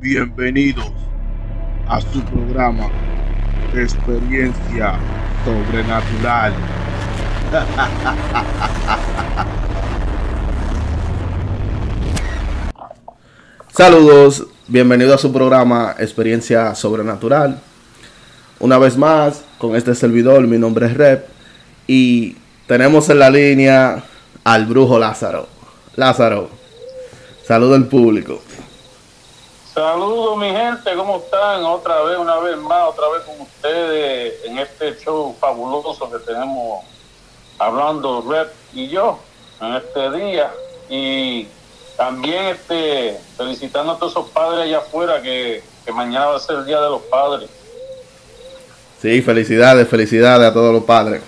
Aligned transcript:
Bienvenidos 0.00 0.92
a 1.88 2.00
su 2.00 2.22
programa 2.22 2.88
Experiencia 3.74 4.96
Sobrenatural. 5.44 6.52
Saludos, 13.72 14.46
bienvenido 14.68 15.14
a 15.16 15.18
su 15.18 15.32
programa 15.32 15.96
Experiencia 15.98 16.76
Sobrenatural. 16.76 17.60
Una 18.60 18.78
vez 18.78 18.96
más, 18.96 19.42
con 19.58 19.74
este 19.74 19.96
servidor, 19.96 20.46
mi 20.46 20.58
nombre 20.58 20.86
es 20.86 20.96
Rep 20.96 21.26
y 21.88 22.36
tenemos 22.68 23.10
en 23.10 23.18
la 23.18 23.30
línea 23.30 24.04
al 24.44 24.64
brujo 24.66 24.96
Lázaro. 24.96 25.48
Lázaro, 25.96 26.50
saludo 27.44 27.74
al 27.74 27.88
público. 27.88 28.40
Saludos 29.78 30.36
mi 30.38 30.50
gente, 30.50 30.92
¿cómo 30.96 31.18
están? 31.18 31.62
Otra 31.62 32.02
vez, 32.02 32.18
una 32.18 32.40
vez 32.40 32.56
más, 32.56 32.88
otra 32.88 33.04
vez 33.10 33.22
con 33.22 33.40
ustedes 33.42 34.44
en 34.44 34.58
este 34.58 34.98
show 34.98 35.36
fabuloso 35.38 36.10
que 36.10 36.18
tenemos 36.18 36.84
hablando 37.60 38.24
Rep 38.28 38.48
y 38.72 38.88
yo 38.88 39.20
en 39.60 39.74
este 39.74 40.10
día. 40.10 40.50
Y 40.88 41.46
también 41.96 42.46
este 42.46 43.20
felicitando 43.36 43.92
a 43.92 43.98
todos 44.00 44.10
esos 44.10 44.28
padres 44.30 44.64
allá 44.64 44.78
afuera 44.78 45.22
que, 45.22 45.62
que 45.84 45.92
mañana 45.92 46.26
va 46.26 46.36
a 46.38 46.40
ser 46.40 46.56
el 46.56 46.66
Día 46.66 46.80
de 46.80 46.90
los 46.90 47.02
Padres. 47.02 47.48
Sí, 49.00 49.22
felicidades, 49.22 49.86
felicidades 49.86 50.50
a 50.50 50.52
todos 50.52 50.74
los 50.74 50.82
padres. 50.82 51.22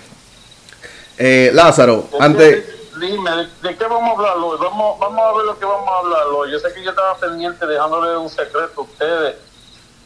Eh, 1.17 1.51
Lázaro, 1.53 2.03
antes... 2.19 2.80
Dime, 3.01 3.31
¿de, 3.63 3.75
qué 3.75 3.83
vamos 3.85 4.09
a 4.09 4.11
hablar 4.11 4.37
hoy? 4.37 4.57
Vamos, 4.61 4.99
vamos 4.99 5.19
a 5.19 5.35
ver 5.35 5.45
lo 5.47 5.57
que 5.57 5.65
vamos 5.65 5.89
a 5.89 6.05
hablar 6.05 6.23
hoy. 6.35 6.51
Yo 6.51 6.59
sé 6.59 6.67
que 6.71 6.83
yo 6.83 6.91
estaba 6.91 7.17
pendiente 7.17 7.65
dejándole 7.65 8.15
un 8.15 8.29
secreto 8.29 8.73
a 8.77 8.81
ustedes, 8.81 9.35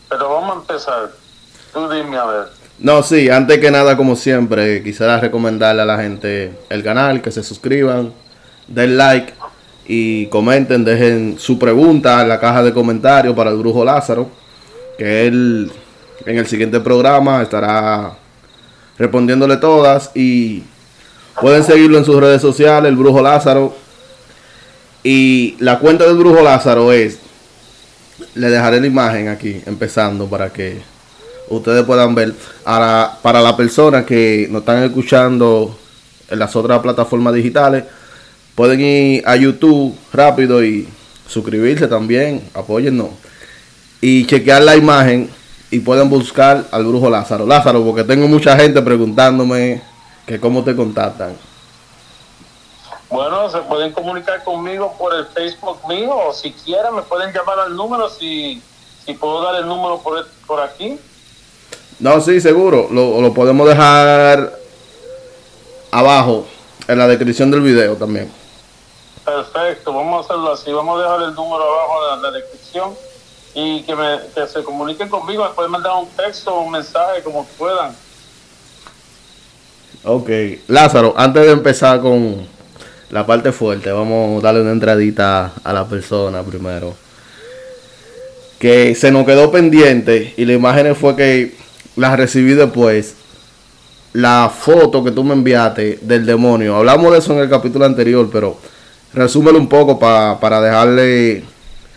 pero 0.08 0.30
vamos 0.30 0.52
a 0.52 0.60
empezar. 0.62 1.12
Tú 1.74 1.90
dime 1.90 2.16
a 2.16 2.24
ver. 2.24 2.48
No, 2.80 3.04
sí, 3.04 3.30
antes 3.30 3.60
que 3.60 3.70
nada, 3.70 3.98
como 3.98 4.16
siempre, 4.16 4.82
quisiera 4.82 5.20
recomendarle 5.20 5.82
a 5.82 5.86
la 5.86 5.98
gente 5.98 6.58
el 6.70 6.84
canal, 6.86 7.22
que 7.22 7.32
se 7.32 7.44
suscriban, 7.44 8.14
den 8.68 8.98
like 8.98 9.34
y 9.86 10.28
comenten, 10.28 10.86
dejen 10.86 11.38
su 11.38 11.60
pregunta 11.60 12.22
en 12.22 12.30
la 12.30 12.40
caja 12.40 12.64
de 12.64 12.74
comentarios 12.74 13.36
para 13.36 13.50
el 13.50 13.58
brujo 13.58 13.84
Lázaro, 13.84 14.30
que 14.98 15.28
él 15.28 15.70
en 16.26 16.38
el 16.38 16.48
siguiente 16.48 16.80
programa 16.80 17.42
estará 17.42 18.14
respondiéndole 18.98 19.58
todas 19.58 20.12
y 20.16 20.64
pueden 21.42 21.64
seguirlo 21.64 21.98
en 21.98 22.06
sus 22.06 22.20
redes 22.20 22.42
sociales, 22.42 22.90
el 22.90 22.96
brujo 22.96 23.22
Lázaro. 23.22 23.76
Y 25.04 25.56
la 25.60 25.80
cuenta 25.80 26.06
del 26.06 26.18
brujo 26.18 26.42
Lázaro 26.42 26.92
es, 26.92 27.20
le 28.34 28.50
dejaré 28.50 28.82
la 28.82 28.88
imagen 28.88 29.28
aquí, 29.28 29.62
empezando 29.66 30.28
para 30.28 30.52
que 30.52 30.82
ustedes 31.50 31.84
puedan 31.86 32.16
ver. 32.16 32.34
Para 32.64 33.42
las 33.42 33.54
personas 33.54 34.06
que 34.06 34.48
nos 34.50 34.62
están 34.62 34.84
escuchando 34.84 35.78
en 36.30 36.40
las 36.40 36.56
otras 36.56 36.80
plataformas 36.80 37.34
digitales, 37.34 37.84
pueden 38.56 38.82
ir 38.82 39.24
a 39.28 39.36
YouTube 39.36 39.96
rápido 40.12 40.64
y 40.64 40.88
suscribirse 41.28 41.88
también, 41.88 42.42
apóyennos. 42.54 43.10
Y 44.02 44.26
chequear 44.26 44.64
la 44.64 44.76
imagen 44.76 45.30
y 45.72 45.80
pueden 45.80 46.10
buscar 46.10 46.66
al 46.72 46.86
brujo 46.86 47.10
Lázaro. 47.10 47.46
Lázaro, 47.46 47.84
porque 47.84 48.04
tengo 48.04 48.28
mucha 48.28 48.58
gente 48.58 48.82
preguntándome 48.82 49.82
que 50.26 50.40
cómo 50.40 50.64
te 50.64 50.76
contactan. 50.76 51.36
Bueno, 53.10 53.50
se 53.50 53.60
pueden 53.60 53.92
comunicar 53.94 54.44
conmigo 54.44 54.94
por 54.98 55.14
el 55.14 55.26
Facebook 55.28 55.80
mío 55.88 56.16
o 56.16 56.34
si 56.34 56.52
quieren 56.52 56.96
me 56.96 57.04
pueden 57.04 57.32
llamar 57.32 57.60
al 57.60 57.76
número 57.76 58.10
si, 58.10 58.62
si 59.06 59.14
puedo 59.14 59.42
dar 59.42 59.56
el 59.56 59.68
número 59.68 60.00
por, 60.00 60.28
por 60.48 60.60
aquí. 60.60 61.00
No, 62.00 62.20
sí, 62.20 62.42
seguro. 62.42 62.88
Lo, 62.92 63.22
lo 63.22 63.34
podemos 63.34 63.68
dejar 63.68 64.52
abajo 65.92 66.46
en 66.88 66.98
la 66.98 67.08
descripción 67.08 67.52
del 67.52 67.62
video 67.62 67.96
también. 67.96 68.32
Perfecto, 69.24 69.94
vamos 69.94 70.18
a 70.18 70.26
hacerlo 70.26 70.52
así. 70.52 70.72
Vamos 70.72 71.00
a 71.00 71.04
dejar 71.04 71.22
el 71.22 71.36
número 71.36 71.64
abajo 71.64 72.16
en 72.16 72.22
la 72.22 72.32
descripción 72.32 72.94
y 73.54 73.84
que, 73.84 73.96
me, 73.96 74.20
que 74.34 74.48
se 74.48 74.64
comuniquen 74.64 75.08
conmigo, 75.08 75.44
me 75.44 75.52
pueden 75.52 75.72
mandar 75.72 75.94
un 75.94 76.08
texto 76.10 76.54
o 76.54 76.62
un 76.62 76.72
mensaje 76.72 77.24
como 77.24 77.46
puedan. 77.58 77.96
Ok, 80.08 80.30
Lázaro, 80.68 81.16
antes 81.18 81.48
de 81.48 81.52
empezar 81.52 82.00
con 82.00 82.36
la 83.10 83.26
parte 83.26 83.52
fuerte, 83.52 83.92
vamos 83.92 84.38
a 84.38 84.46
darle 84.46 84.62
una 84.62 84.72
entradita 84.72 85.54
a 85.64 85.74
la 85.74 85.88
persona 85.88 86.44
primero. 86.44 86.94
Que 88.60 88.94
se 88.94 89.12
nos 89.12 89.26
quedó 89.26 89.52
pendiente 89.52 90.36
y 90.38 90.46
la 90.46 90.54
imagen 90.54 90.96
fue 90.96 91.16
que 91.16 91.56
la 91.96 92.16
recibí 92.16 92.54
después. 92.54 93.16
La 94.14 94.52
foto 94.56 95.04
que 95.04 95.10
tú 95.10 95.24
me 95.24 95.34
enviaste 95.34 95.98
del 96.04 96.24
demonio. 96.24 96.76
Hablamos 96.76 97.12
de 97.12 97.18
eso 97.18 97.34
en 97.34 97.40
el 97.40 97.50
capítulo 97.50 97.86
anterior, 97.86 98.30
pero 98.32 98.60
resúmelo 99.12 99.58
un 99.58 99.68
poco 99.68 99.98
para 99.98 100.62
dejarle 100.62 101.44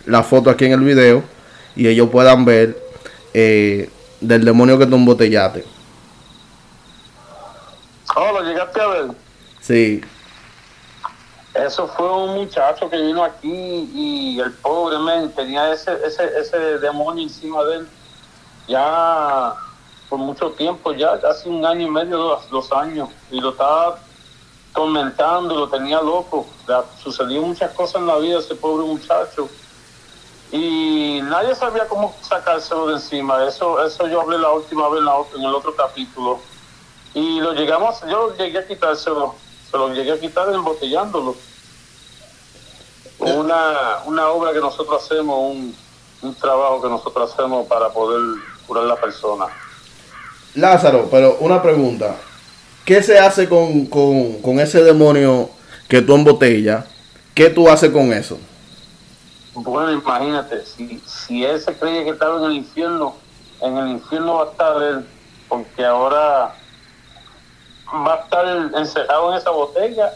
la 0.07 0.23
foto 0.23 0.49
aquí 0.49 0.65
en 0.65 0.71
el 0.71 0.79
video 0.79 1.23
y 1.75 1.87
ellos 1.87 2.09
puedan 2.09 2.43
ver 2.43 2.75
eh, 3.35 3.87
del 4.19 4.43
demonio 4.43 4.79
que 4.79 4.87
tú 4.87 4.95
embotellaste. 4.95 5.63
Oh, 8.21 8.33
lo 8.33 8.41
llegaste 8.41 8.81
a 8.81 8.87
ver. 8.87 9.05
Sí. 9.61 10.01
Eso 11.53 11.87
fue 11.87 12.11
un 12.11 12.35
muchacho 12.35 12.89
que 12.89 12.97
vino 12.97 13.23
aquí 13.23 13.89
y 13.93 14.39
el 14.39 14.53
pobre 14.55 14.97
men 14.99 15.33
tenía 15.33 15.71
ese, 15.71 15.93
ese, 16.05 16.37
ese 16.37 16.57
demonio 16.79 17.23
encima 17.23 17.63
de 17.63 17.77
él 17.77 17.89
ya 18.67 19.55
por 20.09 20.19
mucho 20.19 20.51
tiempo, 20.51 20.91
ya 20.93 21.19
casi 21.21 21.49
un 21.49 21.65
año 21.65 21.87
y 21.87 21.89
medio, 21.89 22.17
dos, 22.17 22.49
dos 22.49 22.71
años, 22.71 23.09
y 23.31 23.39
lo 23.39 23.51
estaba 23.51 23.99
tormentando, 24.73 25.55
lo 25.55 25.69
tenía 25.69 26.01
loco. 26.01 26.45
sucedió 27.01 27.41
muchas 27.41 27.71
cosas 27.71 28.01
en 28.01 28.07
la 28.07 28.17
vida 28.17 28.35
de 28.35 28.39
ese 28.39 28.55
pobre 28.55 28.85
muchacho 28.85 29.49
y 30.51 31.19
nadie 31.23 31.53
sabía 31.53 31.87
cómo 31.87 32.15
sacárselo 32.21 32.87
de 32.87 32.93
encima. 32.95 33.43
Eso, 33.45 33.83
eso 33.85 34.07
yo 34.07 34.21
hablé 34.21 34.39
la 34.39 34.51
última 34.51 34.89
vez 34.89 35.01
en, 35.35 35.43
el 35.43 35.53
otro 35.53 35.75
capítulo. 35.75 36.39
Y 37.13 37.39
lo 37.39 37.53
llegamos, 37.53 38.01
yo 38.09 38.35
llegué 38.35 38.59
a 38.59 38.67
quitárselo, 38.67 39.35
se 39.69 39.77
lo 39.77 39.93
llegué 39.93 40.11
a 40.11 40.19
quitar 40.19 40.53
embotellándolo. 40.53 41.35
Una, 43.19 43.99
una 44.05 44.29
obra 44.29 44.53
que 44.53 44.59
nosotros 44.59 45.03
hacemos, 45.03 45.37
un, 45.37 45.75
un 46.21 46.35
trabajo 46.35 46.81
que 46.81 46.89
nosotros 46.89 47.33
hacemos 47.33 47.67
para 47.67 47.89
poder 47.89 48.21
curar 48.65 48.85
a 48.85 48.87
la 48.87 48.95
persona. 48.95 49.45
Lázaro, 50.55 51.07
pero 51.11 51.37
una 51.39 51.61
pregunta. 51.61 52.15
¿Qué 52.85 53.03
se 53.03 53.19
hace 53.19 53.47
con, 53.47 53.85
con, 53.85 54.41
con 54.41 54.59
ese 54.59 54.83
demonio 54.83 55.49
que 55.87 56.01
tú 56.01 56.15
embotellas? 56.15 56.85
¿Qué 57.35 57.49
tú 57.49 57.69
haces 57.69 57.91
con 57.91 58.11
eso? 58.13 58.39
Bueno, 59.53 59.91
imagínate, 59.91 60.65
si, 60.65 61.01
si 61.05 61.43
él 61.43 61.59
se 61.59 61.73
creía 61.73 62.03
que 62.03 62.11
estaba 62.11 62.39
en 62.39 62.51
el 62.51 62.57
infierno, 62.57 63.15
en 63.61 63.77
el 63.77 63.89
infierno 63.89 64.35
va 64.35 64.43
a 64.43 64.51
estar 64.51 64.83
él, 64.83 65.05
porque 65.47 65.85
ahora 65.85 66.55
va 67.93 68.15
a 68.15 68.17
estar 68.23 68.45
encerrado 68.75 69.31
en 69.31 69.37
esa 69.37 69.49
botella 69.51 70.13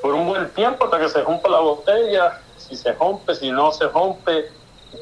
por 0.00 0.14
un 0.14 0.28
buen 0.28 0.50
tiempo 0.50 0.84
hasta 0.84 0.98
que 0.98 1.08
se 1.08 1.22
rompa 1.22 1.48
la 1.48 1.60
botella. 1.60 2.40
Si 2.56 2.76
se 2.76 2.92
rompe, 2.92 3.34
si 3.34 3.50
no 3.50 3.72
se 3.72 3.86
rompe, 3.88 4.50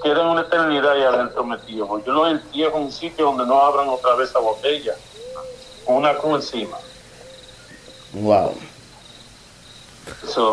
queda 0.02 0.28
una 0.28 0.42
eternidad 0.42 0.92
ahí 0.92 1.02
adentro 1.02 1.44
metido. 1.44 2.02
Yo 2.04 2.12
lo 2.12 2.26
entierro 2.28 2.76
en 2.78 2.84
un 2.84 2.92
sitio 2.92 3.26
donde 3.26 3.46
no 3.46 3.60
abran 3.60 3.88
otra 3.88 4.14
vez 4.14 4.30
esa 4.30 4.38
botella, 4.38 4.94
con 5.84 5.96
una 5.96 6.16
cruz 6.16 6.44
encima. 6.44 6.76
Wow 8.12 8.54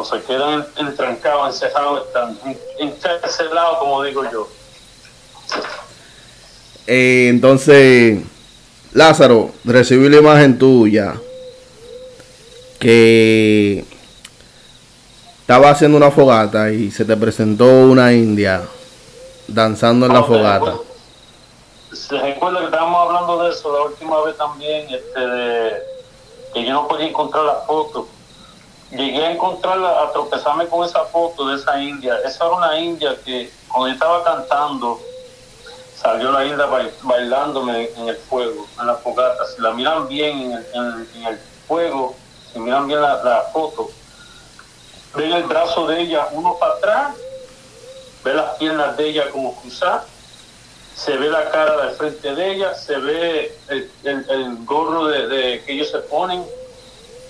se 0.03 0.21
quedan 0.23 0.65
entrancados, 0.77 1.53
encerrados, 1.53 2.07
están 2.07 2.37
encarcelados, 2.79 3.79
como 3.79 4.03
digo 4.03 4.23
yo. 4.31 4.47
Eh, 6.85 7.27
entonces, 7.29 8.21
Lázaro, 8.97 9.51
recibí 9.63 10.09
la 10.09 10.17
imagen 10.17 10.57
tuya 10.57 11.13
que 12.79 13.85
estaba 15.41 15.69
haciendo 15.69 15.97
una 15.97 16.09
fogata 16.09 16.71
y 16.71 16.89
se 16.89 17.05
te 17.05 17.15
presentó 17.15 17.65
una 17.65 18.11
india 18.11 18.63
danzando 19.47 20.07
en 20.07 20.13
la 20.13 20.23
fogata. 20.23 20.77
Se 21.93 22.17
recuerda 22.19 22.57
que 22.57 22.65
estábamos 22.65 23.07
hablando 23.07 23.43
de 23.43 23.51
eso 23.51 23.71
la 23.71 23.83
última 23.83 24.19
vez 24.23 24.35
también, 24.35 24.87
este, 24.89 25.19
de, 25.19 25.73
que 26.55 26.65
yo 26.65 26.73
no 26.73 26.87
podía 26.87 27.05
encontrar 27.05 27.43
la 27.43 27.55
foto 27.67 28.07
llegué 28.89 29.25
a 29.25 29.31
encontrarla, 29.31 30.03
a 30.03 30.11
tropezarme 30.11 30.65
con 30.67 30.85
esa 30.85 31.03
foto 31.05 31.49
de 31.49 31.57
esa 31.57 31.79
india. 31.79 32.17
Esa 32.25 32.45
era 32.45 32.55
una 32.55 32.79
india 32.79 33.15
que 33.23 33.51
cuando 33.67 33.89
yo 33.89 33.93
estaba 33.93 34.23
cantando, 34.23 34.99
salió 36.01 36.31
la 36.31 36.45
india 36.45 36.67
bailándome 37.03 37.89
en 37.95 38.09
el 38.09 38.17
fuego, 38.17 38.67
en 38.79 38.87
la 38.87 38.95
fogata. 38.95 39.45
Si 39.47 39.61
la 39.61 39.71
miran 39.71 40.07
bien 40.07 40.51
en 40.73 41.25
el, 41.25 41.39
fuego, 41.67 42.15
si 42.51 42.59
miran 42.59 42.87
bien 42.87 43.01
la, 43.01 43.49
foto, 43.51 43.89
ven 45.15 45.33
el 45.33 45.43
brazo 45.43 45.87
de 45.87 46.01
ella 46.01 46.27
uno 46.31 46.55
para 46.59 46.73
atrás, 46.73 47.15
ve 48.23 48.33
las 48.33 48.55
piernas 48.57 48.95
de 48.97 49.07
ella 49.07 49.29
como 49.31 49.55
cruzadas, 49.55 50.03
se 50.95 51.15
ve 51.17 51.29
la 51.29 51.49
cara 51.49 51.85
de 51.85 51.93
frente 51.93 52.33
de 52.33 52.51
ella, 52.51 52.73
se 52.73 52.97
ve 52.97 53.57
el, 53.67 53.91
el, 54.03 54.65
gorro 54.65 55.05
de, 55.05 55.27
de, 55.27 55.63
que 55.63 55.73
ellos 55.73 55.89
se 55.89 55.99
ponen, 55.99 56.45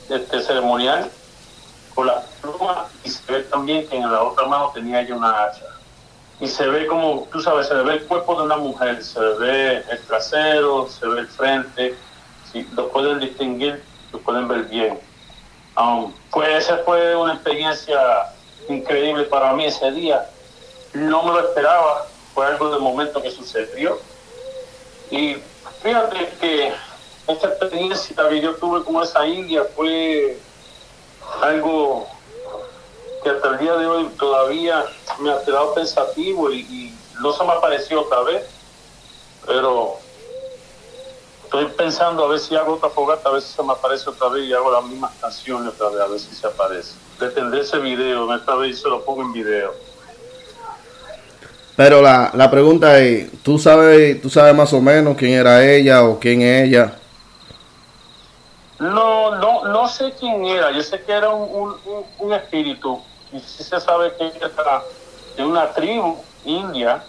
este 0.10 0.42
ceremonial, 0.42 1.10
con 1.94 2.08
la 2.08 2.24
pluma, 2.42 2.88
y 3.04 3.10
se 3.10 3.32
ve 3.32 3.44
también 3.44 3.88
que 3.88 3.98
en 3.98 4.10
la 4.10 4.24
otra 4.24 4.46
mano 4.46 4.72
tenía 4.74 5.02
ella 5.02 5.16
una 5.16 5.44
hacha. 5.44 5.66
Y 6.40 6.48
se 6.48 6.68
ve 6.68 6.86
como, 6.86 7.28
tú 7.32 7.42
sabes, 7.42 7.68
se 7.68 7.74
ve 7.74 7.94
el 7.94 8.04
cuerpo 8.06 8.36
de 8.36 8.44
una 8.44 8.58
mujer, 8.58 9.04
se 9.04 9.20
ve 9.20 9.84
el 9.90 10.02
trasero, 10.06 10.88
se 10.88 11.08
ve 11.08 11.22
el 11.22 11.28
frente, 11.28 11.96
si 12.52 12.64
lo 12.76 12.90
pueden 12.90 13.20
distinguir, 13.20 13.84
lo 14.12 14.20
pueden 14.20 14.48
ver 14.48 14.64
bien. 14.66 15.00
Um, 15.78 16.14
pues 16.32 16.64
esa 16.64 16.78
fue 16.80 17.16
una 17.16 17.34
experiencia 17.34 18.00
increíble 18.70 19.24
para 19.26 19.54
mí 19.54 19.66
ese 19.66 19.92
día. 19.92 20.30
No 20.94 21.24
me 21.24 21.32
lo 21.32 21.40
esperaba, 21.48 22.08
fue 22.34 22.46
algo 22.46 22.70
de 22.72 22.80
momento 22.80 23.22
que 23.22 23.32
sucedió. 23.32 24.00
Y 25.10 25.38
fíjate 25.82 26.30
que 26.40 26.74
esta 27.28 27.48
experiencia 27.48 28.16
que 28.30 28.42
yo 28.42 28.56
tuve 28.56 28.84
con 28.84 29.04
esa 29.04 29.26
India 29.26 29.64
fue 29.76 30.38
algo 31.42 32.08
que 33.28 33.36
hasta 33.36 33.50
el 33.50 33.58
día 33.58 33.76
de 33.76 33.86
hoy 33.86 34.10
todavía 34.18 34.86
me 35.20 35.32
ha 35.32 35.44
quedado 35.44 35.74
pensativo 35.74 36.50
y, 36.52 36.94
no 37.20 37.34
se 37.34 37.44
me 37.44 37.52
apareció 37.52 38.02
otra 38.02 38.22
vez, 38.22 38.44
pero 39.44 39.96
estoy 41.44 41.66
pensando 41.76 42.24
a 42.24 42.28
ver 42.28 42.40
si 42.40 42.56
hago 42.56 42.76
otra 42.76 42.90
fogata, 42.90 43.28
a 43.28 43.32
ver 43.32 43.42
si 43.42 43.54
se 43.54 43.64
me 43.64 43.74
aparece 43.74 44.08
otra 44.08 44.30
vez 44.30 44.46
y 44.46 44.54
hago 44.54 44.72
las 44.72 44.84
mismas 44.84 45.12
canciones 45.20 45.74
otra 45.74 45.90
vez, 45.90 46.00
a 46.00 46.08
ver 46.08 46.20
si 46.20 46.36
se 46.36 46.46
aparece. 46.46 46.94
Detendré 47.20 47.62
ese 47.62 47.80
video, 47.80 48.34
esta 48.36 48.54
vez 48.56 48.80
se 48.80 48.88
lo 48.88 49.04
pongo 49.04 49.24
en 49.24 49.34
video. 49.34 49.74
Pero 51.76 52.04
la, 52.04 52.30
la 52.36 52.52
pregunta 52.52 53.00
es, 53.00 53.32
¿tú 53.42 53.58
sabes, 53.58 54.22
¿tú 54.22 54.30
sabes 54.30 54.54
más 54.54 54.72
o 54.74 54.80
menos 54.80 55.18
quién 55.18 55.32
era 55.32 55.66
ella 55.66 56.04
o 56.04 56.20
quién 56.20 56.44
es 56.44 56.68
ella? 56.68 56.94
No, 58.80 59.36
no, 59.36 59.66
no 59.66 59.88
sé 59.88 60.14
quién 60.20 60.46
era. 60.46 60.72
Yo 60.72 60.82
sé 60.84 61.02
que 61.02 61.12
era 61.12 61.30
un, 61.30 61.76
un, 62.20 62.34
espíritu. 62.34 63.02
Y 63.32 63.40
sí 63.40 63.64
se 63.64 63.80
sabe 63.80 64.14
que 64.16 64.32
era 64.38 64.84
de 65.36 65.46
una 65.46 65.72
tribu 65.74 66.18
india. 66.46 67.04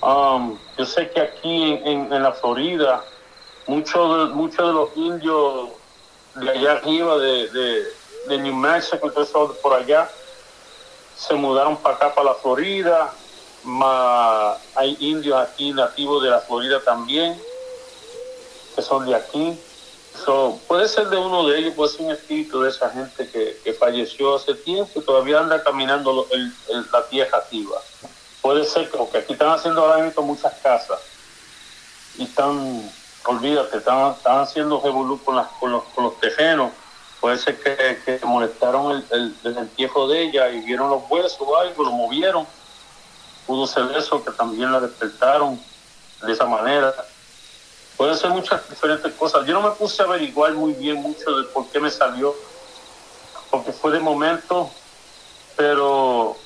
Um, 0.00 0.56
yo 0.76 0.84
sé 0.86 1.10
que 1.10 1.20
aquí 1.20 1.72
en, 1.84 2.12
en, 2.12 2.22
la 2.22 2.32
Florida, 2.32 3.04
muchos 3.66 4.28
de, 4.28 4.34
muchos 4.34 4.66
de 4.66 4.72
los 4.72 4.96
indios 4.96 5.70
de 6.36 6.50
allá 6.50 6.72
arriba, 6.72 7.18
de, 7.18 7.48
de, 8.28 8.38
New 8.38 8.54
Mexico, 8.54 9.10
por 9.60 9.74
allá, 9.74 10.08
se 11.16 11.34
mudaron 11.34 11.76
para 11.78 11.96
acá, 11.96 12.14
para 12.14 12.28
la 12.28 12.34
Florida. 12.34 13.12
hay 14.76 14.96
indios 15.00 15.36
aquí 15.36 15.72
nativos 15.72 16.22
de 16.22 16.30
la 16.30 16.38
Florida 16.40 16.80
también, 16.84 17.40
que 18.76 18.82
son 18.82 19.04
de 19.06 19.16
aquí 19.16 19.58
puede 20.66 20.88
ser 20.88 21.08
de 21.08 21.16
uno 21.16 21.46
de 21.46 21.58
ellos, 21.58 21.74
puede 21.74 21.90
ser 21.90 22.06
un 22.06 22.12
espíritu 22.12 22.60
de 22.60 22.70
esa 22.70 22.90
gente 22.90 23.28
que, 23.28 23.72
falleció 23.78 24.36
hace 24.36 24.54
tiempo 24.54 25.00
y 25.00 25.04
todavía 25.04 25.38
anda 25.38 25.62
caminando 25.62 26.26
la 26.92 27.06
tierra 27.08 27.38
activa. 27.38 27.78
Puede 28.42 28.64
ser 28.64 28.90
que 28.90 29.18
aquí 29.18 29.32
están 29.32 29.50
haciendo 29.50 29.84
ahora 29.84 30.04
mismo 30.04 30.22
muchas 30.22 30.52
casas 30.62 30.98
y 32.16 32.24
están, 32.24 32.90
olvídate, 33.24 33.78
están, 33.78 34.12
están 34.12 34.40
haciendo 34.40 34.80
revolú 34.80 35.22
con, 35.22 35.42
con, 35.60 35.72
los, 35.72 35.84
con 35.94 36.04
los 36.04 36.20
tejenos. 36.20 36.72
Puede 37.20 37.38
ser 37.38 37.60
que, 37.60 38.20
molestaron 38.24 39.04
el, 39.10 39.34
el, 39.44 39.56
entierro 39.58 40.08
de 40.08 40.22
ella 40.22 40.50
y 40.50 40.60
vieron 40.60 40.90
los 40.90 41.02
huesos 41.08 41.40
o 41.40 41.56
algo, 41.56 41.84
lo 41.84 41.92
movieron. 41.92 42.46
Pudo 43.46 43.66
ser 43.66 43.90
eso, 43.96 44.22
que 44.24 44.32
también 44.32 44.72
la 44.72 44.80
despertaron 44.80 45.60
de 46.22 46.32
esa 46.32 46.46
manera 46.46 46.94
Puede 47.98 48.14
ser 48.14 48.30
muchas 48.30 48.70
diferentes 48.70 49.12
cosas. 49.14 49.44
Yo 49.44 49.52
no 49.54 49.60
me 49.60 49.74
puse 49.74 50.00
a 50.00 50.04
averiguar 50.04 50.54
muy 50.54 50.72
bien 50.72 51.02
mucho 51.02 51.36
de 51.36 51.48
por 51.48 51.66
qué 51.66 51.80
me 51.80 51.90
salió, 51.90 52.32
porque 53.50 53.72
fue 53.72 53.90
de 53.90 53.98
momento, 53.98 54.70
pero 55.56 56.36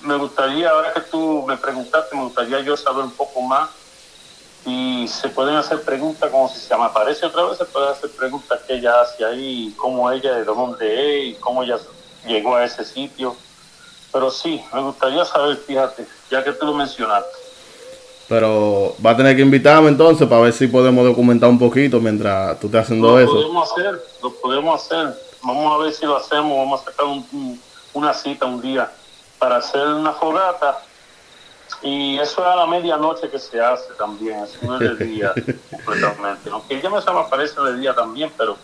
me 0.00 0.16
gustaría, 0.16 0.70
ahora 0.70 0.92
que 0.92 1.02
tú 1.02 1.44
me 1.46 1.56
preguntaste, 1.56 2.16
me 2.16 2.24
gustaría 2.24 2.60
yo 2.62 2.76
saber 2.76 3.04
un 3.04 3.12
poco 3.12 3.40
más 3.42 3.70
y 4.66 5.06
se 5.06 5.28
pueden 5.28 5.54
hacer 5.54 5.82
preguntas 5.82 6.28
como 6.30 6.48
si 6.48 6.58
se 6.58 6.76
me 6.76 6.84
aparece 6.84 7.26
otra 7.26 7.44
vez, 7.44 7.58
se 7.58 7.64
pueden 7.64 7.90
hacer 7.90 8.10
preguntas 8.10 8.58
que 8.66 8.74
ella 8.74 9.02
hace 9.02 9.24
ahí, 9.24 9.72
cómo 9.78 10.10
ella, 10.10 10.34
de 10.34 10.44
dónde 10.44 11.28
es 11.28 11.36
y 11.36 11.40
cómo 11.40 11.62
ella 11.62 11.78
llegó 12.26 12.56
a 12.56 12.64
ese 12.64 12.84
sitio. 12.84 13.36
Pero 14.12 14.32
sí, 14.32 14.60
me 14.72 14.82
gustaría 14.82 15.24
saber, 15.24 15.58
fíjate, 15.58 16.08
ya 16.28 16.42
que 16.42 16.52
tú 16.52 16.66
lo 16.66 16.74
mencionaste. 16.74 17.41
Pero 18.32 18.96
va 19.04 19.10
a 19.10 19.16
tener 19.18 19.36
que 19.36 19.42
invitarme 19.42 19.90
entonces 19.90 20.26
para 20.26 20.40
ver 20.40 20.54
si 20.54 20.66
podemos 20.66 21.04
documentar 21.04 21.50
un 21.50 21.58
poquito 21.58 22.00
mientras 22.00 22.58
tú 22.58 22.68
estés 22.68 22.80
haciendo 22.80 23.20
eso. 23.20 23.30
Lo 23.30 23.42
podemos 23.42 23.70
hacer, 23.70 24.04
lo 24.22 24.32
podemos 24.32 24.82
hacer. 24.82 25.14
Vamos 25.42 25.74
a 25.74 25.84
ver 25.84 25.92
si 25.92 26.06
lo 26.06 26.16
hacemos. 26.16 26.56
Vamos 26.56 26.80
a 26.80 26.84
sacar 26.86 27.04
una 27.92 28.14
cita 28.14 28.46
un 28.46 28.62
día 28.62 28.90
para 29.38 29.56
hacer 29.56 29.86
una 29.86 30.12
fogata. 30.12 30.78
Y 31.82 32.18
eso 32.20 32.40
es 32.40 32.46
a 32.46 32.56
la 32.56 32.66
medianoche 32.66 33.28
que 33.28 33.38
se 33.38 33.60
hace 33.60 33.92
también. 33.98 34.44
Eso 34.44 34.56
no 34.62 34.80
es 34.80 34.98
de 34.98 35.04
día 35.04 35.34
completamente. 35.70 36.48
Aunque 36.50 36.80
ya 36.80 36.88
me 36.88 37.02
parece 37.28 37.60
de 37.60 37.76
día 37.80 37.94
también, 37.94 38.32
pero 38.38 38.56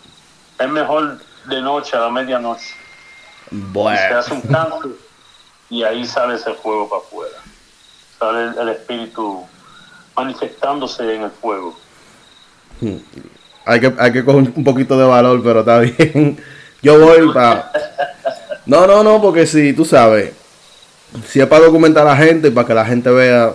es 0.57 0.67
mejor 0.67 1.19
de 1.45 1.61
noche 1.61 1.95
a 1.95 1.99
la 1.99 2.09
medianoche. 2.09 2.73
Bueno. 3.51 3.99
se 3.99 4.13
hace 4.15 4.33
un 4.33 4.41
canto 4.41 4.89
y 5.69 5.83
ahí 5.83 6.07
sale 6.07 6.37
ese 6.37 6.55
fuego 6.55 6.89
para 6.89 7.03
afuera. 7.03 7.37
Sale 8.17 8.59
el 8.59 8.69
espíritu 8.69 9.47
manifestándose 10.19 11.15
en 11.15 11.23
el 11.23 11.31
fuego. 11.31 11.77
Hmm. 12.81 12.97
Hay 13.65 13.79
que, 13.79 13.93
hay 13.97 14.11
que 14.11 14.25
coger 14.25 14.51
un 14.55 14.63
poquito 14.63 14.97
de 14.97 15.05
valor, 15.05 15.41
pero 15.43 15.59
está 15.61 15.79
bien. 15.79 16.41
Yo 16.81 16.99
voy 16.99 17.33
para... 17.33 17.71
No, 18.65 18.85
no, 18.85 19.03
no, 19.03 19.21
porque 19.21 19.45
si, 19.45 19.73
tú 19.73 19.85
sabes, 19.85 20.33
si 21.27 21.39
es 21.39 21.47
para 21.47 21.65
documentar 21.65 22.05
a 22.05 22.11
la 22.11 22.17
gente 22.17 22.49
y 22.49 22.51
para 22.51 22.67
que 22.67 22.73
la 22.73 22.85
gente 22.85 23.09
vea, 23.09 23.53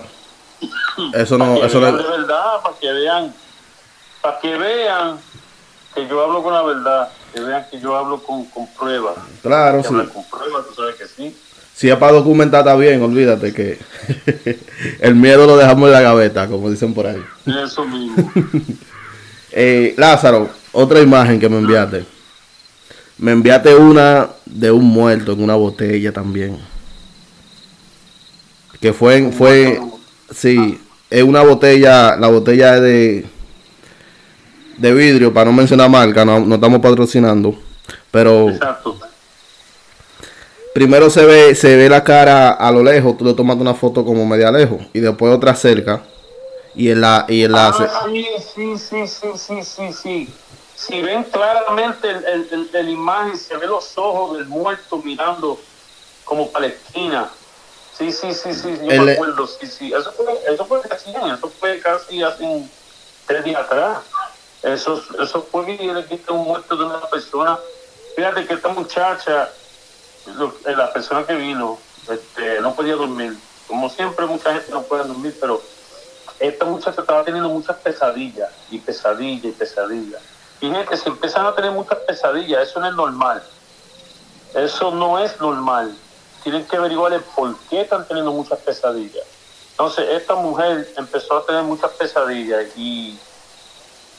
eso 1.14 1.38
no... 1.38 1.55
Para 1.55 1.66
eso 1.66 1.81
de 1.81 1.93
verdad, 1.93 2.62
para 2.62 2.76
que 2.76 2.93
vean, 2.93 3.34
para 4.20 4.38
que 4.40 4.56
vean 4.56 5.19
que 5.94 6.08
yo 6.08 6.22
hablo 6.22 6.43
con 6.43 6.52
la 6.52 6.62
verdad, 6.62 7.08
que 7.32 7.40
vean 7.40 7.66
que 7.70 7.81
yo 7.81 7.96
hablo 7.96 8.22
con, 8.22 8.44
con 8.46 8.66
pruebas. 8.69 9.16
Claro, 9.43 9.82
sí. 9.82 9.88
Con 9.88 10.25
pruebas, 10.28 10.66
tú 10.69 10.75
sabes 10.75 10.96
que 10.96 11.06
sí. 11.06 11.37
Si 11.75 11.91
es 11.91 11.97
para 11.97 12.12
documentar 12.12 12.61
está 12.61 12.76
bien, 12.76 13.03
olvídate 13.03 13.53
que 13.53 13.79
el 15.00 15.16
miedo 15.16 15.45
lo 15.45 15.57
dejamos 15.57 15.88
en 15.88 15.93
la 15.93 16.00
gaveta, 16.02 16.47
como 16.47 16.71
dicen 16.71 16.95
por 16.95 17.07
ahí. 17.09 17.21
Eso 17.47 17.85
mismo. 17.85 18.31
eh, 19.50 19.93
Lázaro, 19.97 20.50
otra 20.71 21.00
imagen 21.00 21.40
que 21.40 21.49
me 21.49 21.59
enviaste. 21.59 22.04
Me 23.19 23.33
enviaste 23.33 23.75
una 23.75 24.28
de 24.45 24.71
un 24.71 24.85
muerto 24.85 25.33
en 25.33 25.43
una 25.43 25.57
botella 25.57 26.12
también. 26.12 26.59
Que 28.81 28.93
fue, 28.93 29.33
fue, 29.33 29.81
sí, 30.33 30.81
es 31.11 31.23
una 31.25 31.43
botella, 31.43 32.14
la 32.16 32.28
botella 32.28 32.76
es 32.76 32.83
de, 32.83 33.26
de 34.78 34.95
vidrio, 34.95 35.35
para 35.35 35.47
no 35.47 35.57
mencionar 35.57 35.90
marca, 35.90 36.25
no, 36.25 36.38
no 36.38 36.54
estamos 36.54 36.81
patrocinando. 36.81 37.59
Pero 38.12 38.50
Exacto 38.50 38.97
primero 40.75 41.09
se 41.09 41.25
ve, 41.25 41.54
se 41.54 41.76
ve 41.76 41.88
la 41.88 42.02
cara 42.02 42.50
a 42.50 42.71
lo 42.73 42.83
lejos, 42.83 43.16
tú 43.16 43.25
le 43.25 43.33
tomas 43.33 43.57
una 43.57 43.75
foto 43.75 44.04
como 44.04 44.26
media 44.26 44.50
lejos 44.50 44.83
y 44.93 45.00
después 45.00 45.33
otra 45.33 45.54
cerca 45.54 46.02
y 46.75 46.90
en 46.90 47.00
la 47.00 47.25
y 47.28 47.45
en 47.45 47.52
la 47.52 47.69
ah, 47.69 48.07
sí, 48.07 48.26
sí, 48.54 48.76
sí, 48.76 49.07
sí, 49.07 49.28
sí, 49.37 49.62
sí, 49.62 49.93
sí. 49.93 50.35
Si 50.75 51.00
ven 51.00 51.23
claramente 51.25 52.11
el, 52.11 52.69
el, 52.75 52.88
imagen, 52.88 53.38
se 53.38 53.57
ve 53.57 53.66
los 53.66 53.97
ojos 53.97 54.37
del 54.37 54.49
muerto 54.49 54.99
mirando 54.99 55.59
como 56.25 56.50
Palestina. 56.50 57.31
Sí, 57.97 58.11
sí, 58.11 58.35
sí, 58.35 58.52
sí, 58.52 58.76
yo 58.83 59.02
me 59.02 59.12
acuerdo, 59.12 59.47
sí, 59.47 59.69
sí. 59.69 59.93
Eso 59.93 60.12
fue, 60.12 60.26
eso 60.52 60.64
fue 60.66 60.81
casi, 60.83 61.11
eso 61.11 61.52
fue 61.61 61.78
casi 61.78 62.23
hace 62.25 62.69
tres 63.26 63.45
días 63.45 63.61
atrás. 63.62 63.99
Eso, 64.64 65.00
eso 65.23 65.47
fue 65.50 65.64
que 65.64 65.76
le 65.76 66.04
quité 66.07 66.33
un 66.33 66.45
muerto 66.45 66.76
de 66.76 66.85
una 66.85 67.00
persona. 67.02 67.57
Fíjate 68.16 68.45
que 68.45 68.54
esta 68.54 68.69
muchacha 68.69 69.49
eh, 70.26 70.76
la 70.76 70.93
persona 70.93 71.25
que 71.25 71.35
vino 71.35 71.78
este, 72.09 72.61
no 72.61 72.75
podía 72.75 72.95
dormir. 72.95 73.37
Como 73.66 73.88
siempre, 73.88 74.26
mucha 74.26 74.52
gente 74.52 74.73
no 74.73 74.83
puede 74.83 75.04
dormir, 75.04 75.37
pero 75.40 75.62
esta 76.38 76.64
muchacha 76.64 77.00
estaba 77.00 77.25
teniendo 77.25 77.49
muchas 77.49 77.76
pesadillas 77.76 78.50
y 78.71 78.78
pesadillas 78.78 79.45
y 79.45 79.52
pesadillas. 79.52 80.21
Y 80.61 80.71
gente, 80.71 80.97
si 80.97 81.09
empiezan 81.09 81.47
a 81.47 81.54
tener 81.54 81.71
muchas 81.71 81.99
pesadillas, 82.00 82.69
eso 82.69 82.81
no 82.81 82.88
es 82.88 82.95
normal. 82.95 83.43
Eso 84.54 84.90
no 84.90 85.19
es 85.19 85.38
normal. 85.40 85.97
Tienen 86.43 86.66
que 86.66 86.76
averiguar 86.76 87.12
el 87.12 87.21
por 87.21 87.57
qué 87.71 87.83
están 87.83 88.07
teniendo 88.07 88.33
muchas 88.33 88.59
pesadillas. 88.61 89.25
Entonces, 89.71 90.07
esta 90.11 90.35
mujer 90.35 90.88
empezó 90.97 91.38
a 91.38 91.47
tener 91.47 91.62
muchas 91.64 91.90
pesadillas 91.93 92.66
y 92.76 93.19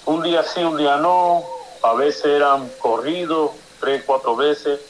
un 0.06 0.22
día 0.22 0.44
sí, 0.44 0.64
un 0.64 0.78
día 0.78 0.98
no. 0.98 1.44
A 1.84 1.94
veces 1.94 2.26
eran 2.26 2.70
corridos, 2.80 3.52
tres, 3.80 4.04
cuatro 4.06 4.36
veces 4.36 4.82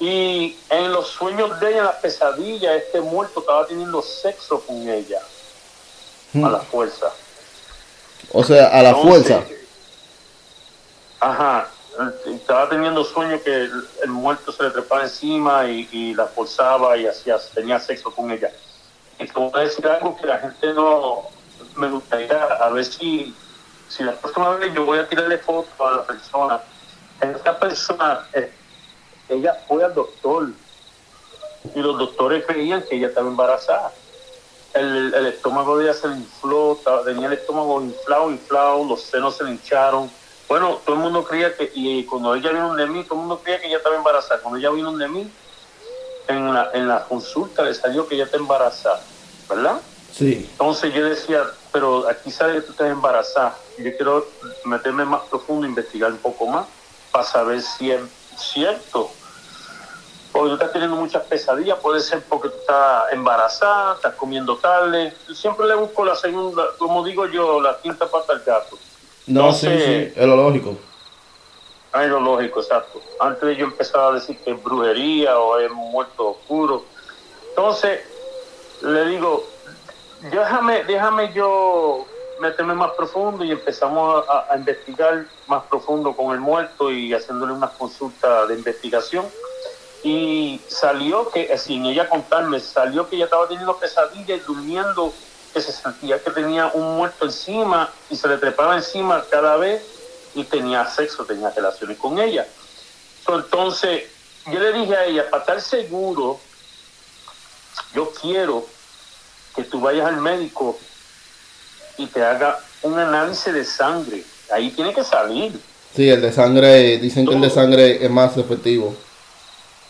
Y 0.00 0.56
en 0.70 0.92
los 0.92 1.08
sueños 1.08 1.58
de 1.60 1.70
ella, 1.70 1.78
en 1.78 1.84
las 1.84 1.96
pesadillas, 1.96 2.76
este 2.76 3.00
muerto 3.00 3.40
estaba 3.40 3.66
teniendo 3.66 4.02
sexo 4.02 4.60
con 4.60 4.88
ella. 4.88 5.20
A 6.34 6.48
la 6.48 6.58
fuerza. 6.60 7.12
O 8.32 8.42
sea, 8.42 8.66
a 8.66 8.82
la 8.82 8.90
Entonces, 8.90 9.26
fuerza. 9.26 9.44
Ajá. 11.20 11.68
Estaba 12.26 12.68
teniendo 12.68 13.04
sueño 13.04 13.40
que 13.44 13.54
el, 13.54 13.88
el 14.02 14.10
muerto 14.10 14.50
se 14.50 14.64
le 14.64 14.70
trepaba 14.70 15.04
encima 15.04 15.64
y, 15.70 15.88
y 15.92 16.14
la 16.14 16.26
forzaba 16.26 16.96
y 16.96 17.06
hacía, 17.06 17.36
tenía 17.54 17.78
sexo 17.78 18.10
con 18.12 18.32
ella. 18.32 18.50
Y 19.20 19.26
te 19.26 19.32
voy 19.32 19.50
a 19.54 19.58
decir 19.60 19.86
algo 19.86 20.16
que 20.16 20.26
la 20.26 20.38
gente 20.38 20.74
no 20.74 21.28
me 21.76 21.88
gustaría 21.88 22.42
a 22.42 22.68
ver 22.70 22.84
si, 22.84 23.32
si 23.88 24.02
la 24.02 24.12
próxima 24.12 24.50
vez 24.56 24.74
yo 24.74 24.84
voy 24.84 24.98
a 24.98 25.08
tirarle 25.08 25.38
foto 25.38 25.86
a 25.86 25.92
la 25.98 26.04
persona. 26.04 26.60
Esta 27.20 27.58
persona, 27.58 28.26
eh, 28.32 28.52
ella 29.28 29.54
fue 29.66 29.84
al 29.84 29.94
doctor 29.94 30.48
y 31.74 31.80
los 31.80 31.98
doctores 31.98 32.44
creían 32.46 32.82
que 32.82 32.96
ella 32.96 33.08
estaba 33.08 33.28
embarazada. 33.28 33.92
El, 34.74 35.14
el 35.14 35.26
estómago 35.26 35.78
de 35.78 35.84
ella 35.84 35.94
se 35.94 36.08
le 36.08 36.16
infló, 36.16 36.78
tenía 37.04 37.28
el 37.28 37.34
estómago 37.34 37.80
inflado, 37.80 38.30
inflado, 38.30 38.84
los 38.84 39.02
senos 39.02 39.36
se 39.36 39.44
le 39.44 39.52
hincharon. 39.52 40.10
Bueno, 40.48 40.80
todo 40.84 40.96
el 40.96 41.02
mundo 41.02 41.24
creía 41.24 41.56
que, 41.56 41.70
y 41.74 42.04
cuando 42.04 42.34
ella 42.34 42.50
vino 42.50 42.74
de 42.74 42.86
mí, 42.86 43.04
todo 43.04 43.14
el 43.14 43.20
mundo 43.20 43.40
creía 43.42 43.60
que 43.60 43.68
ella 43.68 43.78
estaba 43.78 43.96
embarazada. 43.96 44.40
Cuando 44.40 44.58
ella 44.58 44.70
vino 44.70 44.92
de 44.96 45.08
mí, 45.08 45.30
en 46.28 46.52
la, 46.52 46.70
en 46.74 46.88
la 46.88 47.04
consulta 47.04 47.62
le 47.62 47.74
salió 47.74 48.06
que 48.06 48.14
ella 48.14 48.24
está 48.24 48.36
embarazada, 48.36 49.00
¿verdad? 49.48 49.80
Sí. 50.12 50.48
Entonces 50.52 50.92
yo 50.92 51.04
decía, 51.04 51.44
pero 51.72 52.08
aquí 52.08 52.30
sale 52.30 52.54
que 52.54 52.60
tú 52.62 52.72
estás 52.72 52.90
embarazada. 52.90 53.56
Yo 53.78 53.96
quiero 53.96 54.26
meterme 54.64 55.04
más 55.04 55.22
profundo, 55.22 55.66
investigar 55.66 56.12
un 56.12 56.18
poco 56.18 56.46
más, 56.46 56.66
para 57.10 57.24
saber 57.24 57.62
si 57.62 57.90
es 57.90 58.00
cierto. 58.36 59.10
Porque 60.32 60.48
tú 60.48 60.54
estás 60.54 60.72
teniendo 60.72 60.96
muchas 60.96 61.22
pesadillas, 61.24 61.78
puede 61.78 62.00
ser 62.00 62.22
porque 62.28 62.48
tú 62.48 62.56
estás 62.58 63.12
embarazada, 63.12 63.94
estás 63.94 64.14
comiendo 64.14 64.56
tarde. 64.58 65.14
Yo 65.28 65.34
siempre 65.34 65.66
le 65.66 65.76
busco 65.76 66.04
la 66.04 66.16
segunda, 66.16 66.64
como 66.78 67.04
digo 67.04 67.26
yo, 67.26 67.60
la 67.60 67.78
quinta 67.80 68.06
pata 68.10 68.32
al 68.32 68.40
gato. 68.40 68.76
No, 69.26 69.52
sí, 69.52 69.66
Entonces- 69.66 70.12
sí, 70.12 70.20
es 70.20 70.26
lo 70.26 70.36
lógico. 70.36 70.76
Ay, 71.92 72.08
lo 72.08 72.18
lógico, 72.18 72.60
exacto. 72.60 73.00
Antes 73.20 73.42
de 73.42 73.56
yo 73.56 73.66
empezaba 73.66 74.08
a 74.08 74.12
decir 74.14 74.36
que 74.44 74.50
es 74.50 74.60
brujería 74.62 75.38
o 75.38 75.56
es 75.60 75.70
muerto 75.70 76.30
oscuro. 76.30 76.82
Entonces, 77.50 78.00
le 78.82 79.04
digo, 79.06 79.44
déjame, 80.20 80.82
déjame 80.82 81.32
yo 81.32 82.04
meterme 82.40 82.74
más 82.74 82.92
profundo 82.92 83.44
y 83.44 83.50
empezamos 83.50 84.24
a, 84.28 84.56
investigar 84.56 85.26
más 85.46 85.64
profundo 85.64 86.14
con 86.14 86.34
el 86.34 86.40
muerto 86.40 86.90
y 86.90 87.12
haciéndole 87.12 87.52
unas 87.52 87.70
consultas 87.70 88.48
de 88.48 88.54
investigación. 88.54 89.26
Y 90.02 90.60
salió 90.68 91.30
que, 91.30 91.42
eh, 91.42 91.58
sin 91.58 91.86
ella 91.86 92.08
contarme, 92.08 92.60
salió 92.60 93.08
que 93.08 93.16
ella 93.16 93.24
estaba 93.24 93.48
teniendo 93.48 93.76
pesadillas 93.76 94.38
y 94.38 94.40
durmiendo, 94.40 95.12
que 95.52 95.60
se 95.60 95.72
sentía 95.72 96.22
que 96.22 96.30
tenía 96.30 96.70
un 96.74 96.96
muerto 96.96 97.24
encima 97.24 97.90
y 98.10 98.16
se 98.16 98.28
le 98.28 98.38
trepaba 98.38 98.76
encima 98.76 99.24
cada 99.30 99.56
vez 99.56 99.82
y 100.34 100.44
tenía 100.44 100.84
sexo, 100.86 101.24
tenía 101.24 101.50
relaciones 101.50 101.96
con 101.96 102.18
ella. 102.18 102.46
Entonces, 103.26 104.04
yo 104.46 104.58
le 104.58 104.72
dije 104.72 104.96
a 104.96 105.04
ella, 105.06 105.30
para 105.30 105.42
estar 105.42 105.60
seguro, 105.60 106.38
yo 107.94 108.10
quiero 108.20 108.66
que 109.54 109.62
tú 109.62 109.80
vayas 109.80 110.06
al 110.06 110.16
médico 110.16 110.76
y 111.96 112.06
te 112.06 112.24
haga 112.24 112.58
un 112.82 112.98
análisis 112.98 113.52
de 113.52 113.64
sangre. 113.64 114.22
Ahí 114.52 114.70
tiene 114.70 114.92
que 114.94 115.04
salir. 115.04 115.58
Sí, 115.94 116.08
el 116.10 116.20
de 116.20 116.32
sangre, 116.32 116.98
dicen 116.98 117.26
que 117.26 117.34
el 117.34 117.40
de 117.40 117.50
sangre 117.50 118.04
es 118.04 118.10
más 118.10 118.36
efectivo. 118.36 118.94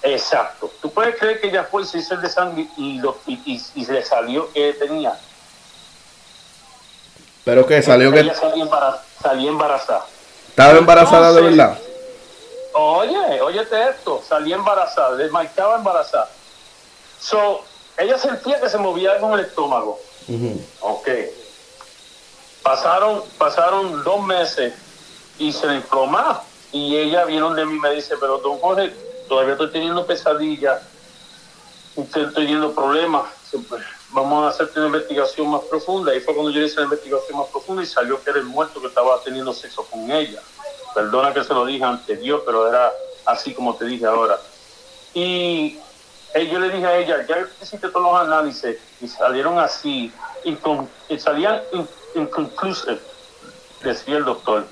Exacto. 0.03 0.71
Tú 0.83 0.91
puedes 0.91 1.17
creer 1.17 1.41
que 1.41 1.49
ella 1.49 1.65
fue 1.65 1.85
se 1.87 1.99
hizo 1.99 2.15
el 2.15 2.21
de 2.21 2.29
sangre 2.29 2.67
y, 2.77 2.99
lo, 2.99 3.17
y, 3.27 3.35
y, 3.47 3.63
y 3.75 3.87
le 3.87 4.03
salió 4.05 4.53
que 4.53 4.75
tenía. 4.75 5.19
Pero 7.45 7.67
que 7.67 7.83
salió 7.83 8.11
que 8.13 8.25
salió 8.35 8.65
embarazada. 8.65 9.05
Salió 9.23 9.49
embarazada. 9.51 10.07
estaba 10.51 10.79
embarazada 10.79 11.33
de 11.33 11.39
Entonces- 11.41 11.57
verdad. 11.57 11.79
Oye, 12.77 13.41
óyete 13.41 13.89
esto, 13.91 14.21
salí 14.29 14.53
embarazada, 14.53 15.15
desmarcaba 15.15 15.77
embarazada. 15.77 16.29
So, 17.21 17.63
ella 17.97 18.19
sentía 18.19 18.61
que 18.61 18.69
se 18.69 18.79
movía 18.79 19.13
algo 19.13 19.29
en 19.33 19.39
el 19.39 19.47
estómago. 19.47 20.01
Ujú. 20.27 20.61
Ok. 20.81 21.09
Pasaron, 22.65 23.23
pasaron 23.37 24.03
dos 24.05 24.23
meses 24.23 24.73
y 25.39 25.53
se 25.53 25.67
infló 25.67 26.09
Y 26.73 26.97
ella 26.97 27.27
vino 27.27 27.53
de 27.55 27.67
mí 27.67 27.77
y 27.77 27.79
me 27.79 27.91
dice, 27.91 28.17
pero 28.19 28.39
don 28.39 28.59
Jorge, 28.59 28.95
todavía 29.29 29.53
estoy 29.53 29.71
teniendo 29.71 30.07
pesadillas, 30.07 30.81
y 31.95 32.01
estoy 32.01 32.33
teniendo 32.33 32.75
problemas. 32.75 33.25
Vamos 34.13 34.47
a 34.47 34.49
hacerte 34.49 34.79
una 34.79 34.87
investigación 34.87 35.51
más 35.51 35.61
profunda. 35.71 36.15
Y 36.15 36.21
fue 36.21 36.33
cuando 36.33 36.51
yo 36.51 36.63
hice 36.63 36.77
la 36.77 36.85
investigación 36.85 37.39
más 37.39 37.49
profunda 37.49 37.83
y 37.83 37.87
salió 37.87 38.23
que 38.25 38.31
era 38.31 38.39
el 38.39 38.47
muerto 38.47 38.81
que 38.81 38.87
estaba 38.87 39.21
teniendo 39.23 39.53
sexo 39.53 39.85
con 39.85 40.11
ella. 40.11 40.41
Perdona 40.95 41.35
que 41.35 41.45
se 41.45 41.53
lo 41.53 41.67
dije 41.67 41.85
anterior, 41.85 42.43
pero 42.47 42.67
era 42.67 42.91
así 43.27 43.53
como 43.53 43.75
te 43.75 43.85
dije 43.85 44.07
ahora. 44.07 44.41
Y 45.13 45.79
eh, 46.33 46.49
yo 46.51 46.59
le 46.59 46.71
dije 46.71 46.87
a 46.87 46.97
ella, 46.97 47.27
ya 47.29 47.47
hiciste 47.61 47.89
todos 47.91 48.11
los 48.11 48.21
análisis 48.23 48.77
y 49.03 49.07
salieron 49.07 49.59
así, 49.59 50.13
incon- 50.45 50.89
y 51.11 51.19
salían 51.19 51.63
inconclusive, 52.15 52.99
decía 53.83 54.17
el 54.17 54.25
doctor. 54.25 54.67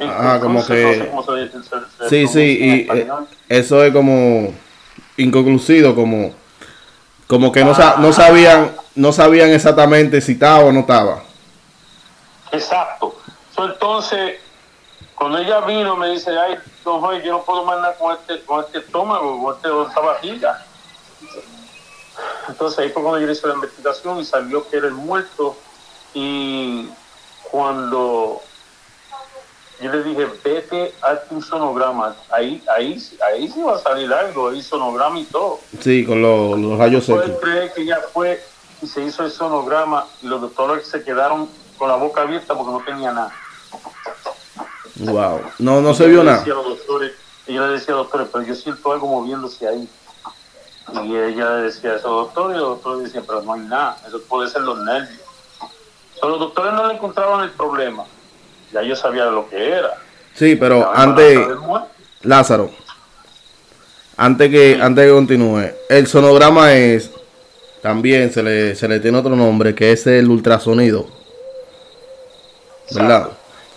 Ah, 0.00 0.38
como 0.40 0.64
que- 0.66 0.82
no 0.84 0.92
sé 1.04 1.10
cómo 1.10 1.24
se 1.24 1.32
dice, 1.42 1.58
se- 1.62 2.08
se 2.08 2.08
Sí, 2.08 2.26
sí, 2.26 2.40
y 2.60 2.90
eh, 2.90 3.08
eso 3.48 3.82
es 3.84 3.92
como 3.92 4.52
inconclusivo, 5.16 5.94
como 5.94 6.34
como 7.28 7.50
que 7.52 7.64
no, 7.64 7.72
Ah. 7.78 7.96
no 7.98 8.12
sabían 8.12 8.72
no 8.94 9.10
sabían 9.12 9.50
exactamente 9.50 10.20
si 10.20 10.32
estaba 10.32 10.64
o 10.66 10.72
no 10.72 10.80
estaba. 10.80 11.22
Exacto. 12.50 13.16
Entonces, 13.56 14.38
cuando 15.14 15.38
ella 15.38 15.60
vino, 15.60 15.96
me 15.96 16.10
dice, 16.10 16.30
ay, 16.38 16.56
don 16.84 17.00
Jorge, 17.00 17.24
yo 17.24 17.32
no 17.32 17.42
puedo 17.42 17.64
más 17.64 17.78
nada 17.80 17.94
con 17.96 18.12
este, 18.14 18.40
con 18.44 18.62
este 18.64 18.78
estómago, 18.78 19.42
con, 19.42 19.54
este, 19.56 19.68
con 19.70 19.88
esta 19.88 20.00
barriga. 20.00 20.66
Entonces 22.48 22.78
ahí 22.80 22.90
fue 22.90 23.02
cuando 23.02 23.20
yo 23.24 23.30
hice 23.32 23.46
la 23.46 23.54
investigación 23.54 24.18
y 24.18 24.24
salió 24.24 24.68
que 24.68 24.76
era 24.76 24.88
el 24.88 24.94
muerto. 24.94 25.56
Y 26.14 26.88
cuando 27.50 28.40
yo 29.80 29.90
le 29.92 30.02
dije, 30.04 30.26
vete 30.44 30.94
a 31.02 31.16
tu 31.22 31.42
sonograma, 31.42 32.14
ahí, 32.30 32.62
ahí, 32.76 33.02
ahí 33.26 33.48
sí 33.48 33.62
va 33.62 33.76
a 33.76 33.78
salir 33.78 34.12
algo, 34.12 34.50
ahí 34.50 34.62
sonograma 34.62 35.18
y 35.18 35.24
todo. 35.24 35.58
Sí, 35.80 36.04
con 36.04 36.22
los, 36.22 36.58
los 36.58 36.78
rayos 36.78 37.06
Puedes 37.06 37.26
secos. 37.26 37.40
creer 37.42 37.72
que 37.72 37.82
ella 37.82 38.00
fue 38.12 38.42
y 38.80 38.86
se 38.86 39.02
hizo 39.04 39.24
el 39.24 39.30
sonograma 39.32 40.06
y 40.22 40.26
los 40.26 40.40
doctores 40.40 40.86
se 40.86 41.02
quedaron 41.02 41.48
con 41.78 41.88
la 41.88 41.96
boca 41.96 42.22
abierta 42.22 42.54
porque 42.54 42.72
no 42.72 42.80
tenía 42.84 43.12
nada. 43.12 43.32
Wow. 44.96 45.40
No 45.58 45.80
no 45.80 45.94
se 45.94 46.06
vio 46.06 46.22
nada. 46.22 46.38
decía 46.38 46.52
a 46.52 46.56
los 46.56 46.66
doctores, 46.68 47.12
y 47.46 47.54
yo 47.54 47.66
le 47.66 47.72
decía 47.72 47.94
a 47.94 47.96
los 47.96 48.06
doctores, 48.06 48.28
pero 48.32 48.44
yo 48.44 48.54
siento 48.54 48.92
algo 48.92 49.08
moviéndose 49.08 49.66
ahí. 49.66 49.88
Y 51.04 51.16
ella 51.16 51.56
le 51.56 51.62
decía 51.62 51.94
eso 51.96 52.08
doctores 52.08 52.56
y 52.56 52.60
los 52.60 52.68
doctores 52.70 53.04
decían, 53.04 53.24
pero 53.26 53.42
no 53.42 53.54
hay 53.54 53.60
nada, 53.60 53.96
eso 54.06 54.20
puede 54.22 54.48
ser 54.50 54.62
los 54.62 54.78
nervios. 54.78 55.21
Pero 56.22 56.34
los 56.34 56.40
doctores 56.40 56.72
no 56.72 56.86
le 56.86 56.94
encontraban 56.94 57.42
el 57.42 57.50
problema. 57.50 58.04
Ya 58.72 58.80
yo 58.82 58.94
sabía 58.94 59.24
lo 59.24 59.48
que 59.48 59.70
era. 59.70 59.90
Sí, 60.34 60.54
pero 60.54 60.88
antes. 60.94 61.36
Lázaro, 62.22 62.70
antes 64.16 64.48
que 64.48 64.78
antes 64.80 65.04
que 65.04 65.12
continúe, 65.12 65.72
el 65.88 66.06
sonograma 66.06 66.72
es 66.74 67.10
también 67.82 68.32
se 68.32 68.44
le 68.44 68.76
se 68.76 68.86
le 68.86 69.00
tiene 69.00 69.18
otro 69.18 69.34
nombre 69.34 69.74
que 69.74 69.90
es 69.90 70.06
el 70.06 70.30
ultrasonido, 70.30 71.08
¿verdad? 72.94 73.30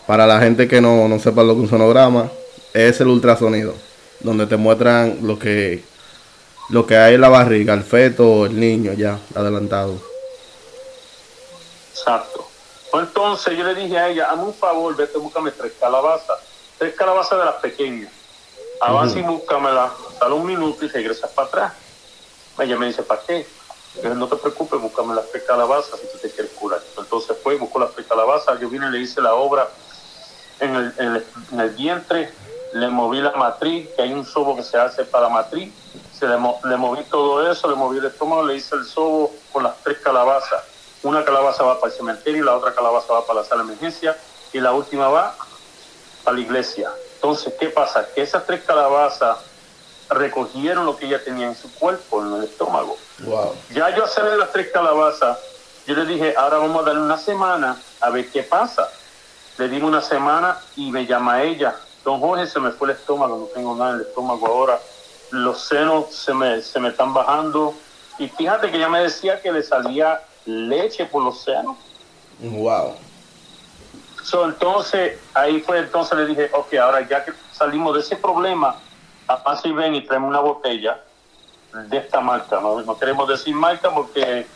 Para 0.05 0.27
la 0.27 0.39
gente 0.39 0.67
que 0.67 0.79
no, 0.79 1.07
no 1.07 1.17
sepa 1.17 1.41
lo 1.41 1.55
que 1.55 1.61
es 1.61 1.63
un 1.63 1.69
sonograma, 1.69 2.29
es 2.75 3.01
el 3.01 3.07
ultrasonido, 3.07 3.73
donde 4.19 4.45
te 4.45 4.55
muestran 4.55 5.17
lo 5.23 5.39
que 5.39 5.83
lo 6.69 6.85
que 6.85 6.95
hay 6.95 7.15
en 7.15 7.21
la 7.21 7.29
barriga, 7.29 7.73
el 7.73 7.81
feto, 7.81 8.45
el 8.45 8.59
niño 8.59 8.93
ya 8.93 9.17
adelantado. 9.33 10.14
Exacto. 11.95 12.51
Entonces 12.91 13.57
yo 13.57 13.63
le 13.63 13.73
dije 13.73 13.97
a 13.97 14.09
ella, 14.09 14.29
hazme 14.29 14.43
un 14.43 14.53
favor, 14.53 14.95
vete, 14.97 15.17
búscame 15.17 15.51
tres 15.53 15.73
calabazas. 15.79 16.37
Tres 16.77 16.93
calabazas 16.95 17.39
de 17.39 17.45
las 17.45 17.55
pequeñas. 17.55 18.13
Avanza 18.81 19.17
y 19.19 19.23
búscamela, 19.23 19.95
sale 20.19 20.35
un 20.35 20.45
minuto 20.45 20.83
y 20.83 20.89
regresas 20.89 21.31
para 21.31 21.47
atrás. 21.47 21.73
Ella 22.59 22.77
me 22.77 22.87
dice, 22.87 23.03
¿para 23.03 23.23
qué? 23.23 23.55
Yo 24.03 24.13
no 24.13 24.27
te 24.27 24.35
preocupes, 24.37 24.79
búscame 24.79 25.15
las 25.15 25.29
tres 25.31 25.43
calabazas 25.47 25.99
si 26.01 26.07
tú 26.07 26.19
te 26.19 26.31
quieres 26.33 26.51
curar. 26.53 26.85
Entonces 26.97 27.37
fue, 27.41 27.55
buscó 27.57 27.79
las 27.79 27.93
tres 27.93 28.07
calabazas, 28.07 28.59
yo 28.59 28.69
vine 28.69 28.87
y 28.87 28.91
le 28.91 28.99
hice 28.99 29.21
la 29.21 29.33
obra 29.33 29.73
en 30.59 30.75
el, 30.75 30.93
en 30.97 31.15
el, 31.15 31.31
en 31.51 31.59
el 31.61 31.69
vientre, 31.75 32.37
le 32.73 32.89
moví 32.89 33.21
la 33.21 33.31
matriz, 33.31 33.95
que 33.95 34.01
hay 34.01 34.11
un 34.13 34.25
sobo 34.25 34.55
que 34.57 34.63
se 34.63 34.77
hace 34.77 35.05
para 35.05 35.29
matriz, 35.29 35.73
se 36.11 36.27
le, 36.27 36.37
mo- 36.37 36.59
le 36.65 36.75
moví 36.75 37.05
todo 37.05 37.49
eso, 37.49 37.69
le 37.69 37.75
moví 37.75 37.99
el 37.99 38.05
estómago, 38.05 38.43
le 38.43 38.55
hice 38.55 38.75
el 38.75 38.83
sobo 38.83 39.43
con 39.49 39.63
las 39.63 39.81
tres 39.81 39.99
calabazas. 40.03 40.61
Una 41.05 41.23
calabaza 41.23 41.63
va 41.63 41.79
para 41.79 41.91
el 41.93 41.97
cementerio, 41.99 42.43
la 42.43 42.55
otra 42.55 42.73
calabaza 42.73 43.13
va 43.13 43.27
para 43.27 43.41
la 43.41 43.45
sala 43.45 43.61
de 43.61 43.67
emergencia 43.67 44.17
y 44.51 44.59
la 44.59 44.71
última 44.71 45.07
va 45.07 45.35
a 46.25 46.31
la 46.31 46.39
iglesia. 46.39 46.91
Entonces, 47.13 47.53
¿qué 47.59 47.69
pasa? 47.69 48.07
Que 48.15 48.23
esas 48.23 48.43
tres 48.47 48.63
calabazas 48.63 49.37
recogieron 50.09 50.83
lo 50.83 50.97
que 50.97 51.05
ella 51.05 51.23
tenía 51.23 51.45
en 51.45 51.55
su 51.55 51.71
cuerpo, 51.75 52.23
en 52.23 52.33
el 52.33 52.45
estómago. 52.45 52.97
Wow. 53.19 53.53
Ya 53.71 53.95
yo 53.95 54.03
hacerle 54.03 54.35
las 54.35 54.51
tres 54.51 54.71
calabazas, 54.71 55.37
yo 55.85 55.93
le 55.93 56.05
dije, 56.07 56.33
ahora 56.35 56.57
vamos 56.57 56.81
a 56.81 56.85
darle 56.87 57.01
una 57.01 57.19
semana 57.19 57.79
a 58.01 58.09
ver 58.09 58.27
qué 58.31 58.41
pasa. 58.41 58.89
Le 59.59 59.69
di 59.69 59.79
una 59.79 60.01
semana 60.01 60.59
y 60.75 60.89
me 60.89 61.05
llama 61.05 61.43
ella. 61.43 61.75
Don 62.03 62.19
Jorge, 62.19 62.47
se 62.47 62.59
me 62.59 62.71
fue 62.71 62.89
el 62.89 62.95
estómago, 62.95 63.37
no 63.37 63.45
tengo 63.53 63.75
nada 63.75 63.91
en 63.91 63.95
el 63.97 64.07
estómago 64.07 64.47
ahora. 64.47 64.79
Los 65.29 65.67
senos 65.67 66.15
se 66.15 66.33
me, 66.33 66.63
se 66.63 66.79
me 66.79 66.89
están 66.89 67.13
bajando. 67.13 67.75
Y 68.17 68.27
fíjate 68.27 68.71
que 68.71 68.77
ella 68.77 68.89
me 68.89 69.01
decía 69.01 69.39
que 69.39 69.51
le 69.51 69.61
salía 69.61 70.19
leche 70.45 71.05
por 71.05 71.23
los 71.23 71.41
senos. 71.43 71.77
Wow. 72.39 72.95
So, 74.23 74.45
entonces, 74.45 75.19
ahí 75.33 75.61
fue, 75.61 75.79
entonces 75.79 76.17
le 76.17 76.25
dije, 76.25 76.49
ok, 76.53 76.73
ahora 76.75 77.07
ya 77.07 77.23
que 77.23 77.33
salimos 77.51 77.93
de 77.93 77.99
ese 77.99 78.15
problema, 78.15 78.75
pasa 79.43 79.67
y 79.67 79.71
ven 79.71 79.95
y 79.95 80.01
traemos 80.01 80.29
una 80.29 80.39
botella 80.39 80.99
de 81.73 81.97
esta 81.97 82.21
marca. 82.21 82.59
No, 82.59 82.81
no 82.81 82.97
queremos 82.97 83.27
decir 83.27 83.53
marca 83.53 83.93
porque, 83.93 84.47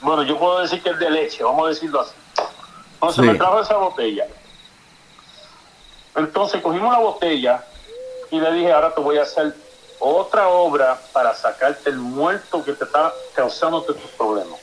bueno, 0.00 0.22
yo 0.24 0.38
puedo 0.38 0.60
decir 0.60 0.82
que 0.82 0.90
es 0.90 0.98
de 0.98 1.10
leche, 1.10 1.42
vamos 1.42 1.66
a 1.66 1.68
decirlo 1.70 2.00
así. 2.00 2.14
Entonces 2.94 3.24
Sí. 3.24 3.30
me 3.30 3.38
trajo 3.38 3.60
esa 3.60 3.76
botella. 3.76 4.26
Entonces 6.16 6.62
cogimos 6.62 6.92
la 6.92 7.00
botella 7.00 7.64
y 8.30 8.38
le 8.38 8.52
dije, 8.52 8.72
ahora 8.72 8.94
te 8.94 9.00
voy 9.00 9.18
a 9.18 9.22
hacer 9.22 9.54
otra 9.98 10.48
obra 10.48 11.00
para 11.12 11.34
sacarte 11.34 11.90
el 11.90 11.96
muerto 11.98 12.64
que 12.64 12.72
te 12.72 12.84
está 12.84 13.12
causando 13.34 13.82
tus 13.82 13.96
problemas. 14.18 14.58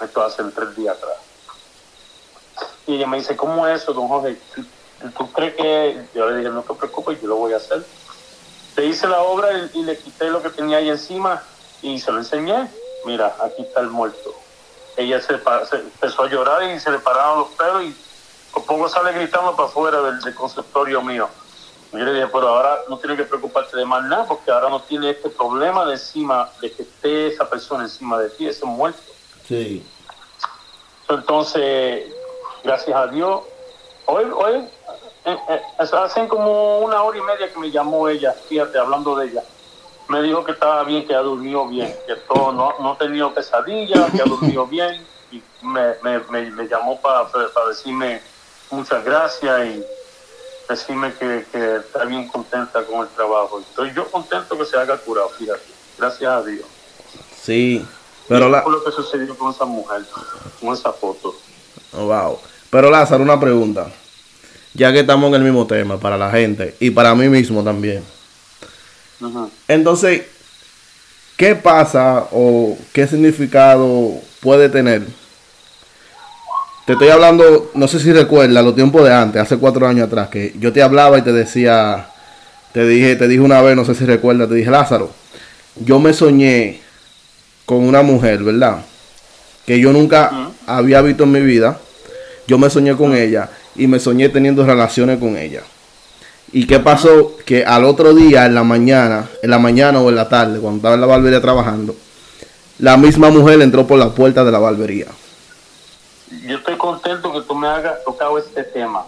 Esto 0.00 0.22
hace 0.22 0.42
tres 0.44 0.76
días 0.76 0.96
atrás. 0.96 1.16
Y 2.86 2.96
ella 2.96 3.06
me 3.06 3.18
dice, 3.18 3.36
¿cómo 3.36 3.66
es 3.66 3.82
eso, 3.82 3.92
don 3.92 4.08
Jorge? 4.08 4.38
¿Tú, 5.16 5.32
crees 5.32 5.54
que...? 5.54 6.06
Yo 6.14 6.28
le 6.30 6.38
dije, 6.38 6.50
no 6.50 6.62
te 6.62 6.74
preocupes, 6.74 7.20
yo 7.20 7.28
lo 7.28 7.36
voy 7.36 7.52
a 7.52 7.56
hacer. 7.56 7.84
Le 8.76 8.86
hice 8.86 9.08
la 9.08 9.22
obra 9.22 9.48
y, 9.72 9.82
le 9.82 9.98
quité 9.98 10.30
lo 10.30 10.42
que 10.42 10.50
tenía 10.50 10.78
ahí 10.78 10.90
encima 10.90 11.42
y 11.82 11.98
se 11.98 12.12
lo 12.12 12.18
enseñé. 12.18 12.70
Mira, 13.04 13.36
aquí 13.42 13.62
está 13.62 13.80
el 13.80 13.90
muerto. 13.90 14.34
Ella 14.96 15.20
se, 15.20 15.38
se 15.68 15.76
empezó 15.76 16.22
a 16.22 16.28
llorar 16.28 16.62
y 16.62 16.78
se 16.78 16.90
le 16.90 16.98
pararon 16.98 17.40
los 17.40 17.48
pelos 17.48 17.84
y 17.84 17.96
por 18.52 18.64
poco 18.64 18.88
sale 18.88 19.12
gritando 19.12 19.54
para 19.56 19.68
afuera 19.68 20.00
del, 20.02 20.20
del 20.20 21.02
mío. 21.02 21.28
Y 21.92 21.98
yo 21.98 22.04
le 22.04 22.12
dije, 22.12 22.26
pero 22.32 22.48
ahora 22.48 22.80
no 22.88 22.98
tienes 22.98 23.18
que 23.18 23.24
preocuparte 23.24 23.76
de 23.76 23.84
más 23.84 24.04
nada 24.04 24.26
porque 24.26 24.50
ahora 24.50 24.68
no 24.68 24.82
tiene 24.82 25.10
este 25.10 25.30
problema 25.30 25.84
de 25.86 25.92
encima, 25.92 26.50
de 26.60 26.72
que 26.72 26.82
esté 26.82 27.28
esa 27.28 27.48
persona 27.48 27.84
encima 27.84 28.18
de 28.18 28.30
ti, 28.30 28.46
ese 28.46 28.64
muerto. 28.64 29.15
Sí. 29.48 29.84
Entonces, 31.08 32.12
gracias 32.64 32.96
a 32.96 33.06
Dios, 33.06 33.42
hoy, 34.06 34.24
hoy, 34.34 34.68
eh, 35.24 35.38
eh, 35.48 35.62
hacen 35.78 36.26
como 36.26 36.80
una 36.80 37.02
hora 37.02 37.18
y 37.18 37.22
media 37.22 37.52
que 37.52 37.58
me 37.58 37.70
llamó 37.70 38.08
ella, 38.08 38.34
fíjate, 38.48 38.78
hablando 38.78 39.16
de 39.16 39.26
ella. 39.28 39.42
Me 40.08 40.22
dijo 40.22 40.44
que 40.44 40.52
estaba 40.52 40.84
bien, 40.84 41.06
que 41.06 41.14
ha 41.14 41.20
dormido 41.20 41.66
bien, 41.68 41.94
que 42.06 42.14
todo, 42.16 42.52
no, 42.52 42.74
no 42.80 42.92
ha 42.92 42.98
tenido 42.98 43.34
pesadillas, 43.34 44.10
que 44.12 44.22
ha 44.22 44.24
dormido 44.24 44.66
bien. 44.68 45.04
Y 45.32 45.42
me, 45.62 45.94
me, 46.02 46.18
me, 46.30 46.50
me 46.50 46.68
llamó 46.68 47.00
para, 47.00 47.26
para 47.28 47.68
decirme 47.68 48.22
muchas 48.70 49.04
gracias 49.04 49.66
y 49.66 49.84
decirme 50.68 51.12
que, 51.14 51.44
que 51.50 51.76
está 51.76 52.04
bien 52.04 52.28
contenta 52.28 52.84
con 52.84 53.00
el 53.00 53.08
trabajo. 53.08 53.60
Estoy 53.60 53.92
yo 53.94 54.08
contento 54.10 54.56
que 54.56 54.64
se 54.64 54.76
haga 54.76 54.96
curado, 54.98 55.28
fíjate. 55.30 55.62
Gracias 55.98 56.30
a 56.30 56.42
Dios. 56.42 56.66
Sí. 57.40 57.86
Pero 58.28 58.48
la, 58.48 58.64
lo 58.66 58.82
que 58.82 58.90
sucedió 58.90 59.36
con 59.36 59.52
esa 59.52 59.64
mujer, 59.64 60.02
con 60.60 60.74
esa 60.74 60.92
foto. 60.92 61.34
Oh, 61.92 62.06
Wow. 62.06 62.38
Pero 62.70 62.90
Lázaro, 62.90 63.22
una 63.22 63.38
pregunta. 63.38 63.90
Ya 64.74 64.92
que 64.92 65.00
estamos 65.00 65.28
en 65.28 65.36
el 65.36 65.42
mismo 65.42 65.66
tema, 65.66 65.98
para 65.98 66.18
la 66.18 66.30
gente 66.30 66.74
y 66.80 66.90
para 66.90 67.14
mí 67.14 67.28
mismo 67.28 67.62
también. 67.64 68.02
Entonces, 69.68 70.22
¿qué 71.36 71.54
pasa 71.54 72.28
o 72.32 72.76
qué 72.92 73.06
significado 73.06 74.12
puede 74.40 74.68
tener? 74.68 75.06
Te 76.84 76.92
estoy 76.92 77.08
hablando, 77.08 77.70
no 77.74 77.88
sé 77.88 77.98
si 77.98 78.12
recuerdas 78.12 78.62
los 78.62 78.74
tiempos 78.74 79.02
de 79.04 79.14
antes, 79.14 79.40
hace 79.40 79.56
cuatro 79.56 79.88
años 79.88 80.06
atrás, 80.06 80.28
que 80.28 80.54
yo 80.58 80.72
te 80.72 80.82
hablaba 80.82 81.18
y 81.18 81.22
te 81.22 81.32
decía, 81.32 82.10
te 82.72 82.86
dije, 82.86 83.16
te 83.16 83.26
dije 83.26 83.40
una 83.40 83.62
vez, 83.62 83.74
no 83.74 83.84
sé 83.84 83.94
si 83.94 84.04
recuerdas, 84.04 84.48
te 84.48 84.54
dije, 84.54 84.70
Lázaro, 84.70 85.10
yo 85.76 85.98
me 85.98 86.12
soñé 86.12 86.80
con 87.66 87.86
una 87.86 88.02
mujer, 88.02 88.42
¿verdad? 88.42 88.78
Que 89.66 89.80
yo 89.80 89.92
nunca 89.92 90.50
había 90.66 91.02
visto 91.02 91.24
en 91.24 91.32
mi 91.32 91.40
vida. 91.40 91.78
Yo 92.46 92.58
me 92.58 92.70
soñé 92.70 92.96
con 92.96 93.14
ella 93.14 93.50
y 93.74 93.88
me 93.88 93.98
soñé 93.98 94.28
teniendo 94.28 94.64
relaciones 94.64 95.18
con 95.18 95.36
ella. 95.36 95.62
¿Y 96.52 96.66
qué 96.68 96.78
pasó? 96.78 97.36
Que 97.44 97.64
al 97.64 97.84
otro 97.84 98.14
día, 98.14 98.46
en 98.46 98.54
la 98.54 98.62
mañana, 98.62 99.28
en 99.42 99.50
la 99.50 99.58
mañana 99.58 100.00
o 100.00 100.08
en 100.08 100.14
la 100.14 100.28
tarde, 100.28 100.60
cuando 100.60 100.76
estaba 100.76 100.94
en 100.94 101.00
la 101.00 101.06
barbería 101.08 101.40
trabajando, 101.40 101.96
la 102.78 102.96
misma 102.96 103.30
mujer 103.30 103.60
entró 103.60 103.84
por 103.86 103.98
la 103.98 104.10
puerta 104.10 104.44
de 104.44 104.52
la 104.52 104.60
barbería. 104.60 105.06
Yo 106.46 106.58
estoy 106.58 106.76
contento 106.76 107.32
que 107.32 107.40
tú 107.40 107.54
me 107.56 107.66
hayas 107.66 108.04
tocado 108.04 108.38
este 108.38 108.62
tema. 108.62 109.04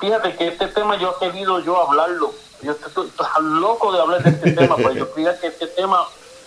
Fíjate 0.00 0.36
que 0.36 0.48
este 0.48 0.68
tema 0.68 0.96
yo 0.98 1.14
he 1.16 1.24
querido 1.26 1.58
yo 1.60 1.88
hablarlo. 1.88 2.32
Yo 2.62 2.72
estoy, 2.72 3.08
estoy 3.08 3.26
loco 3.60 3.92
de 3.92 4.00
hablar 4.00 4.22
de 4.22 4.30
este 4.30 4.52
tema, 4.52 4.76
pero 4.76 4.92
yo 4.92 5.10
creía 5.14 5.38
que 5.40 5.48
este 5.48 5.66
tema 5.66 5.98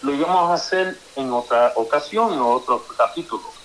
lo 0.06 0.14
íbamos 0.14 0.52
a 0.52 0.54
hacer 0.54 1.12
en 1.16 1.34
otra 1.34 1.74
ocasión, 1.76 2.32
en 2.34 2.40
otro 2.42 2.88
capítulo. 2.88 3.56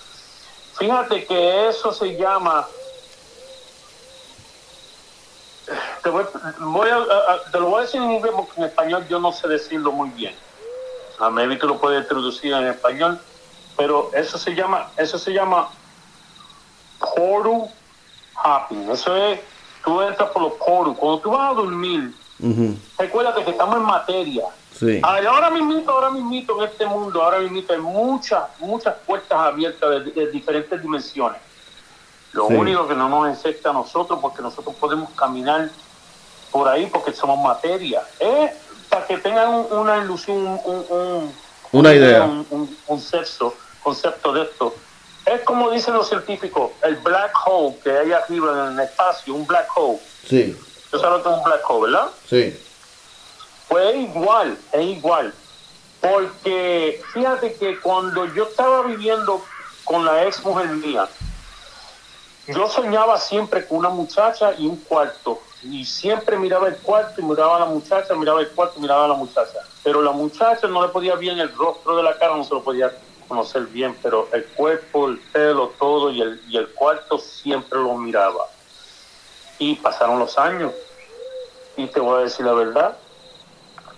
Fíjate 0.73 1.25
que 1.27 1.67
eso 1.67 1.91
se 1.91 2.15
llama... 2.17 2.69
Te, 6.03 6.09
voy, 6.09 6.25
voy 6.59 6.89
a, 6.89 6.95
a- 6.95 7.33
a- 7.33 7.51
te 7.51 7.59
lo 7.59 7.69
voy 7.69 7.79
a 7.79 7.81
decir 7.81 8.01
en 8.01 8.11
inglés 8.11 8.33
porque 8.35 8.53
en 8.57 8.63
español 8.63 9.07
yo 9.07 9.19
no 9.19 9.31
sé 9.31 9.47
decirlo 9.47 9.91
muy 9.91 10.09
bien. 10.11 10.41
A 11.19 11.29
tú 11.59 11.67
lo 11.67 11.79
puedes 11.79 12.07
traducir 12.07 12.53
en 12.53 12.67
español, 12.67 13.23
pero 13.77 14.11
eso 14.13 14.37
se 14.37 14.55
llama, 14.55 14.93
eso 14.97 15.17
se 15.19 15.31
llama 15.33 15.77
portal 17.15 17.75
hopping. 18.43 18.89
Eso 18.89 19.15
es, 19.15 19.41
tú 19.83 20.01
entras 20.01 20.31
por 20.31 20.41
los 20.41 20.53
portals. 20.53 20.97
Cuando 20.97 21.21
tú 21.21 21.31
vas 21.31 21.51
a 21.51 21.53
dormir, 21.53 22.19
Ujú, 22.39 22.79
recuérdate 22.97 23.43
que 23.45 23.51
estamos 23.51 23.75
en 23.75 23.83
materia. 23.83 24.60
Sí. 24.81 24.99
Ahora 25.03 25.51
mismito, 25.51 25.91
ahora 25.91 26.09
mismito 26.09 26.57
en 26.63 26.67
este 26.69 26.87
mundo, 26.87 27.21
ahora 27.23 27.37
mismito 27.39 27.71
hay 27.71 27.79
muchas, 27.79 28.45
muchas 28.59 28.95
puertas 29.05 29.37
abiertas 29.37 29.89
de, 30.05 30.11
de 30.11 30.31
diferentes 30.31 30.81
dimensiones. 30.81 31.39
Lo 32.33 32.47
Sí. 32.47 32.55
único 32.55 32.87
que 32.87 32.95
no 32.95 33.07
nos 33.07 33.29
infecta 33.29 33.69
a 33.69 33.73
nosotros, 33.73 34.17
porque 34.19 34.41
nosotros 34.41 34.75
podemos 34.79 35.11
caminar 35.11 35.69
por 36.51 36.67
ahí 36.67 36.87
porque 36.87 37.13
somos 37.13 37.37
materia. 37.39 38.01
Es 38.19 38.51
para 38.89 39.05
que 39.05 39.17
tengan 39.19 39.49
un- 39.53 39.67
una 39.71 39.97
ilusión, 39.99 40.37
un, 40.37 40.59
un- 40.65 40.85
un- 40.89 41.35
Una 41.73 41.93
idea. 41.93 42.23
Un, 42.23 42.45
un 42.49 42.77
concepto, 42.87 43.53
concepto 43.83 44.33
de 44.33 44.41
esto. 44.43 44.73
Es 45.25 45.41
como 45.41 45.69
dicen 45.69 45.93
los 45.93 46.09
científicos, 46.09 46.71
el 46.81 46.95
black 46.95 47.31
hole 47.45 47.75
que 47.83 47.91
hay 47.91 48.11
arriba 48.13 48.67
en 48.67 48.73
el 48.73 48.79
espacio, 48.79 49.35
un 49.35 49.45
black 49.45 49.67
hole. 49.75 49.99
Sí. 50.27 50.57
Tú 50.89 50.99
sabes 50.99 51.19
lo 51.19 51.23
que 51.23 51.29
es 51.29 51.35
un 51.37 51.43
black 51.43 51.61
hole, 51.69 51.91
¿verdad? 51.91 52.09
Sí. 52.27 52.59
Pues 53.71 53.95
es 53.95 54.01
igual, 54.01 54.57
es 54.73 54.85
igual. 54.85 55.33
Porque 56.01 57.01
fíjate 57.13 57.53
que 57.53 57.79
cuando 57.79 58.25
yo 58.33 58.43
estaba 58.43 58.81
viviendo 58.81 59.41
con 59.85 60.03
la 60.03 60.25
ex 60.25 60.43
mujer 60.43 60.67
mía, 60.71 61.07
yo 62.47 62.67
soñaba 62.67 63.17
siempre 63.17 63.65
con 63.65 63.77
una 63.77 63.87
muchacha 63.87 64.53
y 64.57 64.67
un 64.67 64.75
cuarto. 64.75 65.39
Y 65.63 65.85
siempre 65.85 66.37
miraba 66.37 66.67
el 66.67 66.75
cuarto 66.79 67.21
y 67.21 67.23
miraba 67.23 67.55
a 67.55 67.59
la 67.61 67.65
muchacha, 67.67 68.13
miraba 68.13 68.41
el 68.41 68.49
cuarto 68.49 68.73
y 68.77 68.81
miraba 68.81 69.05
a 69.05 69.07
la 69.07 69.13
muchacha. 69.13 69.59
Pero 69.85 70.01
la 70.01 70.11
muchacha 70.11 70.67
no 70.67 70.85
le 70.85 70.89
podía 70.89 71.15
bien 71.15 71.39
el 71.39 71.55
rostro 71.55 71.95
de 71.95 72.03
la 72.03 72.17
cara, 72.17 72.35
no 72.35 72.43
se 72.43 72.53
lo 72.53 72.61
podía 72.61 72.91
conocer 73.29 73.67
bien, 73.67 73.97
pero 74.03 74.27
el 74.33 74.43
cuerpo, 74.47 75.07
el 75.07 75.17
pelo, 75.31 75.71
todo 75.79 76.11
y 76.11 76.21
el, 76.21 76.41
y 76.49 76.57
el 76.57 76.67
cuarto 76.73 77.17
siempre 77.17 77.79
lo 77.79 77.95
miraba. 77.95 78.47
Y 79.59 79.75
pasaron 79.75 80.19
los 80.19 80.37
años. 80.37 80.73
Y 81.77 81.87
te 81.87 82.01
voy 82.01 82.19
a 82.19 82.23
decir 82.25 82.45
la 82.45 82.51
verdad, 82.51 82.97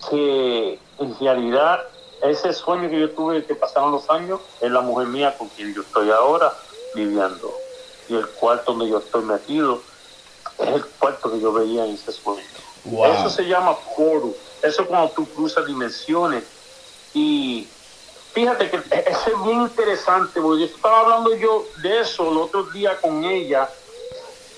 que 0.10 0.80
en 1.00 1.20
realidad 1.20 1.82
ese 2.22 2.54
sueño 2.54 2.90
que 2.90 3.00
yo 3.00 3.12
tuve 3.12 3.44
que 3.46 3.56
pasaron 3.56 3.92
los 3.92 4.10
años 4.10 4.40
es 4.62 4.72
la 4.72 4.82
mujer 4.82 5.08
mía 5.08 5.38
con 5.38 5.50
quien 5.50 5.74
yo 5.74 5.82
estoy 5.82 6.10
ahora 6.10 6.54
viviendo. 6.96 7.54
Y 8.08 8.16
el 8.16 8.28
cuarto 8.30 8.72
donde 8.74 8.90
yo 8.90 9.00
estoy 9.00 9.24
metido 9.24 9.82
es 10.60 10.68
el 10.70 10.86
cuarto 10.86 11.32
que 11.32 11.40
yo 11.40 11.52
veía 11.52 11.86
en 11.86 11.96
ese 11.96 12.12
sueño. 12.12 12.44
Wow. 12.86 13.06
Eso 13.06 13.30
se 13.30 13.44
llama 13.44 13.78
portal. 13.96 14.34
Eso 14.62 14.82
es 14.84 14.88
cuando 14.88 15.10
tú 15.10 15.26
cruzas 15.34 15.66
dimensiones. 15.66 16.44
Y 17.14 17.68
fíjate 18.34 18.70
que 18.70 18.78
e- 18.78 19.06
eso 19.08 19.30
es 19.30 19.44
bien 19.44 19.62
interesante, 19.62 20.42
porque 20.42 20.62
yo 20.62 20.66
estaba 20.66 21.02
hablando 21.02 21.36
yo 21.36 21.66
de 21.82 22.00
eso 22.00 22.32
el 22.32 22.38
otro 22.38 22.64
día 22.72 23.00
con 23.02 23.24
ella, 23.26 23.70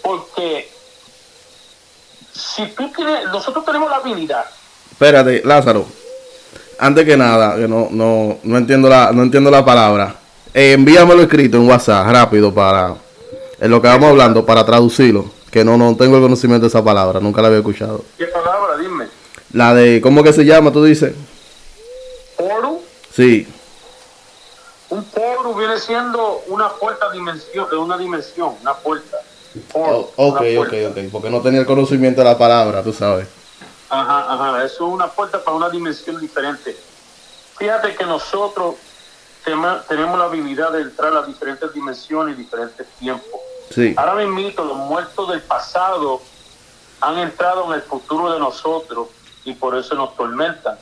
porque 0.04 0.72
si 2.34 2.68
tú 2.68 2.92
tienes, 2.92 3.26
nosotros 3.30 3.66
tenemos 3.66 3.90
la 3.90 3.98
habilidad 3.98 4.46
Espérate, 4.96 5.42
Lázaro. 5.44 5.86
Antes 6.80 7.04
que 7.04 7.18
nada, 7.18 7.58
que 7.58 7.68
no, 7.68 7.90
no, 7.92 8.38
no 8.44 8.58
entiendo 8.58 8.88
la, 8.88 9.12
no 9.12 9.24
entiendo 9.24 9.52
la 9.52 9.66
palabra. 9.66 10.16
Eh, 10.54 10.72
envíamelo 10.72 11.22
escrito 11.22 11.58
en 11.58 11.68
WhatsApp 11.68 12.08
rápido 12.08 12.54
para 12.54 12.96
en 13.60 13.72
lo 13.72 13.82
que 13.82 13.90
vamos 13.90 14.12
hablando 14.12 14.46
para 14.46 14.66
traducirlo. 14.66 15.26
Que 15.52 15.66
no, 15.66 15.76
no 15.78 15.98
tengo 15.98 16.16
el 16.16 16.22
conocimiento 16.22 16.62
de 16.62 16.70
esa 16.70 16.82
palabra, 16.82 17.20
nunca 17.20 17.42
la 17.42 17.48
había 17.48 17.60
escuchado. 17.60 18.06
¿Qué 18.18 18.26
palabra? 18.28 18.78
Dime. 18.78 19.08
La 19.52 19.74
de, 19.74 20.00
¿cómo 20.00 20.24
que 20.24 20.32
se 20.32 20.46
llama? 20.46 20.72
Tú 20.72 20.86
dices. 20.86 21.14
Portal. 22.38 22.78
Sí. 23.14 23.46
Un 24.90 25.04
portal 25.04 25.56
viene 25.58 25.78
siendo 25.78 26.42
una 26.48 26.70
puerta 26.70 27.12
dimensión, 27.12 27.70
de 27.70 27.76
una 27.76 27.98
dimensión, 27.98 28.54
una 28.62 28.76
puerta. 28.76 29.18
Portal, 29.74 30.06
Oh, 30.16 30.28
ok, 30.30 30.42
una 30.42 30.62
ok, 30.62 30.74
ok. 30.92 30.98
Porque 31.12 31.30
no 31.30 31.42
tenía 31.42 31.60
el 31.60 31.66
conocimiento 31.66 32.22
de 32.22 32.26
la 32.30 32.38
palabra, 32.38 32.82
tú 32.82 32.94
sabes. 32.94 33.28
Ajá, 34.02 34.34
ajá. 34.34 34.64
Eso 34.64 34.88
es 34.88 34.94
una 34.94 35.08
puerta 35.08 35.44
para 35.44 35.56
una 35.58 35.70
dimensión 35.70 36.20
diferente. 36.20 36.78
Fíjate 37.58 37.96
que 37.96 38.06
nosotros 38.06 38.76
tenemos 39.44 40.18
la 40.20 40.26
habilidad 40.26 40.72
de 40.72 40.82
entrar 40.82 41.16
a 41.16 41.22
diferentes 41.24 41.72
dimensiones 41.74 42.36
y 42.36 42.42
diferentes 42.42 42.88
tiempos. 42.98 43.40
Sí. 43.70 43.94
Ahora 43.98 44.16
mismo 44.26 44.64
los 44.64 44.78
muertos 44.78 45.30
del 45.30 45.42
pasado 45.44 46.22
han 47.02 47.20
entrado 47.20 47.66
en 47.68 47.74
el 47.74 47.82
futuro 47.84 48.32
de 48.32 48.40
nosotros 48.40 49.10
y 49.44 49.54
por 49.54 49.76
eso 49.78 49.96
nos 49.96 50.16
tormentan. 50.16 50.78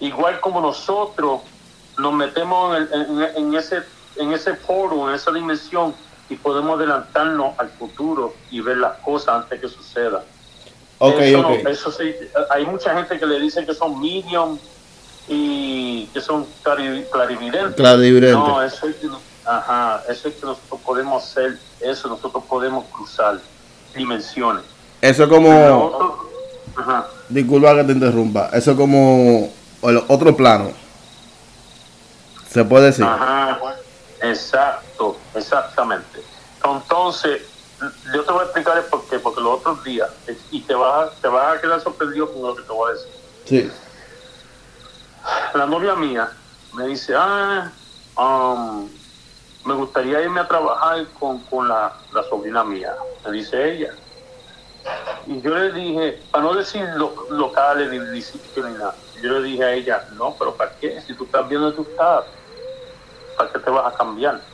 Igual 0.00 0.40
como 0.40 0.60
nosotros 0.60 1.40
nos 1.96 2.12
metemos 2.12 2.76
en, 2.76 2.82
el- 2.92 2.92
en- 3.22 3.36
en 3.36 3.54
ese 3.54 3.82
en 4.16 4.32
ese 4.32 4.56
foro, 4.56 5.08
en 5.08 5.14
esa 5.14 5.30
dimensión 5.30 5.94
y 6.28 6.34
podemos 6.36 6.76
adelantarnos 6.76 7.56
al 7.58 7.70
futuro 7.70 8.34
y 8.50 8.60
ver 8.60 8.78
las 8.78 8.98
cosas 8.98 9.28
antes 9.42 9.60
que 9.60 9.68
sucedan. 9.68 10.22
Ok, 10.98 11.14
Eso 11.20 11.42
no- 11.42 11.48
ok. 11.50 11.66
eso 11.68 11.92
sí, 11.92 12.14
hay 12.50 12.66
mucha 12.66 12.94
gente 12.94 13.18
que 13.18 13.26
le 13.26 13.38
dice 13.40 13.64
que 13.64 13.74
son 13.74 14.00
medium 14.00 14.58
y 15.28 16.06
que 16.06 16.20
son 16.20 16.46
clari- 16.64 17.08
clarividentes. 17.10 17.74
Clarividente. 17.76 18.32
No, 18.32 18.62
eso 18.62 18.88
es 18.88 18.96
que, 18.96 19.08
ajá, 19.44 20.02
eso 20.08 20.28
es 20.28 20.34
que 20.34 20.46
nosotros 20.46 20.80
podemos 20.84 21.22
hacer 21.22 21.58
eso, 21.80 22.08
nosotros 22.08 22.42
podemos 22.48 22.84
cruzar 22.86 23.38
dimensiones. 23.94 24.64
Eso 25.00 25.22
es 25.24 25.28
como. 25.28 25.84
otro- 25.86 26.30
ajá, 26.76 27.06
Disculpa 27.28 27.74
que 27.76 27.84
te 27.84 27.92
interrumpa. 27.92 28.50
Eso 28.52 28.70
es 28.72 28.76
como 28.76 29.52
el 29.82 30.02
otro 30.08 30.34
plano. 30.36 30.72
Se 32.50 32.64
puede 32.64 32.86
decir. 32.86 33.04
ajá, 33.04 33.60
exacto, 34.22 35.16
exactamente. 35.34 36.20
Entonces, 36.64 37.42
yo 38.14 38.24
te 38.24 38.32
voy 38.32 38.40
a 38.42 38.44
explicar 38.44 38.78
el 38.78 38.86
por 38.86 39.06
qué, 39.06 39.20
porque 39.20 39.40
los 39.40 39.58
otros 39.58 39.82
días, 39.84 40.10
y 40.50 40.66
te 40.66 40.74
vas, 40.74 41.06
a- 41.06 41.20
te 41.20 41.28
vas 41.28 41.56
a 41.56 41.60
quedar 41.60 41.80
sorprendido 41.80 42.32
con 42.32 42.42
lo 42.42 42.56
que 42.56 42.62
te 42.64 42.72
voy 42.72 42.88
a 42.88 42.92
decir. 42.92 43.14
Sí. 43.44 43.72
la 45.54 45.66
novia 45.66 45.94
mía 45.94 46.36
me 46.72 46.86
dice, 46.86 47.14
ah, 47.16 47.74
um, 48.16 48.98
me 49.64 49.74
gustaría 49.74 50.20
irme 50.22 50.40
a 50.40 50.48
trabajar 50.48 51.12
con, 51.14 51.44
con 51.46 51.68
la, 51.68 52.06
la 52.12 52.22
sobrina 52.24 52.64
mía, 52.64 52.94
me 53.24 53.32
dice 53.32 53.72
ella. 53.72 53.98
Y 55.26 55.40
yo 55.42 55.50
le 55.54 55.72
dije, 55.72 56.28
para 56.30 56.44
no 56.44 56.54
decir 56.54 56.86
lo- 56.96 57.26
locales 57.30 57.90
ni 57.90 57.98
ni 57.98 58.72
nada, 58.72 59.04
yo 59.14 59.28
le 59.30 59.42
dije 59.42 59.64
a 59.64 59.72
ella, 59.72 60.06
no, 60.12 60.36
pero 60.38 60.56
¿para 60.56 60.76
qué? 60.76 61.00
Si 61.00 61.16
tú 61.16 61.24
estás 61.24 61.46
viendo 61.48 61.74
tu 61.74 61.82
estás, 61.82 62.24
¿para 63.36 63.52
qué 63.52 63.58
te 63.58 63.70
vas 63.70 63.86
a 63.86 63.94
cambiar? 63.96 64.48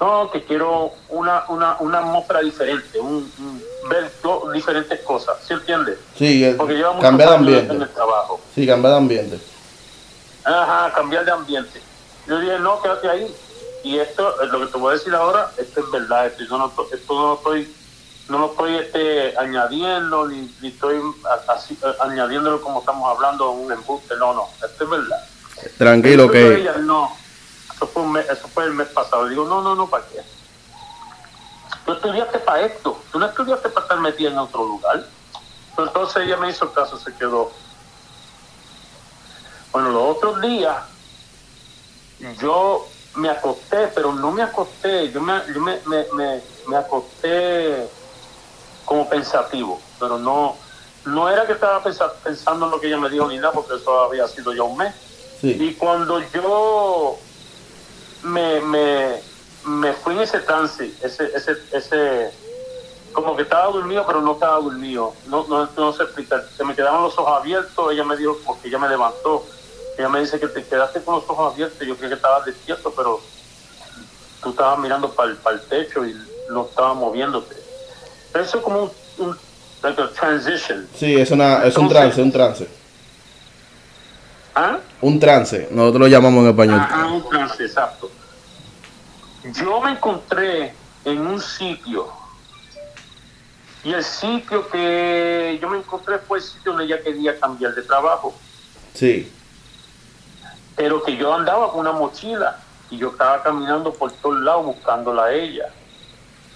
No, 0.00 0.30
que 0.30 0.42
quiero 0.44 0.92
una, 1.10 1.44
una, 1.48 1.76
una 1.80 1.98
atmósfera 1.98 2.40
diferente, 2.40 2.98
un, 2.98 3.30
un- 3.38 3.62
ver 3.90 4.10
to- 4.22 4.50
diferentes 4.52 4.98
cosas, 5.00 5.36
¿sí 5.46 5.52
entiendes? 5.52 5.98
Sí, 6.16 6.42
el- 6.44 6.56
Porque 6.56 6.74
lleva 6.74 6.98
cambiar 7.00 7.28
de 7.30 7.34
años 7.34 7.48
en 7.48 7.54
ambiente. 7.58 7.84
el 7.84 7.90
trabajo. 7.90 8.40
Sí, 8.54 8.66
cambiar 8.66 8.92
de 8.92 8.98
ambiente. 8.98 9.40
Ajá, 10.44 10.92
cambiar 10.94 11.24
de 11.26 11.32
ambiente. 11.32 11.82
Yo 12.26 12.38
dije, 12.40 12.58
no, 12.60 12.80
quédate 12.80 13.08
ahí. 13.10 13.36
Y 13.82 13.98
esto, 13.98 14.40
eh, 14.42 14.46
lo 14.46 14.60
que 14.60 14.66
te 14.72 14.78
voy 14.78 14.90
a 14.90 14.98
decir 14.98 15.14
ahora, 15.14 15.50
esto 15.58 15.80
es 15.80 15.90
verdad. 15.90 16.26
Esto, 16.26 16.44
yo 16.44 16.58
no, 16.58 16.70
to- 16.70 16.88
esto 16.92 17.14
no 17.14 17.26
lo 17.28 17.34
estoy, 17.34 17.74
no 18.28 18.38
lo 18.38 18.46
estoy 18.52 18.76
este, 18.76 19.36
añadiendo, 19.38 20.26
ni, 20.28 20.54
ni 20.62 20.68
estoy 20.68 21.00
así, 21.48 21.78
eh, 21.82 21.92
añadiéndolo 22.00 22.60
como 22.62 22.80
estamos 22.80 23.14
hablando 23.14 23.50
un 23.50 23.70
embuste. 23.70 24.16
No, 24.16 24.32
no, 24.32 24.48
esto 24.66 24.84
es 24.84 24.90
verdad. 24.90 25.24
Tranquilo 25.76 26.30
que. 26.30 26.54
ella, 26.60 26.76
no, 26.78 27.14
eso 27.80 27.90
fue, 27.92 28.02
un 28.02 28.12
mes- 28.12 28.26
eso 28.28 28.48
fue 28.50 28.64
el 28.64 28.74
mes 28.74 28.88
pasado. 28.88 29.24
Le 29.24 29.30
digo, 29.30 29.46
no, 29.46 29.62
no, 29.62 29.74
no, 29.74 29.88
¿para 29.88 30.06
qué? 30.08 30.22
Tú 31.86 31.92
estudiaste 31.92 32.40
para 32.40 32.60
esto, 32.60 33.06
tú 33.10 33.18
no 33.18 33.24
estudiaste 33.26 33.70
para 33.70 33.84
estar 33.84 34.00
metida 34.00 34.28
en 34.30 34.38
otro 34.38 34.64
lugar. 34.64 35.14
Pero 35.74 35.88
entonces 35.88 36.24
ella 36.24 36.36
me 36.36 36.50
hizo 36.50 36.70
caso, 36.74 36.98
se 36.98 37.16
quedó. 37.16 37.62
Bueno, 39.72 39.90
los 39.90 40.02
otros 40.16 40.40
días 40.42 40.84
yo 42.18 42.98
me 43.14 43.30
acosté, 43.30 43.88
pero 43.88 44.12
no 44.12 44.30
me 44.30 44.42
acosté, 44.42 45.10
yo 45.10 45.22
me, 45.22 45.42
yo 45.54 45.60
me, 45.60 45.80
me, 45.86 46.06
me, 46.12 46.44
me 46.66 46.76
acosté 46.76 47.90
como 48.84 49.08
pensativo, 49.08 49.88
pero 49.98 50.18
no, 50.18 50.60
no 51.04 51.30
era 51.30 51.46
que 51.46 51.54
estaba 51.54 51.82
pensa- 51.82 52.20
pensando 52.22 52.66
en 52.66 52.72
lo 52.72 52.80
que 52.80 52.88
ella 52.88 52.98
me 52.98 53.08
dijo 53.08 53.26
ni 53.26 53.38
nada, 53.38 53.54
porque 53.54 53.76
eso 53.76 54.00
había 54.02 54.26
sido 54.26 54.52
ya 54.52 54.64
un 54.64 54.76
mes. 54.76 54.94
Sí. 55.32 55.56
Y 55.58 55.76
cuando 55.78 56.20
yo 56.30 57.29
me, 58.22 58.60
me, 58.60 59.20
me 59.64 59.92
fui 59.92 60.14
en 60.14 60.20
ese 60.20 60.40
trance, 60.40 60.92
ese, 61.02 61.30
ese, 61.34 61.56
ese, 61.72 62.30
como 63.12 63.36
que 63.36 63.42
estaba 63.42 63.72
dormido, 63.72 64.04
pero 64.06 64.20
no 64.20 64.32
estaba 64.32 64.60
dormido, 64.60 65.14
no, 65.26 65.46
no, 65.48 65.68
no 65.76 65.92
sé 65.92 66.04
explicar, 66.04 66.44
se 66.56 66.64
me 66.64 66.74
quedaban 66.74 67.02
los 67.02 67.18
ojos 67.18 67.40
abiertos, 67.40 67.92
ella 67.92 68.04
me 68.04 68.16
dijo, 68.16 68.38
porque 68.44 68.68
ella 68.68 68.78
me 68.78 68.88
levantó, 68.88 69.44
ella 69.98 70.08
me 70.08 70.20
dice 70.20 70.38
que 70.40 70.48
te 70.48 70.64
quedaste 70.64 71.02
con 71.02 71.16
los 71.16 71.24
ojos 71.28 71.52
abiertos, 71.52 71.86
yo 71.86 71.96
creí 71.96 72.08
que 72.08 72.14
estabas 72.16 72.44
despierto, 72.46 72.92
pero 72.96 73.20
tú 74.42 74.50
estabas 74.50 74.78
mirando 74.78 75.10
para 75.10 75.30
el, 75.30 75.36
para 75.36 75.56
el 75.56 75.62
techo 75.62 76.04
y 76.06 76.16
no 76.48 76.66
estabas 76.66 76.96
moviéndote. 76.96 77.56
Eso 78.34 78.58
es 78.58 78.62
como 78.62 78.82
un, 78.84 78.90
un 79.18 79.38
like 79.82 80.00
a 80.00 80.10
transition. 80.10 80.88
Sí, 80.96 81.16
es, 81.20 81.30
una, 81.30 81.64
es 81.66 81.76
un 81.76 81.88
trance, 81.88 82.22
un 82.22 82.32
trance. 82.32 82.68
¿Ah? 84.54 84.78
Un 85.00 85.18
trance. 85.20 85.68
Nosotros 85.70 86.00
lo 86.02 86.08
llamamos 86.08 86.44
en 86.44 86.50
español. 86.50 86.80
Ajá, 86.80 87.06
un 87.06 87.28
trance, 87.28 87.64
exacto. 87.64 88.10
Yo 89.54 89.80
me 89.80 89.92
encontré 89.92 90.74
en 91.04 91.26
un 91.26 91.40
sitio 91.40 92.08
y 93.82 93.92
el 93.94 94.04
sitio 94.04 94.68
que 94.68 95.58
yo 95.62 95.68
me 95.70 95.78
encontré 95.78 96.18
fue 96.18 96.38
el 96.38 96.44
sitio 96.44 96.72
donde 96.72 96.84
ella 96.84 97.02
quería 97.02 97.38
cambiar 97.40 97.74
de 97.74 97.80
trabajo, 97.82 98.34
Sí. 98.92 99.32
pero 100.76 101.02
que 101.02 101.16
yo 101.16 101.32
andaba 101.34 101.70
con 101.70 101.80
una 101.80 101.92
mochila 101.92 102.58
y 102.90 102.98
yo 102.98 103.08
estaba 103.10 103.42
caminando 103.42 103.92
por 103.94 104.12
todos 104.12 104.40
lados 104.40 104.66
buscándola 104.66 105.24
a 105.24 105.32
ella. 105.32 105.70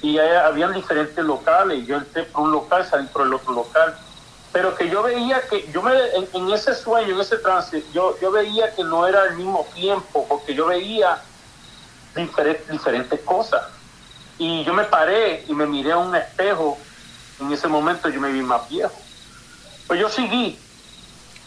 Y 0.02 0.18
ahí 0.18 0.36
habían 0.36 0.74
diferentes 0.74 1.24
locales 1.24 1.78
y 1.78 1.86
yo 1.86 1.96
entré 1.96 2.24
por 2.24 2.42
un 2.42 2.52
local, 2.52 2.84
salí 2.84 3.06
por 3.06 3.22
el 3.22 3.32
otro 3.32 3.54
local. 3.54 3.96
Pero 4.54 4.76
que 4.76 4.88
yo 4.88 5.02
veía 5.02 5.42
que, 5.48 5.68
yo 5.72 5.82
me, 5.82 5.92
en, 6.14 6.28
en 6.32 6.50
ese 6.52 6.76
sueño, 6.76 7.14
en 7.16 7.20
ese 7.20 7.38
trance, 7.38 7.82
yo, 7.92 8.16
yo 8.22 8.30
veía 8.30 8.72
que 8.72 8.84
no 8.84 9.04
era 9.06 9.22
al 9.24 9.34
mismo 9.36 9.66
tiempo, 9.74 10.24
porque 10.28 10.54
yo 10.54 10.66
veía 10.66 11.20
diferentes, 12.14 12.68
diferentes 12.70 13.18
cosas. 13.22 13.62
Y 14.38 14.62
yo 14.62 14.72
me 14.72 14.84
paré 14.84 15.44
y 15.48 15.52
me 15.54 15.66
miré 15.66 15.90
a 15.90 15.98
un 15.98 16.14
espejo. 16.14 16.78
En 17.40 17.52
ese 17.52 17.66
momento 17.66 18.08
yo 18.08 18.20
me 18.20 18.30
vi 18.30 18.42
más 18.42 18.68
viejo. 18.68 18.94
Pues 19.88 19.98
yo 20.00 20.08
seguí. 20.08 20.56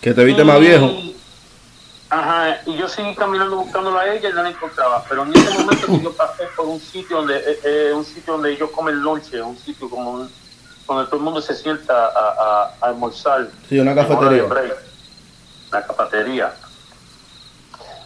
Que 0.01 0.13
te 0.13 0.23
viste 0.25 0.43
más 0.43 0.59
viejo. 0.59 0.87
Ajá, 2.09 2.61
y 2.65 2.75
yo 2.77 2.89
seguí 2.89 3.15
caminando 3.15 3.55
buscándola 3.55 4.01
a 4.01 4.13
ella 4.13 4.29
y 4.29 4.33
no 4.33 4.43
la 4.43 4.49
encontraba. 4.49 5.05
Pero 5.07 5.23
en 5.23 5.33
ese 5.35 5.49
momento 5.59 5.87
que 5.87 6.01
yo 6.01 6.13
pasé 6.13 6.43
por 6.57 6.65
un 6.65 6.79
sitio 6.81 7.17
donde 7.17 7.37
eh, 7.37 7.59
eh, 7.63 7.93
un 7.95 8.03
sitio 8.03 8.33
donde 8.33 8.51
ellos 8.51 8.69
comen 8.71 9.01
lonche, 9.01 9.41
un 9.41 9.57
sitio 9.57 9.89
como 9.89 10.11
un- 10.11 10.31
donde 10.87 11.05
todo 11.07 11.17
el 11.17 11.23
mundo 11.23 11.41
se 11.41 11.53
sienta 11.53 12.07
a, 12.07 12.09
a- 12.09 12.77
a 12.81 12.87
almorzar. 12.87 13.51
Sí, 13.67 13.77
una 13.79 13.93
break, 13.93 14.77
cafetería. 15.69 16.57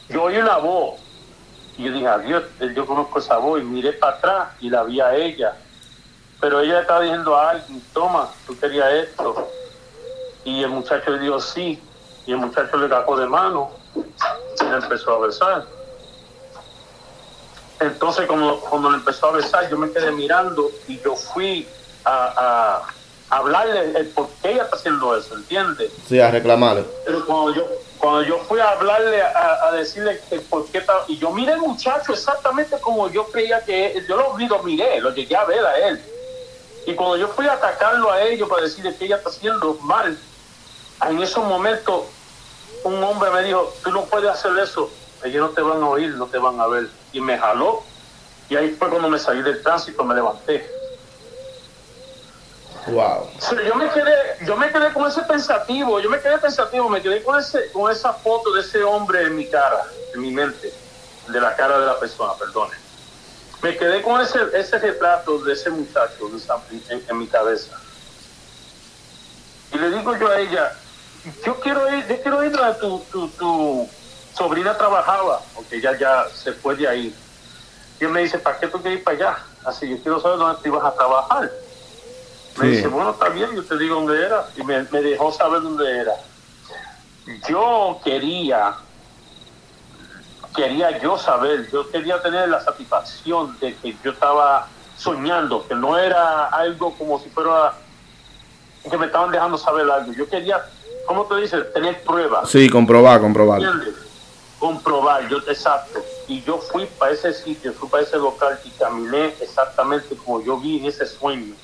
Yo 0.09 0.23
oí 0.23 0.37
una 0.37 0.57
voz 0.57 0.99
y 1.77 1.85
yo 1.85 1.91
dije, 1.93 2.07
adiós, 2.07 2.43
yo 2.75 2.85
conozco 2.85 3.19
esa 3.19 3.37
voz 3.37 3.61
y 3.61 3.63
miré 3.63 3.93
para 3.93 4.17
atrás 4.17 4.49
y 4.59 4.69
la 4.69 4.83
vi 4.83 4.99
a 4.99 5.13
ella. 5.15 5.57
Pero 6.39 6.59
ella 6.59 6.81
estaba 6.81 7.01
diciendo 7.01 7.35
a 7.35 7.51
alguien, 7.51 7.85
toma, 7.93 8.35
tú 8.45 8.57
querías 8.59 8.91
esto. 8.93 9.51
Y 10.43 10.63
el 10.63 10.69
muchacho 10.71 11.11
le 11.11 11.19
dijo 11.19 11.39
sí. 11.39 11.87
Y 12.25 12.31
el 12.31 12.37
muchacho 12.39 12.77
le 12.77 12.89
cagó 12.89 13.15
de 13.17 13.27
mano 13.27 13.71
y 13.95 14.63
le 14.63 14.75
empezó 14.77 15.13
a 15.15 15.19
besar. 15.27 15.67
Entonces, 17.79 18.27
cuando, 18.27 18.61
cuando 18.61 18.89
le 18.91 18.97
empezó 18.97 19.27
a 19.27 19.31
besar, 19.33 19.69
yo 19.69 19.77
me 19.77 19.91
quedé 19.91 20.11
mirando 20.11 20.71
y 20.87 20.99
yo 21.01 21.15
fui 21.15 21.73
a, 22.05 22.83
a 23.29 23.37
hablarle 23.37 23.97
el 23.97 24.07
por 24.09 24.29
qué 24.41 24.51
ella 24.51 24.63
está 24.63 24.75
haciendo 24.75 25.15
eso, 25.17 25.35
¿entiendes? 25.35 25.91
Sí, 26.07 26.19
a 26.19 26.29
reclamarle. 26.31 26.85
Pero 27.05 27.25
cuando 27.25 27.53
yo, 27.53 27.65
cuando 27.97 28.23
yo 28.23 28.39
fui 28.39 28.59
a 28.59 28.71
hablarle, 28.71 29.21
a, 29.21 29.67
a 29.67 29.71
decirle 29.71 30.19
que 30.29 30.39
por 30.39 30.65
qué 30.67 30.79
estaba, 30.79 31.05
y 31.07 31.17
yo 31.17 31.31
miré 31.31 31.53
al 31.53 31.59
muchacho 31.59 32.13
exactamente 32.13 32.77
como 32.81 33.09
yo 33.09 33.27
creía 33.27 33.63
que 33.63 33.93
él, 33.93 34.05
yo 34.07 34.17
lo 34.17 34.37
lo 34.37 34.63
miré, 34.63 34.99
lo 34.99 35.13
llegué 35.13 35.35
a 35.35 35.45
ver 35.45 35.65
a 35.65 35.77
él. 35.87 36.01
Y 36.85 36.93
cuando 36.95 37.15
yo 37.17 37.27
fui 37.29 37.47
a 37.47 37.53
atacarlo 37.53 38.11
a 38.11 38.21
ellos 38.21 38.49
para 38.49 38.63
decirle 38.63 38.95
que 38.95 39.05
ella 39.05 39.17
está 39.17 39.29
haciendo 39.29 39.75
mal, 39.81 40.17
en 41.07 41.21
esos 41.21 41.43
momentos 41.43 42.03
un 42.83 43.03
hombre 43.03 43.29
me 43.29 43.43
dijo, 43.43 43.71
tú 43.83 43.91
no 43.91 44.03
puedes 44.05 44.29
hacer 44.29 44.51
eso, 44.57 44.89
ellos 45.23 45.49
no 45.49 45.49
te 45.49 45.61
van 45.61 45.81
a 45.83 45.87
oír, 45.87 46.09
no 46.15 46.25
te 46.25 46.39
van 46.39 46.59
a 46.59 46.67
ver. 46.67 46.87
Y 47.13 47.21
me 47.21 47.37
jaló, 47.37 47.83
y 48.49 48.55
ahí 48.55 48.71
fue 48.71 48.89
cuando 48.89 49.07
me 49.09 49.19
salí 49.19 49.41
del 49.43 49.61
tránsito, 49.61 50.03
me 50.03 50.15
levanté. 50.15 50.69
Wow. 52.87 53.29
Yo 53.67 53.75
me 53.75 53.89
quedé, 53.89 54.15
yo 54.45 54.57
me 54.57 54.71
quedé 54.71 54.91
con 54.91 55.07
ese 55.07 55.21
pensativo, 55.21 55.99
yo 55.99 56.09
me 56.09 56.19
quedé 56.19 56.37
pensativo, 56.39 56.89
me 56.89 57.01
quedé 57.01 57.21
con 57.23 57.39
ese, 57.39 57.71
con 57.71 57.91
esa 57.91 58.13
foto 58.13 58.51
de 58.53 58.61
ese 58.61 58.83
hombre 58.83 59.23
en 59.23 59.35
mi 59.35 59.47
cara, 59.47 59.83
en 60.13 60.21
mi 60.21 60.31
mente, 60.31 60.73
de 61.27 61.41
la 61.41 61.55
cara 61.55 61.79
de 61.79 61.85
la 61.85 61.99
persona, 61.99 62.33
perdone. 62.33 62.75
Me 63.61 63.77
quedé 63.77 64.01
con 64.01 64.19
ese, 64.19 64.39
ese 64.53 64.79
retrato 64.79 65.37
de 65.39 65.53
ese 65.53 65.69
muchacho 65.69 66.31
en, 66.89 67.17
mi 67.17 67.27
cabeza. 67.27 67.79
Y 69.71 69.77
le 69.77 69.91
digo 69.91 70.17
yo 70.17 70.27
a 70.27 70.39
ella, 70.39 70.73
yo 71.45 71.59
quiero 71.59 71.95
ir, 71.95 72.07
yo 72.07 72.21
quiero 72.21 72.43
ir 72.43 72.51
donde 72.51 72.73
tu, 72.79 72.99
tu, 73.11 73.27
tu 73.29 73.89
sobrina 74.35 74.75
trabajaba, 74.75 75.41
porque 75.53 75.75
ella 75.75 75.95
ya 75.97 76.27
se 76.33 76.51
fue 76.53 76.75
de 76.75 76.87
ahí. 76.87 77.15
Y 77.99 78.03
él 78.03 78.09
me 78.09 78.21
dice, 78.21 78.39
¿para 78.39 78.59
qué 78.59 78.67
tú 78.67 78.81
quieres 78.81 78.99
ir 78.99 79.03
para 79.03 79.17
allá? 79.17 79.37
Así, 79.63 79.87
yo 79.87 80.01
quiero 80.01 80.19
saber 80.19 80.39
dónde 80.39 80.59
te 80.63 80.69
ibas 80.69 80.83
a 80.83 80.95
trabajar. 80.95 81.51
Me 82.57 82.65
Sí. 82.65 82.71
dice, 82.75 82.87
bueno, 82.87 83.11
está 83.11 83.29
bien, 83.29 83.49
yo 83.55 83.63
te 83.63 83.77
digo 83.77 83.95
dónde 83.95 84.25
era. 84.25 84.45
Y 84.57 84.63
me, 84.63 84.83
me 84.83 85.01
dejó 85.01 85.31
saber 85.31 85.61
dónde 85.61 85.99
era. 85.99 86.13
Yo 87.47 87.99
quería, 88.03 88.75
quería 90.55 90.99
yo 90.99 91.17
saber, 91.17 91.69
yo 91.71 91.89
quería 91.89 92.21
tener 92.21 92.49
la 92.49 92.61
satisfacción 92.61 93.57
de 93.59 93.75
que 93.77 93.95
yo 94.03 94.11
estaba 94.11 94.67
soñando, 94.97 95.65
que 95.67 95.75
no 95.75 95.97
era 95.97 96.47
algo 96.47 96.93
como 96.97 97.19
si 97.19 97.29
fuera 97.29 97.73
que 98.89 98.97
me 98.97 99.05
estaban 99.05 99.31
dejando 99.31 99.57
saber 99.57 99.89
algo. 99.89 100.11
Yo 100.13 100.27
quería, 100.27 100.63
¿cómo 101.05 101.25
te 101.25 101.35
dices? 101.37 101.71
Tener 101.73 102.01
pruebas. 102.03 102.49
Sí, 102.49 102.69
comprobar, 102.69 103.21
comprobar. 103.21 103.61
¿Entiendes? 103.61 103.95
Comprobar, 104.59 105.27
yo, 105.29 105.37
exacto. 105.47 106.03
Y 106.27 106.43
yo 106.43 106.57
fui 106.59 106.85
para 106.85 107.13
ese 107.13 107.33
sitio, 107.33 107.73
fui 107.73 107.87
para 107.89 108.03
ese 108.03 108.17
local 108.17 108.59
y 108.63 108.69
caminé 108.71 109.33
exactamente 109.39 110.15
como 110.17 110.41
yo 110.43 110.57
vi 110.57 110.79
en 110.79 110.85
ese 110.85 111.05
sueño. 111.05 111.55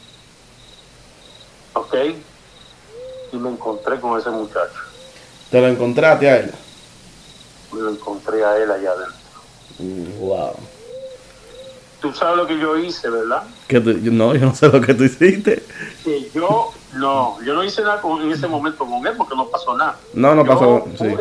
¿Ok? 1.78 1.96
Y 3.34 3.38
me 3.38 3.50
encontré 3.50 4.00
con 4.00 4.20
ese 4.20 4.30
muchacho. 4.30 4.80
¿Te 5.52 5.62
lo 5.62 5.68
encontraste 5.68 6.30
a 6.30 6.38
él? 6.38 6.52
Me 7.72 7.82
lo 7.82 7.90
encontré 7.92 8.44
a 8.44 8.58
él 8.58 8.72
allá 8.72 8.92
adentro. 8.92 10.18
Wow. 10.20 10.56
Tú 12.02 12.14
sabes 12.14 12.38
lo 12.38 12.48
que 12.48 12.58
yo 12.60 12.78
hice, 12.78 13.10
¿verdad? 13.10 13.44
Que 13.68 13.80
no, 13.80 14.34
yo 14.36 14.46
no 14.46 14.56
sé 14.56 14.68
lo 14.70 14.80
que 14.82 14.94
tú 14.94 15.04
hiciste. 15.04 15.64
Que 16.04 16.30
yo, 16.34 16.72
no, 16.94 17.42
yo 17.44 17.54
no 17.54 17.64
hice 17.64 17.82
nada 17.82 18.02
con- 18.02 18.22
en 18.22 18.32
ese 18.32 18.48
momento 18.48 18.86
con 18.86 19.06
él 19.06 19.14
porque 19.18 19.36
no 19.36 19.48
pasó 19.50 19.76
nada. 19.78 19.98
No, 20.14 20.34
no 20.36 20.44
Yo 20.46 20.48
pasó. 20.54 20.88
Sí. 20.98 21.16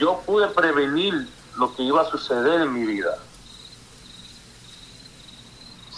yo 0.00 0.20
pude 0.26 0.48
prevenir 0.48 1.28
lo 1.56 1.74
que 1.74 1.82
iba 1.82 2.02
a 2.02 2.10
suceder 2.10 2.62
en 2.62 2.72
mi 2.72 2.84
vida. 2.86 3.18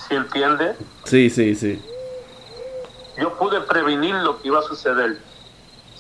¿Sí 0.09 0.15
entiende? 0.15 0.77
Sí, 1.05 1.31
sí, 1.31 1.55
sí. 1.55 1.81
Yo 3.19 3.33
pude 3.39 3.61
prevenir 3.61 4.15
lo 4.17 4.41
que 4.41 4.49
iba 4.49 4.59
a 4.59 4.63
suceder. 4.63 5.19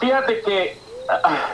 Fíjate 0.00 0.40
que 0.42 0.78
ah, 1.08 1.48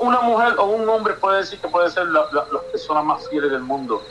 una 0.00 0.20
mujer 0.20 0.54
o 0.58 0.64
un 0.66 0.88
hombre 0.88 1.14
puede 1.14 1.38
decir 1.38 1.58
que 1.58 1.68
puede 1.68 1.90
ser 1.90 2.06
la- 2.08 2.26
la- 2.32 2.60
personas 2.72 3.04
más 3.04 3.28
fieles 3.28 3.50
del 3.50 3.62
mundo. 3.62 4.02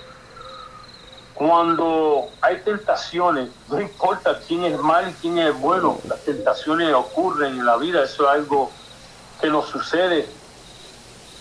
Cuando 1.34 2.29
hay 2.41 2.58
tentaciones, 2.63 3.49
no 3.69 3.81
importa 3.81 4.39
quién 4.47 4.63
es 4.63 4.79
mal 4.79 5.10
y 5.10 5.13
quién 5.13 5.38
es 5.38 5.58
bueno, 5.60 5.99
las 6.08 6.19
tentaciones 6.21 6.93
ocurren 6.93 7.60
en 7.60 7.65
la 7.65 7.75
vida, 7.75 8.03
eso 8.03 8.23
es 8.23 8.29
algo 8.29 8.71
que 9.41 9.49
nos 9.49 9.65
sucede 9.67 10.25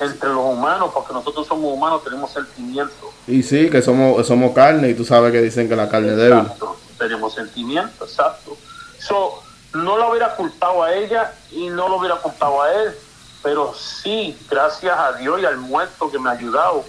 entre 0.00 0.30
los 0.30 0.44
humanos, 0.44 0.90
porque 0.92 1.12
nosotros 1.12 1.46
somos 1.46 1.72
humanos, 1.72 2.02
tenemos 2.02 2.32
sentimientos. 2.32 2.96
Y 3.28 3.44
sí, 3.44 3.70
que 3.70 3.80
somos, 3.82 4.26
somos 4.26 4.52
carne 4.52 4.88
y 4.90 4.94
tú 4.94 5.04
sabes 5.04 5.30
que 5.30 5.40
dicen 5.40 5.68
que 5.68 5.76
la 5.76 5.88
carne 5.88 6.08
es 6.10 6.16
débil. 6.16 6.44
Tenemos 7.04 7.34
sentimientos, 7.34 8.08
exacto. 8.08 8.56
So, 8.98 9.42
no 9.74 9.98
lo 9.98 10.08
hubiera 10.08 10.34
culpado 10.36 10.82
a 10.82 10.94
ella 10.94 11.34
y 11.50 11.68
no 11.68 11.86
lo 11.86 11.96
hubiera 11.96 12.16
culpado 12.16 12.62
a 12.62 12.72
él, 12.72 12.94
pero 13.42 13.74
sí, 13.74 14.34
gracias 14.48 14.98
a 14.98 15.12
Dios 15.12 15.38
y 15.38 15.44
al 15.44 15.58
muerto 15.58 16.10
que 16.10 16.18
me 16.18 16.30
ha 16.30 16.32
ayudado, 16.32 16.82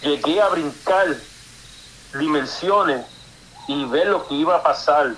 llegué 0.00 0.40
a 0.40 0.48
brincar 0.48 1.14
dimensiones 2.18 3.04
y 3.66 3.84
ver 3.84 4.06
lo 4.06 4.26
que 4.26 4.34
iba 4.34 4.56
a 4.56 4.62
pasar. 4.62 5.14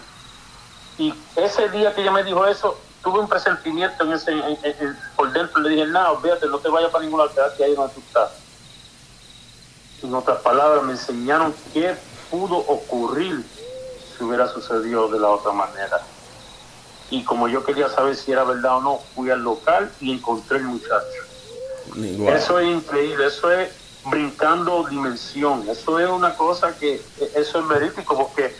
Y 0.98 1.14
ese 1.36 1.68
día 1.68 1.94
que 1.94 2.00
ella 2.00 2.10
me 2.10 2.24
dijo 2.24 2.44
eso, 2.44 2.76
tuve 3.04 3.20
un 3.20 3.28
presentimiento 3.28 4.02
en 4.02 4.12
ese, 4.14 4.32
por 5.14 5.32
dentro. 5.32 5.62
Le 5.62 5.68
dije, 5.70 5.86
no, 5.86 6.20
véate, 6.20 6.48
no 6.48 6.58
te 6.58 6.68
vayas 6.68 6.90
para 6.90 7.04
ninguna 7.04 7.28
quédate 7.28 7.62
ahí 7.62 7.76
donde 7.76 7.94
tú 7.94 8.00
estás. 8.00 8.32
En 10.02 10.12
otras 10.12 10.40
palabras, 10.40 10.82
me 10.82 10.92
enseñaron 10.92 11.54
qué 11.72 11.94
pudo 12.28 12.56
ocurrir 12.56 13.44
si 14.20 14.24
hubiera 14.24 14.46
sucedido 14.48 15.08
de 15.08 15.18
la 15.18 15.30
otra 15.30 15.52
manera. 15.52 16.02
Y 17.08 17.24
como 17.24 17.48
yo 17.48 17.64
quería 17.64 17.88
saber 17.88 18.14
si 18.14 18.30
era 18.30 18.44
verdad 18.44 18.76
o 18.76 18.80
no, 18.82 19.00
fui 19.14 19.30
al 19.30 19.42
local 19.42 19.90
y 19.98 20.12
encontré 20.12 20.58
el 20.58 20.64
muchacho. 20.64 21.22
Eso 22.28 22.60
es 22.60 22.68
increíble, 22.68 23.26
eso 23.26 23.50
es 23.50 23.70
brincando 24.04 24.86
dimensión, 24.88 25.66
eso 25.68 25.98
es 25.98 26.08
una 26.08 26.36
cosa 26.36 26.78
que, 26.78 27.02
eso 27.34 27.60
es 27.60 27.68
verídico, 27.68 28.16
porque 28.16 28.54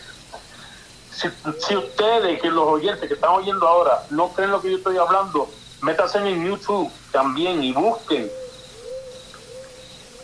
si, 1.13 1.29
si 1.65 1.77
ustedes, 1.77 2.41
que 2.41 2.49
los 2.49 2.67
oyentes 2.67 3.07
que 3.07 3.13
están 3.13 3.29
oyendo 3.29 3.67
ahora, 3.67 4.03
no 4.09 4.29
creen 4.29 4.51
lo 4.51 4.61
que 4.61 4.71
yo 4.71 4.77
estoy 4.77 4.97
hablando, 4.97 5.47
métanse 5.81 6.17
en 6.17 6.43
YouTube 6.43 6.91
también 7.11 7.63
y 7.63 7.71
busquen. 7.71 8.29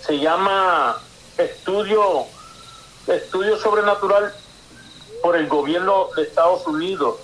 Se 0.01 0.17
llama 0.17 0.97
Estudio, 1.37 2.25
Estudio 3.05 3.57
Sobrenatural 3.57 4.33
por 5.21 5.35
el 5.35 5.47
gobierno 5.47 6.07
de 6.15 6.23
Estados 6.23 6.65
Unidos, 6.67 7.15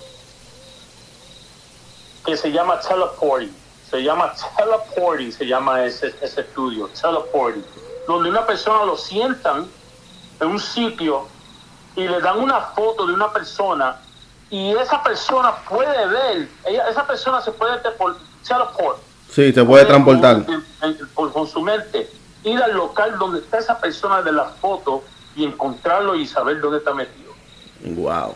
que 2.24 2.36
se 2.36 2.50
llama 2.52 2.80
Teleporting. 2.80 3.54
Se 3.90 4.02
llama 4.02 4.32
teleporting, 4.56 5.30
se 5.30 5.46
llama 5.46 5.84
ese, 5.84 6.12
ese 6.20 6.40
estudio, 6.40 6.88
teleporting, 7.00 7.62
donde 8.08 8.30
una 8.30 8.44
persona 8.44 8.84
lo 8.84 8.96
sientan 8.96 9.68
en 10.40 10.48
un 10.48 10.58
sitio 10.58 11.28
y 11.94 12.08
le 12.08 12.20
dan 12.20 12.40
una 12.40 12.60
foto 12.60 13.06
de 13.06 13.12
una 13.12 13.32
persona 13.32 14.00
y 14.50 14.74
esa 14.74 15.00
persona 15.02 15.54
puede 15.68 16.06
ver, 16.06 16.48
ella, 16.64 16.88
esa 16.88 17.06
persona 17.06 17.40
se 17.40 17.52
puede 17.52 17.76
teleport, 17.78 18.18
Sí, 19.30 19.52
te 19.52 19.62
puede 19.64 19.84
transportar. 19.84 20.44
por- 21.14 21.32
con 21.32 21.46
su 21.46 21.60
mente, 21.60 22.10
ir 22.42 22.60
al 22.62 22.72
local 22.72 23.16
donde 23.18 23.40
está 23.40 23.58
esa 23.58 23.78
persona 23.78 24.22
de 24.22 24.32
la 24.32 24.44
foto 24.46 25.04
y 25.36 25.44
encontrarlo 25.44 26.14
y 26.16 26.26
saber 26.26 26.60
dónde 26.60 26.78
está 26.78 26.94
metido. 26.94 27.23
Wow. 27.84 28.34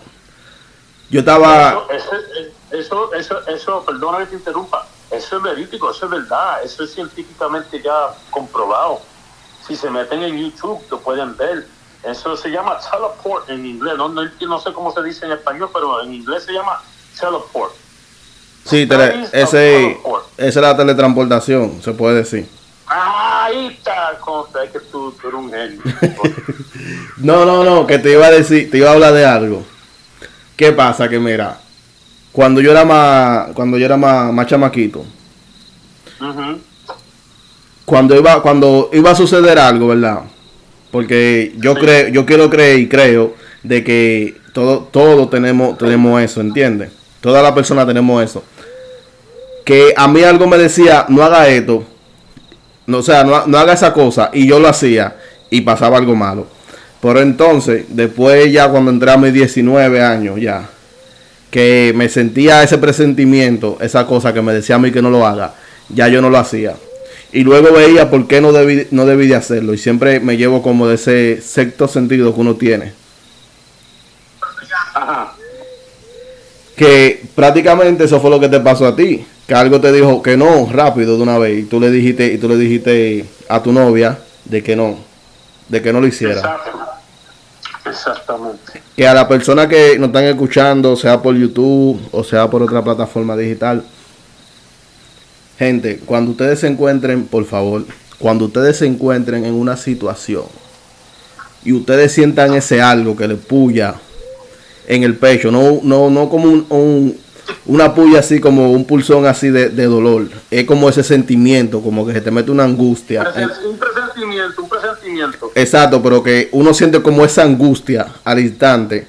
Yo 1.11 1.21
estaba. 1.21 1.85
Eso, 1.91 2.13
eso, 2.71 3.15
eso, 3.15 3.47
eso, 3.49 3.85
perdona 3.85 4.19
que 4.19 4.27
te 4.27 4.35
interrumpa, 4.37 4.87
eso 5.11 5.37
es 5.39 5.43
verídico, 5.43 5.91
eso 5.91 6.05
es 6.05 6.11
verdad, 6.11 6.63
eso 6.63 6.85
es 6.85 6.93
científicamente 6.95 7.81
ya 7.83 8.15
comprobado. 8.31 9.01
Si 9.67 9.75
se 9.75 9.91
meten 9.91 10.23
en 10.23 10.39
YouTube, 10.39 10.81
lo 10.91 11.01
pueden 11.01 11.37
ver. 11.37 11.67
Eso 12.03 12.37
se 12.37 12.49
llama 12.51 12.79
teleport 12.79 13.49
en 13.51 13.67
inglés, 13.67 13.95
no, 13.97 14.09
no, 14.09 14.23
no 14.23 14.61
sé 14.61 14.73
cómo 14.73 14.93
se 14.93 15.03
dice 15.03 15.27
en 15.27 15.33
español, 15.33 15.69
pero 15.73 16.01
en 16.03 16.15
inglés 16.15 16.45
se 16.45 16.53
llama 16.53 16.81
teleport. 17.19 17.73
Sí, 18.65 18.87
tele- 18.87 19.25
ese, 19.33 19.99
esa 20.37 20.47
es 20.49 20.57
la 20.57 20.77
teletransportación, 20.77 21.83
se 21.83 21.93
puede 21.93 22.17
decir. 22.17 22.49
Ahí 22.91 23.67
está, 23.67 24.19
consta, 24.21 24.65
es 24.65 24.71
que 24.71 24.81
tú, 24.81 25.13
tú 25.21 25.29
eres 25.29 25.41
un 25.41 25.51
genio. 25.51 25.81
No, 27.19 27.45
no, 27.45 27.65
no, 27.65 27.87
que 27.87 27.99
te 27.99 28.13
iba 28.13 28.27
a 28.27 28.31
decir, 28.31 28.71
te 28.71 28.79
iba 28.79 28.91
a 28.91 28.93
hablar 28.93 29.13
de 29.13 29.27
algo. 29.27 29.65
¿Qué 30.57 30.71
pasa? 30.73 31.09
Que 31.09 31.19
mira, 31.19 31.59
cuando 32.33 32.61
yo 32.61 32.71
era 32.71 32.85
más, 32.85 33.49
cuando 33.55 33.77
yo 33.77 33.85
era 33.87 33.97
más, 33.97 34.33
más 34.33 34.47
chamaquito, 34.47 35.05
cuando 37.85 38.15
iba, 38.17 38.41
cuando 38.43 38.91
iba 38.93 39.11
a 39.11 39.15
suceder 39.15 39.59
algo, 39.59 39.89
¿verdad? 39.89 40.21
Porque 40.91 41.53
yo 41.59 41.75
Sí. 41.75 41.81
creo, 41.81 42.09
yo 42.09 42.25
quiero 42.27 42.49
creer 42.49 42.79
y 42.79 42.89
creo 42.89 43.35
de 43.63 43.83
que 43.85 44.41
todo, 44.53 44.89
todo 44.91 45.29
tenemos, 45.29 45.77
tenemos 45.79 46.21
eso, 46.23 46.41
¿entiendes? 46.41 46.91
Todas 47.21 47.43
las 47.43 47.53
personas 47.53 47.87
tenemos 47.87 48.23
eso. 48.23 48.45
Que 49.65 49.93
a 49.97 50.07
mí 50.09 50.23
algo 50.23 50.47
me 50.47 50.57
decía, 50.59 51.05
no 51.09 51.23
haga 51.23 51.49
esto, 51.49 51.85
no, 52.89 52.99
o 52.99 53.03
sea, 53.03 53.23
no, 53.23 53.47
no 53.47 53.59
haga 53.59 53.75
esa 53.75 53.93
cosa, 53.93 54.31
y 54.33 54.47
yo 54.47 54.59
lo 54.59 54.67
hacía, 54.67 55.15
y 55.51 55.61
pasaba 55.61 55.99
algo 55.99 56.17
malo. 56.17 56.47
Pero 57.03 57.21
entonces, 57.21 57.85
después 57.89 58.51
ya 58.51 58.69
cuando 58.71 58.91
entré 58.91 59.11
a 59.11 59.19
mis 59.19 59.35
19 59.35 60.03
años, 60.03 60.41
ya, 60.41 60.67
que 61.51 61.93
me 61.95 62.09
sentía 62.09 62.63
ese 62.63 62.79
presentimiento, 62.79 63.77
esa 63.83 64.07
cosa 64.07 64.33
que 64.33 64.41
me 64.41 64.55
decía 64.55 64.77
a 64.77 64.79
mí 64.79 64.91
que 64.91 65.03
no 65.03 65.11
lo 65.11 65.27
haga, 65.27 65.53
ya 65.91 66.09
yo 66.09 66.23
no 66.23 66.31
lo 66.31 66.39
hacía. 66.39 66.77
Y 67.31 67.45
luego 67.45 67.75
veía 67.75 68.09
por 68.09 68.27
qué 68.27 68.41
no 68.41 68.53
debí, 68.53 68.87
no 68.91 69.05
debí 69.05 69.27
de 69.27 69.37
hacerlo. 69.37 69.75
Y 69.75 69.79
siempre 69.79 70.19
me 70.19 70.39
llevo 70.39 70.63
como 70.63 70.89
de 70.89 70.95
ese 70.95 71.43
sexto 71.43 71.87
sentido 71.89 72.35
que 72.35 72.41
uno 72.41 72.57
tiene. 72.57 72.95
Ajá. 74.95 75.35
Que 76.75 77.23
prácticamente 77.35 78.05
eso 78.05 78.19
fue 78.19 78.31
lo 78.31 78.41
que 78.41 78.49
te 78.49 78.61
pasó 78.61 78.87
a 78.87 78.97
ti. 78.97 79.27
Que 79.49 79.55
algo 79.55 79.81
te 79.81 79.91
dijo 79.91 80.23
que 80.23 80.37
no 80.37 80.69
rápido 80.71 81.17
de 81.17 81.23
una 81.25 81.39
vez. 81.39 81.59
Y 81.59 81.63
tú 81.65 81.81
le 81.81 81.91
dijiste, 81.91 82.33
y 82.33 82.39
tú 82.39 82.49
le 82.49 82.57
dijiste 82.57 83.25
a 83.49 83.61
tu 83.63 83.73
novia 83.73 84.19
de 84.45 84.63
que 84.63 84.77
no. 84.77 84.99
De 85.69 85.83
que 85.83 85.93
no 85.93 86.01
lo 86.01 86.07
hiciera. 86.07 86.59
Exactamente. 87.85 88.83
Que 88.95 89.09
a 89.09 89.15
la 89.15 89.27
persona 89.27 89.67
que 89.69 89.99
nos 89.99 90.09
están 90.09 90.25
escuchando, 90.25 90.95
sea 90.97 91.21
por 91.23 91.35
YouTube 91.35 91.99
o 92.13 92.23
sea 92.23 92.49
por 92.51 92.63
otra 92.63 92.83
plataforma 92.85 93.37
digital, 93.37 93.85
gente, 95.59 95.99
cuando 96.05 96.33
ustedes 96.33 96.61
se 96.61 96.67
encuentren, 96.67 97.25
por 97.27 97.45
favor, 97.47 97.85
cuando 98.19 98.47
ustedes 98.47 98.77
se 98.77 98.87
encuentren 98.87 99.45
en 99.45 99.55
una 99.55 99.77
situación 99.77 100.45
y 101.65 101.73
ustedes 101.73 102.13
sientan 102.13 102.55
ese 102.55 102.83
algo 102.83 103.17
que 103.17 103.29
les 103.29 103.39
puya 103.39 103.95
en 104.87 105.03
el 105.05 105.17
pecho, 105.17 105.51
no, 105.51 105.81
no, 105.83 106.11
no 106.11 106.29
como 106.29 106.45
un, 106.49 106.67
un- 106.69 107.19
una 107.67 107.95
puya 107.95 108.21
así 108.21 108.41
como 108.41 108.73
un 108.73 108.85
pulsón 108.85 109.27
así 109.27 109.51
de, 109.51 109.69
de 109.69 109.85
dolor, 109.85 110.29
es 110.51 110.65
como 110.65 110.89
ese 110.89 111.03
sentimiento, 111.03 111.81
como 111.81 112.07
que 112.07 112.13
se 112.13 112.21
te 112.21 112.31
mete 112.31 112.51
una 112.51 112.65
angustia. 112.65 113.33
Un 113.67 113.79
presentimiento, 113.79 114.63
un 114.63 114.69
presentimiento. 114.69 115.53
Exacto, 115.55 116.03
pero 116.03 116.23
que 116.23 116.49
uno 116.53 116.73
siente 116.75 117.03
como 117.03 117.25
esa 117.25 117.43
angustia 117.43 118.07
al 118.25 118.39
instante. 118.39 119.07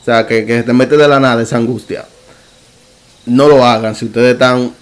O 0.00 0.04
sea, 0.04 0.26
que, 0.26 0.46
que 0.46 0.58
se 0.58 0.62
te 0.62 0.72
mete 0.72 0.96
de 0.96 1.08
la 1.08 1.20
nada 1.20 1.42
esa 1.42 1.56
angustia. 1.56 2.06
No 3.26 3.48
lo 3.48 3.64
hagan. 3.64 3.94
Si 3.94 4.06
ustedes 4.06 4.32
están 4.32 4.72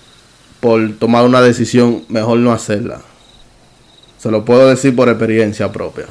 por 0.61 0.97
tomar 0.99 1.25
una 1.25 1.41
decisión, 1.41 2.05
mejor 2.09 2.38
no 2.38 2.53
hacerla. 2.53 3.01
Se 4.19 4.31
lo 4.31 4.45
puedo 4.45 4.69
decir 4.69 4.95
por 4.95 5.09
experiencia 5.09 5.71
propia. 5.71 6.07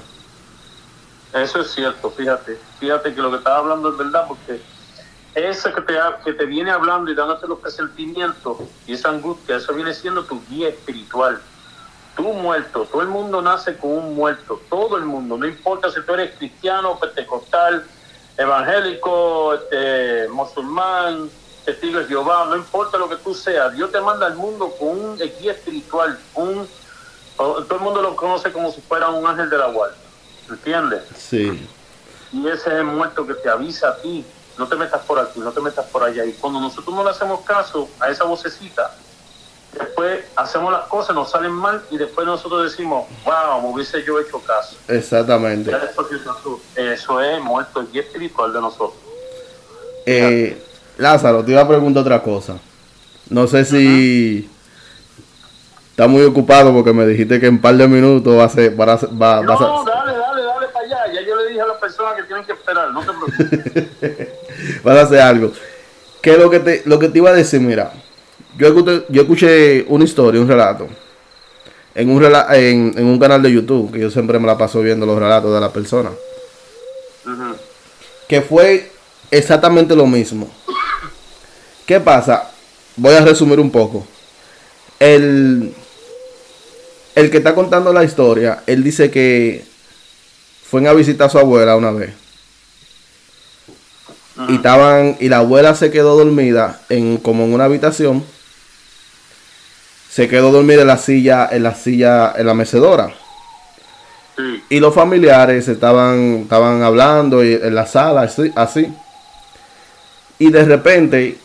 Eso 1.33 1.61
es 1.61 1.71
cierto, 1.71 2.09
fíjate. 2.11 2.57
Fíjate 2.79 3.13
que 3.13 3.21
lo 3.21 3.29
que 3.31 3.37
estaba 3.37 3.57
hablando 3.57 3.91
es 3.91 3.97
verdad, 3.97 4.25
porque 4.27 4.61
ese 5.37 5.71
que 5.71 5.81
te, 5.81 5.93
que 6.25 6.33
te 6.33 6.45
viene 6.45 6.71
hablando 6.71 7.11
y 7.11 7.15
dándote 7.15 7.47
los 7.47 7.59
presentimientos 7.59 8.57
y 8.87 8.93
esa 8.93 9.09
angustia, 9.09 9.57
eso 9.57 9.73
viene 9.73 9.93
siendo 9.93 10.23
tu 10.23 10.41
guía 10.49 10.69
espiritual. 10.69 11.39
Tú 12.15 12.23
muerto, 12.33 12.87
todo 12.91 13.03
el 13.03 13.07
mundo 13.07 13.43
nace 13.43 13.77
con 13.77 13.91
un 13.91 14.15
muerto, 14.15 14.59
todo 14.69 14.97
el 14.97 15.05
mundo, 15.05 15.37
no 15.37 15.45
importa 15.45 15.91
si 15.91 16.01
tú 16.01 16.13
eres 16.15 16.35
cristiano, 16.35 16.97
pentecostal, 16.97 17.85
evangélico, 18.35 19.53
este, 19.53 20.27
musulmán, 20.29 21.29
testigo 21.65 21.99
de 21.99 22.05
Jehová, 22.05 22.47
no 22.49 22.55
importa 22.55 22.97
lo 22.97 23.07
que 23.07 23.17
tú 23.17 23.35
seas, 23.35 23.73
Dios 23.75 23.91
te 23.91 24.01
manda 24.01 24.25
al 24.25 24.35
mundo 24.35 24.73
con 24.79 24.87
un 24.87 25.17
guía 25.17 25.51
espiritual, 25.51 26.17
un, 26.33 26.67
todo 27.35 27.75
el 27.75 27.81
mundo 27.81 28.01
lo 28.01 28.15
conoce 28.15 28.51
como 28.51 28.71
si 28.71 28.81
fuera 28.81 29.09
un 29.09 29.27
ángel 29.27 29.51
de 29.51 29.57
la 29.59 29.67
guardia, 29.67 29.97
¿entiendes? 30.49 31.03
Sí. 31.15 31.69
Y 32.31 32.47
ese 32.47 32.69
es 32.69 32.75
el 32.77 32.85
muerto 32.85 33.27
que 33.27 33.35
te 33.35 33.49
avisa 33.49 33.89
a 33.89 33.97
ti, 33.97 34.25
no 34.57 34.67
te 34.67 34.75
metas 34.75 35.01
por 35.05 35.19
aquí, 35.19 35.39
no 35.39 35.51
te 35.51 35.61
metas 35.61 35.85
por 35.85 36.03
allá. 36.03 36.25
Y 36.25 36.33
cuando 36.33 36.59
nosotros 36.59 36.95
no 36.95 37.03
le 37.03 37.09
hacemos 37.11 37.41
caso 37.41 37.87
a 37.99 38.09
esa 38.09 38.23
vocecita, 38.23 38.91
después 39.73 40.23
hacemos 40.35 40.71
las 40.71 40.85
cosas, 40.87 41.15
nos 41.15 41.29
salen 41.29 41.51
mal 41.51 41.83
y 41.91 41.97
después 41.97 42.25
nosotros 42.25 42.63
decimos, 42.71 43.05
wow, 43.25 43.61
me 43.61 43.67
hubiese 43.69 44.03
yo 44.03 44.19
hecho 44.19 44.39
caso. 44.39 44.75
Exactamente. 44.87 45.71
Eso, 46.75 47.21
es 47.21 47.41
muerto 47.41 47.85
guía 47.91 48.01
espiritual 48.01 48.53
de 48.53 48.61
nosotros. 48.61 48.93
Eh, 50.05 50.63
Lázaro, 50.97 51.43
te 51.43 51.51
iba 51.51 51.61
a 51.61 51.67
preguntar 51.67 52.01
otra 52.01 52.21
cosa. 52.23 52.57
No 53.29 53.45
sé 53.45 53.65
si 53.65 54.49
está 55.91 56.07
muy 56.07 56.23
ocupado 56.23 56.73
porque 56.73 56.93
me 56.93 57.05
dijiste 57.05 57.39
que 57.39 57.47
en 57.47 57.55
un 57.55 57.61
par 57.61 57.75
de 57.75 57.87
minutos 57.87 58.37
va 58.37 58.45
a 58.45 58.49
ser, 58.49 58.79
va 58.79 58.85
va- 58.85 59.37
a- 59.37 59.41
No, 59.41 59.83
dale, 59.83 60.17
dale, 60.17 60.41
dale 60.43 60.67
para 60.69 60.85
allá. 60.85 61.13
Ya 61.13 61.21
yo 61.21 61.35
le 61.35 61.47
dije 61.49 61.61
a 61.61 61.67
las 61.67 61.77
personas 61.77 62.15
que 62.15 62.23
tienen 62.23 62.45
que 62.45 62.53
esperar, 62.53 62.91
no 62.91 63.01
te 63.01 63.07
preocupes. 63.11 64.27
vas 64.83 64.97
a 64.97 65.01
hacer 65.01 65.19
algo. 65.19 65.51
¿Qué 66.21 66.31
es 66.33 66.37
lo 66.39 66.49
que 66.49 66.59
te, 66.59 66.81
lo 66.85 66.99
que 66.99 67.09
te 67.09 67.19
iba 67.19 67.29
a 67.29 67.33
decir? 67.33 67.59
Mira, 67.61 67.93
yo 68.57 68.67
escuché, 68.67 69.05
yo 69.09 69.21
escuché 69.21 69.85
una 69.87 70.03
historia, 70.03 70.41
un 70.41 70.47
relato, 70.47 70.87
en 71.95 72.09
un, 72.09 72.21
rela- 72.21 72.47
en, 72.55 72.93
en 72.97 73.05
un 73.05 73.19
canal 73.19 73.41
de 73.41 73.51
YouTube, 73.51 73.91
que 73.91 73.99
yo 73.99 74.09
siempre 74.11 74.39
me 74.39 74.47
la 74.47 74.57
paso 74.57 74.81
viendo 74.81 75.05
los 75.05 75.17
relatos 75.17 75.53
de 75.53 75.59
las 75.61 75.71
personas, 75.71 76.13
que 78.27 78.41
fue 78.41 78.91
exactamente 79.31 79.95
lo 79.95 80.05
mismo. 80.07 80.49
¿Qué 81.85 81.99
pasa? 81.99 82.51
Voy 82.97 83.13
a 83.15 83.21
resumir 83.21 83.59
un 83.59 83.71
poco. 83.71 84.05
El, 84.99 85.73
el 87.15 87.31
que 87.31 87.37
está 87.37 87.55
contando 87.55 87.93
la 87.93 88.03
historia, 88.03 88.63
él 88.67 88.83
dice 88.83 89.09
que 89.11 89.63
fue 90.69 90.85
a 90.87 90.93
visitar 90.93 91.27
a 91.27 91.29
su 91.29 91.37
abuela 91.37 91.75
una 91.77 91.91
vez. 91.91 92.11
Y 94.49 94.55
estaban, 94.55 95.17
y 95.19 95.29
la 95.29 95.37
abuela 95.37 95.73
se 95.73 95.89
quedó 95.89 96.15
dormida 96.17 96.79
en 96.89 97.17
como 97.17 97.43
en 97.43 97.53
una 97.53 97.63
habitación. 97.65 98.23
Se 100.11 100.27
quedó 100.27 100.51
dormida 100.51 100.81
en 100.81 100.87
la 100.87 100.97
silla, 100.97 101.47
en 101.51 101.63
la 101.63 101.73
silla, 101.75 102.33
en 102.37 102.45
la 102.45 102.53
mecedora. 102.53 103.13
Sí. 104.37 104.63
Y 104.69 104.79
los 104.79 104.93
familiares 104.93 105.67
estaban, 105.67 106.41
estaban 106.43 106.83
hablando 106.83 107.43
y- 107.43 107.53
en 107.53 107.73
la 107.73 107.87
sala, 107.87 108.21
así, 108.21 108.51
así. 108.55 108.93
Y 110.39 110.51
de 110.51 110.65
repente 110.65 111.37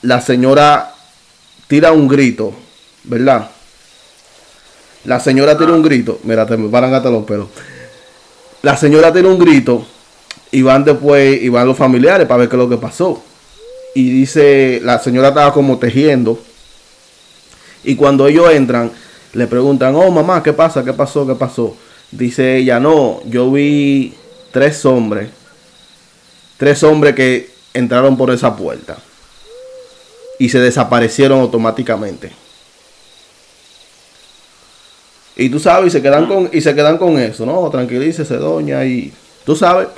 la 0.00 0.20
señora 0.20 0.94
tira 1.68 1.92
un 1.92 2.08
grito, 2.08 2.54
¿verdad? 3.04 3.50
La 5.04 5.20
señora 5.20 5.58
tira 5.58 5.72
un 5.72 5.82
grito. 5.82 6.18
Mira, 6.24 6.46
te 6.46 6.56
me 6.56 6.70
paran 6.70 6.94
hasta 6.94 7.10
los 7.10 7.24
pelos. 7.24 7.48
La 8.62 8.76
señora 8.76 9.12
tira 9.12 9.28
un 9.28 9.38
grito 9.38 9.86
y 10.52 10.60
van 10.62 10.84
después, 10.84 11.42
y 11.42 11.48
van 11.48 11.66
los 11.66 11.76
familiares 11.76 12.28
para 12.28 12.40
ver 12.40 12.48
qué 12.48 12.56
es 12.56 12.62
lo 12.62 12.68
que 12.68 12.76
pasó. 12.76 13.22
Y 13.94 14.10
dice, 14.10 14.80
la 14.84 14.98
señora 14.98 15.28
estaba 15.28 15.52
como 15.52 15.78
tejiendo. 15.78 16.38
Y 17.82 17.96
cuando 17.96 18.28
ellos 18.28 18.52
entran, 18.52 18.92
le 19.32 19.46
preguntan, 19.46 19.96
oh 19.96 20.10
mamá, 20.10 20.42
¿qué 20.42 20.52
pasa? 20.52 20.84
¿Qué 20.84 20.92
pasó? 20.92 21.26
¿Qué 21.26 21.34
pasó? 21.34 21.74
Dice 22.10 22.58
ella, 22.58 22.78
no, 22.78 23.22
yo 23.24 23.50
vi 23.50 24.14
tres 24.52 24.84
hombres. 24.84 25.30
Tres 26.58 26.82
hombres 26.82 27.14
que 27.14 27.50
entraron 27.72 28.16
por 28.16 28.30
esa 28.30 28.54
puerta. 28.54 28.98
Y 30.38 30.50
se 30.50 30.60
desaparecieron 30.60 31.40
automáticamente. 31.40 32.30
Y 35.34 35.48
tú 35.48 35.58
sabes, 35.58 35.88
y 35.88 35.90
se 35.90 36.02
quedan 36.02 36.26
con, 36.26 36.50
y 36.52 36.60
se 36.60 36.74
quedan 36.74 36.98
con 36.98 37.18
eso, 37.18 37.46
¿no? 37.46 37.70
Tranquilícese, 37.70 38.36
doña, 38.36 38.84
y 38.84 39.12
tú 39.46 39.56
sabes. 39.56 39.88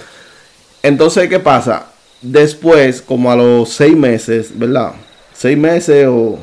Entonces, 0.84 1.30
¿qué 1.30 1.40
pasa? 1.40 1.86
Después, 2.20 3.00
como 3.00 3.32
a 3.32 3.36
los 3.36 3.70
seis 3.70 3.96
meses, 3.96 4.50
¿verdad? 4.54 4.92
Seis 5.32 5.56
meses 5.56 6.06
o 6.06 6.38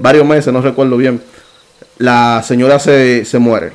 varios 0.00 0.26
meses, 0.26 0.52
no 0.52 0.60
recuerdo 0.60 0.96
bien. 0.96 1.22
La 1.98 2.42
señora 2.44 2.80
se, 2.80 3.24
se 3.24 3.38
muere. 3.38 3.70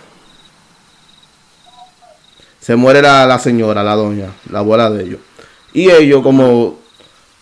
Se 2.59 2.75
muere 2.75 3.01
la, 3.01 3.25
la 3.25 3.39
señora, 3.39 3.81
la 3.81 3.95
doña, 3.95 4.33
la 4.51 4.59
abuela 4.59 4.89
de 4.89 5.05
ellos. 5.05 5.19
Y 5.71 5.89
ellos, 5.89 6.21
como 6.21 6.79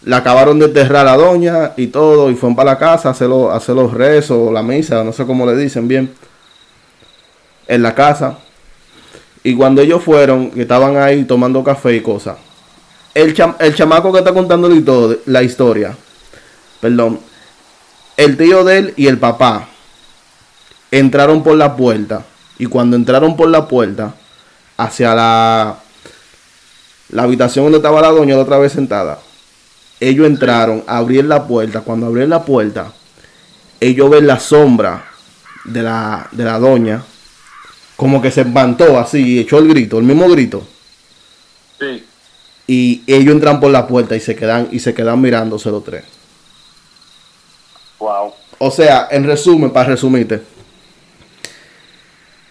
la 0.04 0.18
acabaron 0.18 0.60
de 0.60 0.66
enterrar 0.66 1.08
a 1.08 1.18
la 1.18 1.18
doña 1.18 1.72
y 1.78 1.88
todo, 1.88 2.30
y 2.30 2.36
fueron 2.36 2.56
para 2.56 2.74
la 2.74 2.78
casa 2.78 3.10
a 3.10 3.12
hacer 3.13 3.28
los, 3.28 3.52
hacer 3.52 3.74
los 3.74 3.92
rezos, 3.92 4.54
la 4.54 4.62
misa, 4.62 5.04
no 5.04 5.13
sé 5.13 5.26
cómo 5.26 5.48
le 5.48 5.58
dicen 5.58 5.88
bien, 5.88 6.13
en 7.68 7.82
la 7.82 7.96
casa. 7.96 8.38
Y 9.44 9.56
cuando 9.56 9.82
ellos 9.82 10.04
fueron, 10.04 10.52
que 10.52 10.62
estaban 10.62 10.96
ahí 10.98 11.24
tomando 11.24 11.63
café 11.63 11.96
y 11.96 12.02
cosas, 12.02 12.38
el, 13.23 13.34
cham- 13.36 13.56
el 13.60 13.73
chamaco 13.75 14.12
que 14.12 14.19
está 14.19 14.34
contando 14.34 14.69
la 14.69 14.75
histo- 14.75 15.19
la 15.25 15.43
historia, 15.43 15.95
perdón, 16.80 17.19
el 18.15 18.38
tío 18.38 18.63
de 18.63 18.77
él 18.77 18.93
y 18.95 19.08
el 19.08 19.17
papá 19.17 19.67
entraron 20.91 21.43
por 21.43 21.56
la 21.58 21.75
puerta. 21.75 22.25
Y 22.60 22.65
cuando 22.65 22.95
entraron 22.95 23.36
por 23.36 23.49
la 23.49 23.67
puerta, 23.67 24.15
hacia 24.77 25.13
la, 25.13 25.77
la 27.10 27.23
habitación 27.23 27.65
donde 27.65 27.77
estaba 27.77 28.01
la 28.01 28.10
doña 28.10 28.38
otra 28.38 28.58
vez 28.58 28.71
sentada, 28.71 29.19
ellos 29.99 30.25
entraron, 30.25 30.84
abrieron 30.88 31.30
la 31.30 31.47
puerta. 31.47 31.82
Cuando 31.82 32.08
abrieron 32.08 32.32
la 32.32 32.43
puerta, 32.43 32.93
ellos 33.80 34.10
ven 34.10 34.25
la 34.25 34.39
sombra 34.39 35.06
de 35.65 35.84
la, 35.84 36.27
de 36.32 36.43
la 36.45 36.58
doña, 36.58 37.03
como 37.95 38.21
que 38.21 38.32
se 38.32 38.41
espantó 38.41 38.97
así, 38.97 39.19
y 39.23 39.39
echó 39.39 39.60
el 39.60 39.67
grito, 39.67 39.99
el 39.99 40.06
mismo 40.06 40.27
grito. 40.30 40.67
Sí. 41.80 42.03
Y 42.67 43.01
ellos 43.08 43.34
entran 43.34 43.60
por 43.60 43.71
la 43.71 43.88
puerta 43.88 44.15
y 44.15 44.19
se 44.19 44.36
quedan, 44.36 44.67
y 44.71 44.80
se 44.80 44.93
quedan 44.93 45.21
mirándose 45.21 45.71
los 45.71 45.84
tres. 45.84 46.03
Wow. 47.99 48.34
O 48.59 48.72
sea, 48.72 49.07
en 49.09 49.24
resumen, 49.24 49.72
para 49.72 49.89
resumirte, 49.89 50.41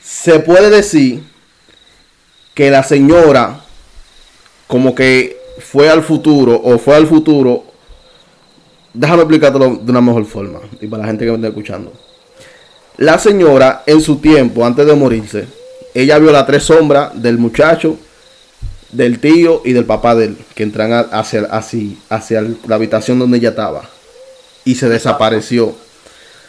se 0.02 0.40
puede 0.40 0.70
decir 0.70 1.22
que 2.54 2.70
la 2.70 2.82
señora 2.82 3.60
como 4.66 4.94
que 4.94 5.38
fue 5.58 5.88
al 5.88 6.02
futuro 6.02 6.60
o 6.62 6.78
fue 6.78 6.96
al 6.96 7.06
futuro. 7.06 7.64
Déjame 8.92 9.22
explicártelo 9.22 9.76
de 9.76 9.90
una 9.90 10.00
mejor 10.00 10.24
forma 10.24 10.60
y 10.80 10.86
para 10.86 11.02
la 11.02 11.08
gente 11.08 11.24
que 11.24 11.30
me 11.30 11.36
está 11.36 11.48
escuchando. 11.48 11.92
La 12.96 13.18
señora 13.18 13.82
en 13.84 14.00
su 14.00 14.16
tiempo, 14.16 14.64
antes 14.64 14.86
de 14.86 14.94
morirse, 14.94 15.46
ella 15.92 16.18
vio 16.18 16.32
las 16.32 16.46
tres 16.46 16.62
sombras 16.62 17.10
del 17.14 17.36
muchacho, 17.36 17.98
del 18.92 19.18
tío 19.18 19.62
y 19.64 19.72
del 19.72 19.84
papá 19.84 20.14
de 20.14 20.26
él, 20.26 20.36
que 20.54 20.62
entran 20.62 20.92
a- 20.92 21.00
hacia, 21.00 21.42
hacia, 21.44 21.80
hacia 22.08 22.42
la 22.66 22.74
habitación 22.76 23.18
donde 23.18 23.38
ella 23.38 23.50
estaba. 23.50 23.82
Y 24.64 24.74
se 24.76 24.88
desapareció. 24.88 25.74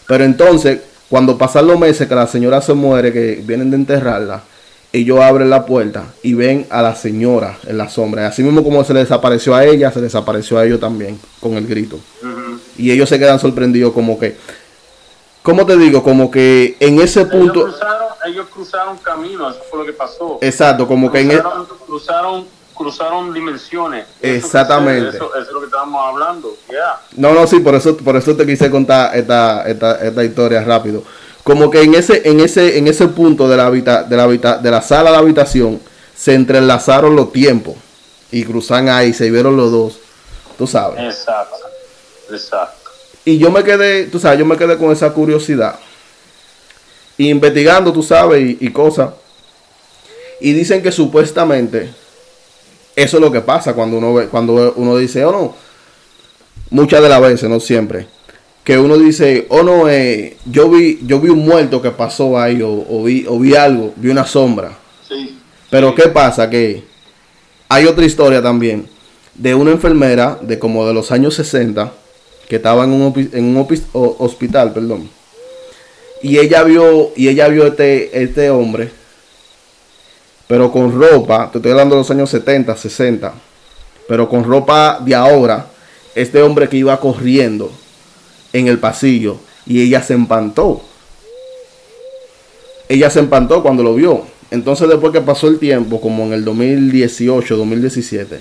Pero 0.07 0.23
entonces, 0.23 0.79
cuando 1.09 1.37
pasan 1.37 1.67
los 1.67 1.79
meses 1.79 2.07
que 2.07 2.15
la 2.15 2.27
señora 2.27 2.61
se 2.61 2.73
muere, 2.73 3.11
que 3.13 3.43
vienen 3.45 3.69
de 3.71 3.77
enterrarla, 3.77 4.43
ellos 4.93 5.19
abren 5.19 5.49
la 5.49 5.65
puerta 5.65 6.05
y 6.23 6.33
ven 6.33 6.65
a 6.69 6.81
la 6.81 6.95
señora 6.95 7.57
en 7.67 7.77
la 7.77 7.89
sombra. 7.89 8.23
Y 8.23 8.25
así 8.25 8.41
mismo 8.43 8.63
como 8.63 8.83
se 8.83 8.93
le 8.93 9.01
desapareció 9.01 9.53
a 9.53 9.65
ella, 9.65 9.91
se 9.91 10.01
desapareció 10.01 10.57
a 10.57 10.65
ellos 10.65 10.79
también 10.79 11.19
con 11.39 11.53
el 11.55 11.67
grito. 11.67 11.99
Y 12.77 12.91
ellos 12.91 13.09
se 13.09 13.19
quedan 13.19 13.39
sorprendidos 13.39 13.93
como 13.93 14.17
que, 14.17 14.35
¿cómo 15.47 15.65
te 15.65 15.77
digo? 15.77 16.03
Como 16.03 16.29
que 16.29 16.75
en 16.81 16.99
ese 16.99 17.25
punto... 17.25 17.61
Ellos 17.61 17.75
cruzaron, 17.77 18.07
ellos 18.25 18.47
cruzaron 18.53 18.97
camino, 18.97 19.49
eso 19.49 19.61
fue 19.69 19.79
lo 19.79 19.85
que 19.85 19.93
pasó. 19.93 20.39
Exacto, 20.41 20.85
como 20.85 21.09
que 21.09 21.21
en... 21.21 21.31
El, 21.31 21.41
Cruzaron, 21.85 22.45
cruzaron, 22.73 23.33
dimensiones. 23.33 24.05
Exactamente. 24.21 25.15
Eso, 25.15 25.33
eso 25.33 25.41
es 25.47 25.51
lo 25.53 25.59
que 25.61 25.67
estábamos 25.67 26.05
hablando. 26.05 26.53
ya 26.69 26.99
No, 27.15 27.33
no, 27.33 27.47
sí, 27.47 27.61
por 27.61 27.75
eso, 27.75 27.95
por 27.95 28.17
eso 28.17 28.35
te 28.35 28.45
quise 28.45 28.69
contar 28.69 29.15
esta, 29.15 29.63
esta, 29.65 30.05
esta 30.05 30.21
historia 30.25 30.61
rápido. 30.65 31.01
Como 31.43 31.71
que 31.71 31.81
en 31.81 31.95
ese, 31.95 32.27
en 32.29 32.41
ese, 32.41 32.77
en 32.77 32.89
ese 32.89 33.07
punto 33.07 33.47
de 33.47 33.55
la, 33.55 33.67
habita, 33.67 34.03
de, 34.03 34.17
la 34.17 34.23
habita- 34.23 34.57
de 34.57 34.69
la 34.69 34.81
sala 34.81 35.11
de 35.11 35.17
habitación 35.17 35.79
se 36.13 36.33
entrelazaron 36.33 37.15
los 37.15 37.31
tiempos 37.31 37.75
y 38.31 38.43
cruzan 38.43 38.89
ahí, 38.89 39.13
se 39.13 39.31
vieron 39.31 39.55
los 39.55 39.71
dos, 39.71 39.97
tú 40.57 40.67
sabes. 40.67 40.99
Exacto. 40.99 41.55
Exacto. 42.31 42.76
Y 43.27 43.39
yo 43.39 43.51
me 43.51 43.61
quedé, 43.61 44.05
tú 44.05 44.19
sabes, 44.19 44.39
yo 44.39 44.45
me 44.45 44.55
quedé 44.55 44.77
con 44.77 44.89
esa 44.89 45.11
curiosidad. 45.11 45.77
Investigando, 47.17 47.91
tú 47.91 48.01
sabes, 48.01 48.41
y, 48.41 48.57
y 48.65 48.69
cosas. 48.69 49.09
Y 50.39 50.53
dicen 50.53 50.81
que 50.81 50.93
supuestamente 50.93 51.89
eso 52.95 53.17
es 53.17 53.21
lo 53.21 53.29
que 53.29 53.41
pasa 53.41 53.73
cuando 53.73 53.97
uno 53.97 54.13
ve, 54.13 54.27
cuando 54.27 54.71
uno 54.77 54.95
dice, 54.95 55.25
oh 55.25 55.33
no, 55.33 55.55
muchas 56.69 57.01
de 57.01 57.09
las 57.09 57.19
veces, 57.19 57.49
no 57.49 57.59
siempre, 57.59 58.07
que 58.63 58.77
uno 58.77 58.97
dice, 58.97 59.45
oh 59.49 59.61
no, 59.61 59.89
eh, 59.89 60.37
yo 60.45 60.69
vi, 60.69 61.01
yo 61.05 61.19
vi 61.19 61.27
un 61.27 61.39
muerto 61.39 61.81
que 61.81 61.91
pasó 61.91 62.39
ahí, 62.39 62.61
o, 62.61 62.69
o 62.69 63.03
vi, 63.03 63.25
o 63.27 63.37
vi 63.37 63.55
algo, 63.55 63.91
vi 63.97 64.09
una 64.09 64.25
sombra. 64.25 64.71
Sí. 65.05 65.37
Pero 65.69 65.93
¿qué 65.93 66.03
pasa? 66.03 66.49
Que 66.49 66.81
hay 67.67 67.87
otra 67.87 68.05
historia 68.05 68.41
también 68.41 68.87
de 69.33 69.53
una 69.53 69.71
enfermera 69.71 70.39
de 70.41 70.57
como 70.57 70.87
de 70.87 70.93
los 70.93 71.11
años 71.11 71.35
60 71.35 71.91
que 72.47 72.57
estaba 72.57 72.83
en 72.83 72.91
un, 72.91 73.29
en 73.33 73.55
un 73.55 73.67
hospital, 73.93 74.73
perdón. 74.73 75.09
Y 76.21 76.39
ella 76.39 76.63
vio 76.63 77.11
y 77.15 77.27
ella 77.27 77.47
vio 77.47 77.67
este 77.67 78.23
este 78.23 78.49
hombre 78.49 78.91
pero 80.47 80.71
con 80.71 80.97
ropa, 80.97 81.49
te 81.51 81.57
estoy 81.57 81.71
hablando 81.71 81.95
de 81.95 82.01
los 82.01 82.11
años 82.11 82.29
70, 82.29 82.75
60, 82.75 83.33
pero 84.07 84.29
con 84.29 84.45
ropa 84.45 84.99
de 85.03 85.13
ahora, 85.13 85.67
este 86.15 86.41
hombre 86.41 86.69
que 86.69 86.77
iba 86.77 86.97
corriendo 86.99 87.69
en 88.53 88.67
el 88.67 88.79
pasillo 88.79 89.37
y 89.65 89.81
ella 89.81 90.01
se 90.01 90.13
empantó. 90.13 90.81
Ella 92.87 93.09
se 93.09 93.19
empantó 93.19 93.61
cuando 93.61 93.83
lo 93.83 93.93
vio. 93.93 94.25
Entonces 94.49 94.87
después 94.87 95.11
que 95.11 95.19
pasó 95.19 95.49
el 95.49 95.59
tiempo, 95.59 95.99
como 95.99 96.23
en 96.23 96.31
el 96.31 96.45
2018, 96.45 97.57
2017, 97.57 98.39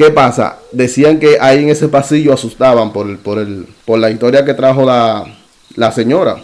¿qué 0.00 0.10
pasa? 0.10 0.56
Decían 0.72 1.18
que 1.18 1.36
ahí 1.38 1.62
en 1.62 1.68
ese 1.68 1.86
pasillo 1.86 2.32
asustaban 2.32 2.90
por, 2.90 3.06
el, 3.06 3.18
por, 3.18 3.38
el, 3.38 3.66
por 3.84 3.98
la 3.98 4.10
historia 4.10 4.46
que 4.46 4.54
trajo 4.54 4.82
la, 4.86 5.26
la 5.76 5.92
señora. 5.92 6.36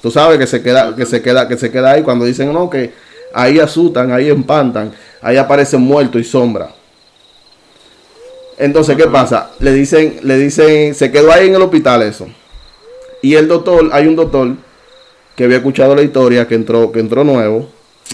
Tú 0.00 0.10
sabes 0.10 0.38
que 0.38 0.46
se 0.46 0.62
queda, 0.62 0.96
que 0.96 1.04
se 1.04 1.20
queda, 1.20 1.46
que 1.46 1.58
se 1.58 1.70
queda 1.70 1.90
ahí 1.90 2.02
cuando 2.02 2.24
dicen 2.24 2.50
no, 2.54 2.70
que 2.70 2.94
ahí 3.34 3.58
asustan, 3.58 4.12
ahí 4.12 4.30
empantan, 4.30 4.92
ahí 5.20 5.36
aparecen 5.36 5.82
muertos 5.82 6.22
y 6.22 6.24
sombra. 6.24 6.70
Entonces, 8.56 8.96
¿qué 8.96 9.06
pasa? 9.06 9.50
Le 9.58 9.74
dicen, 9.74 10.20
le 10.22 10.38
dicen, 10.38 10.94
se 10.94 11.10
quedó 11.10 11.32
ahí 11.32 11.48
en 11.48 11.54
el 11.56 11.60
hospital 11.60 12.00
eso. 12.00 12.28
Y 13.20 13.34
el 13.34 13.46
doctor, 13.46 13.90
hay 13.92 14.06
un 14.06 14.16
doctor 14.16 14.54
que 15.36 15.44
había 15.44 15.58
escuchado 15.58 15.94
la 15.94 16.00
historia, 16.00 16.48
que 16.48 16.54
entró, 16.54 16.90
que 16.90 17.00
entró 17.00 17.24
nuevo, 17.24 17.68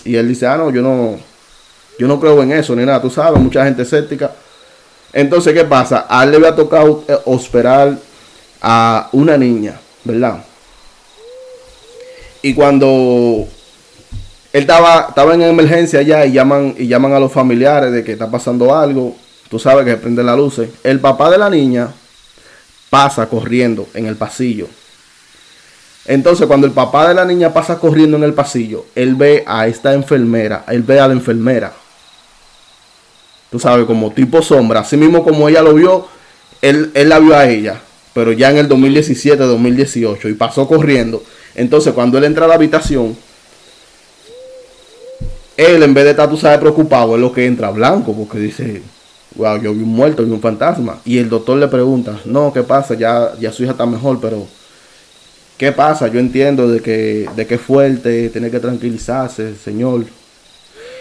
y 0.04 0.16
él 0.16 0.26
dice, 0.26 0.48
ah, 0.48 0.56
no, 0.56 0.72
yo 0.72 0.82
no, 0.82 1.20
yo 2.00 2.08
no 2.08 2.18
creo 2.18 2.42
en 2.42 2.50
eso, 2.50 2.74
ni 2.74 2.84
nada, 2.84 3.00
tú 3.00 3.10
sabes, 3.10 3.40
mucha 3.40 3.64
gente 3.64 3.82
escéptica. 3.82 4.32
Entonces, 5.18 5.52
¿qué 5.52 5.64
pasa? 5.64 6.06
A 6.08 6.22
él 6.22 6.30
le 6.30 6.36
había 6.36 6.54
tocado 6.54 7.02
eh, 7.08 7.16
hospedar 7.24 7.98
a 8.62 9.08
una 9.10 9.36
niña, 9.36 9.80
¿verdad? 10.04 10.44
Y 12.40 12.54
cuando 12.54 13.48
él 14.52 14.60
estaba, 14.60 15.06
estaba 15.08 15.34
en 15.34 15.42
emergencia 15.42 16.02
ya 16.02 16.24
y 16.24 16.30
llaman, 16.30 16.76
y 16.78 16.86
llaman 16.86 17.14
a 17.14 17.18
los 17.18 17.32
familiares 17.32 17.90
de 17.90 18.04
que 18.04 18.12
está 18.12 18.30
pasando 18.30 18.72
algo, 18.72 19.16
tú 19.50 19.58
sabes 19.58 19.84
que 19.84 19.90
se 19.90 19.96
prenden 19.96 20.24
las 20.24 20.36
luces. 20.36 20.70
El 20.84 21.00
papá 21.00 21.32
de 21.32 21.38
la 21.38 21.50
niña 21.50 21.88
pasa 22.88 23.26
corriendo 23.26 23.88
en 23.94 24.06
el 24.06 24.14
pasillo. 24.14 24.68
Entonces, 26.04 26.46
cuando 26.46 26.68
el 26.68 26.72
papá 26.72 27.08
de 27.08 27.14
la 27.14 27.24
niña 27.24 27.52
pasa 27.52 27.80
corriendo 27.80 28.16
en 28.18 28.22
el 28.22 28.34
pasillo, 28.34 28.84
él 28.94 29.16
ve 29.16 29.42
a 29.48 29.66
esta 29.66 29.94
enfermera, 29.94 30.64
él 30.68 30.84
ve 30.84 31.00
a 31.00 31.08
la 31.08 31.14
enfermera. 31.14 31.72
Tú 33.50 33.58
sabes, 33.58 33.86
como 33.86 34.12
tipo 34.12 34.42
sombra. 34.42 34.80
Así 34.80 34.96
mismo 34.96 35.22
como 35.24 35.48
ella 35.48 35.62
lo 35.62 35.74
vio, 35.74 36.06
él, 36.60 36.90
él 36.94 37.08
la 37.08 37.18
vio 37.18 37.36
a 37.36 37.48
ella. 37.48 37.80
Pero 38.12 38.32
ya 38.32 38.50
en 38.50 38.58
el 38.58 38.68
2017, 38.68 39.42
2018. 39.42 40.28
Y 40.28 40.34
pasó 40.34 40.66
corriendo. 40.66 41.22
Entonces, 41.54 41.92
cuando 41.92 42.18
él 42.18 42.24
entra 42.24 42.44
a 42.44 42.48
la 42.48 42.54
habitación, 42.54 43.16
él 45.56 45.82
en 45.82 45.94
vez 45.94 46.04
de 46.04 46.10
estar, 46.10 46.28
tú 46.28 46.36
sabes, 46.36 46.58
preocupado, 46.58 47.14
es 47.14 47.20
lo 47.20 47.32
que 47.32 47.46
entra 47.46 47.70
blanco. 47.70 48.14
Porque 48.14 48.38
dice, 48.38 48.82
wow, 49.34 49.60
yo 49.60 49.72
vi 49.72 49.82
un 49.82 49.88
muerto, 49.88 50.24
vi 50.24 50.30
un 50.30 50.40
fantasma. 50.40 51.00
Y 51.04 51.18
el 51.18 51.28
doctor 51.28 51.58
le 51.58 51.68
pregunta, 51.68 52.20
no, 52.24 52.52
¿qué 52.52 52.62
pasa? 52.62 52.94
Ya, 52.94 53.32
ya 53.40 53.52
su 53.52 53.62
hija 53.62 53.72
está 53.72 53.86
mejor, 53.86 54.20
pero... 54.20 54.46
¿Qué 55.56 55.72
pasa? 55.72 56.06
Yo 56.06 56.20
entiendo 56.20 56.68
de 56.68 56.78
que, 56.80 57.28
de 57.34 57.44
que 57.44 57.58
fuerte, 57.58 58.28
tiene 58.28 58.48
que 58.48 58.60
tranquilizarse, 58.60 59.56
señor. 59.56 60.04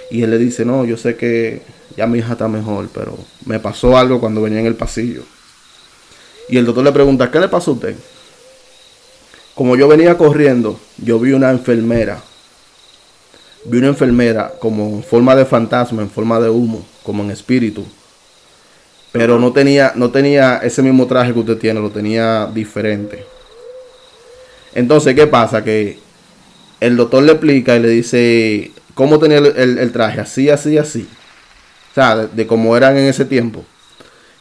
Y 0.10 0.24
él 0.24 0.32
le 0.32 0.40
dice, 0.40 0.66
no, 0.66 0.84
yo 0.84 0.98
sé 0.98 1.16
que 1.16 1.62
ya 1.98 2.08
mi 2.08 2.20
hija 2.20 2.34
está 2.34 2.48
mejor, 2.48 2.88
pero 2.94 3.18
me 3.46 3.60
pasó 3.60 3.98
algo 3.98 4.20
cuando 4.20 4.42
venía 4.42 4.60
en 4.60 4.68
el 4.68 4.76
pasillo. 4.76 5.24
Y 6.48 6.58
el 6.58 6.66
doctor 6.66 6.84
le 6.84 6.92
pregunta, 6.94 7.30
¿qué 7.30 7.40
le 7.40 7.50
pasó 7.50 7.72
a 7.72 7.74
usted? 7.74 7.96
Como 9.56 9.76
yo 9.76 9.88
venía 9.88 10.18
corriendo, 10.18 10.80
yo 10.98 11.20
vi 11.20 11.34
una 11.34 11.50
enfermera. 11.50 12.22
Vi 13.66 13.80
una 13.80 13.88
enfermera 13.88 14.54
como 14.60 14.88
en 14.98 15.04
forma 15.04 15.36
de 15.36 15.46
fantasma, 15.46 16.02
en 16.04 16.10
forma 16.10 16.40
de 16.40 16.50
humo, 16.50 16.86
como 17.04 17.24
en 17.24 17.32
espíritu. 17.32 17.84
Pero 19.12 19.40
no 19.40 19.52
tenía, 19.52 19.94
no 19.96 20.12
tenía 20.12 20.58
ese 20.60 20.82
mismo 20.84 21.08
traje 21.08 21.34
que 21.34 21.40
usted 21.40 21.58
tiene, 21.58 21.80
lo 21.82 21.90
tenía 21.90 22.46
diferente. 22.54 23.26
Entonces, 24.76 25.16
¿qué 25.16 25.26
pasa? 25.28 25.64
Que 25.64 25.98
el 26.80 26.96
doctor 26.96 27.24
le 27.24 27.32
explica 27.32 27.76
y 27.76 27.80
le 27.80 27.90
dice 27.90 28.72
cómo 28.94 29.18
tenía 29.18 29.40
el, 29.40 29.48
el- 29.48 29.78
el 29.80 29.92
traje, 29.92 30.22
así, 30.22 30.50
así, 30.50 30.78
así. 30.78 31.08
De, 31.98 32.28
de 32.28 32.48
cómo 32.48 32.78
eran 32.78 32.96
en 32.98 33.06
ese 33.06 33.26
tiempo. 33.26 33.66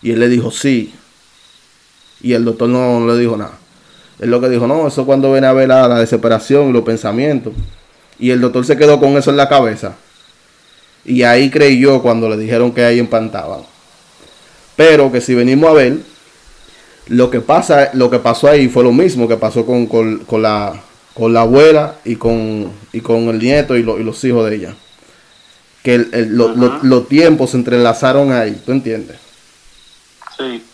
Y 0.03 0.11
él 0.13 0.21
le 0.21 0.29
dijo, 0.29 0.51
sí. 0.51 0.95
Y 2.21 2.35
el 2.35 2.45
doctor 2.45 2.69
no, 2.69 3.07
le 3.07 3.19
dijo 3.19 3.37
nada. 3.37 3.59
Él 4.19 4.31
lo 4.31 4.41
que 4.41 4.49
dijo, 4.49 4.67
no, 4.67 4.87
eso 4.87 5.07
cuando 5.07 5.33
viene 5.33 5.47
a 5.47 5.53
ver 5.53 5.69
la, 5.69 5.89
la 5.89 5.99
desesperación 5.99 6.69
y 6.69 6.73
los 6.73 6.83
pensamientos. 6.83 7.53
Y 8.19 8.31
el 8.31 8.41
doctor 8.41 8.65
se 8.67 8.77
quedó 8.77 9.01
con 9.01 9.17
eso 9.17 9.31
en 9.31 9.37
la 9.37 9.49
cabeza. 9.49 9.95
Y 11.05 11.23
ahí 11.23 11.51
creyó 11.51 12.03
cuando 12.03 12.29
le 12.29 12.37
dijeron 12.37 12.73
que 12.73 12.85
ahí 12.85 12.99
empantaban. 12.99 13.61
Pero 14.77 15.11
que 15.11 15.21
si 15.21 15.35
venimos 15.35 15.71
a 15.71 15.75
ver, 15.75 15.99
lo 17.09 17.31
que 17.31 17.41
pasa, 17.41 17.91
lo 17.95 18.11
que 18.11 18.19
pasó 18.19 18.49
ahí 18.49 18.69
fue 18.69 18.83
lo 18.83 18.93
mismo 18.93 19.29
que 19.29 19.37
pasó 19.37 19.65
con, 19.65 19.87
con- 19.87 20.19
con 20.21 20.43
la, 20.43 20.75
con 21.15 21.33
la 21.33 21.43
abuela 21.43 21.97
y 22.05 22.17
con, 22.17 22.71
y 22.93 23.01
con 23.01 23.29
el 23.29 23.39
nieto 23.39 23.77
y, 23.77 23.83
lo- 23.83 23.99
y 23.99 24.05
los 24.05 24.23
hijos 24.25 24.49
de 24.49 24.57
ella. 24.57 24.75
Que 25.87 25.95
el- 25.95 26.11
el- 26.15 26.37
lo- 26.37 26.49
lo- 26.49 26.67
Ajá. 26.67 26.79
los 26.83 27.07
tiempos 27.07 27.51
se 27.51 27.59
entrelazaron 27.59 28.33
ahí, 28.33 28.61
¿tú 28.67 28.73
entiendes? 28.73 29.19
Sí. 30.37 30.67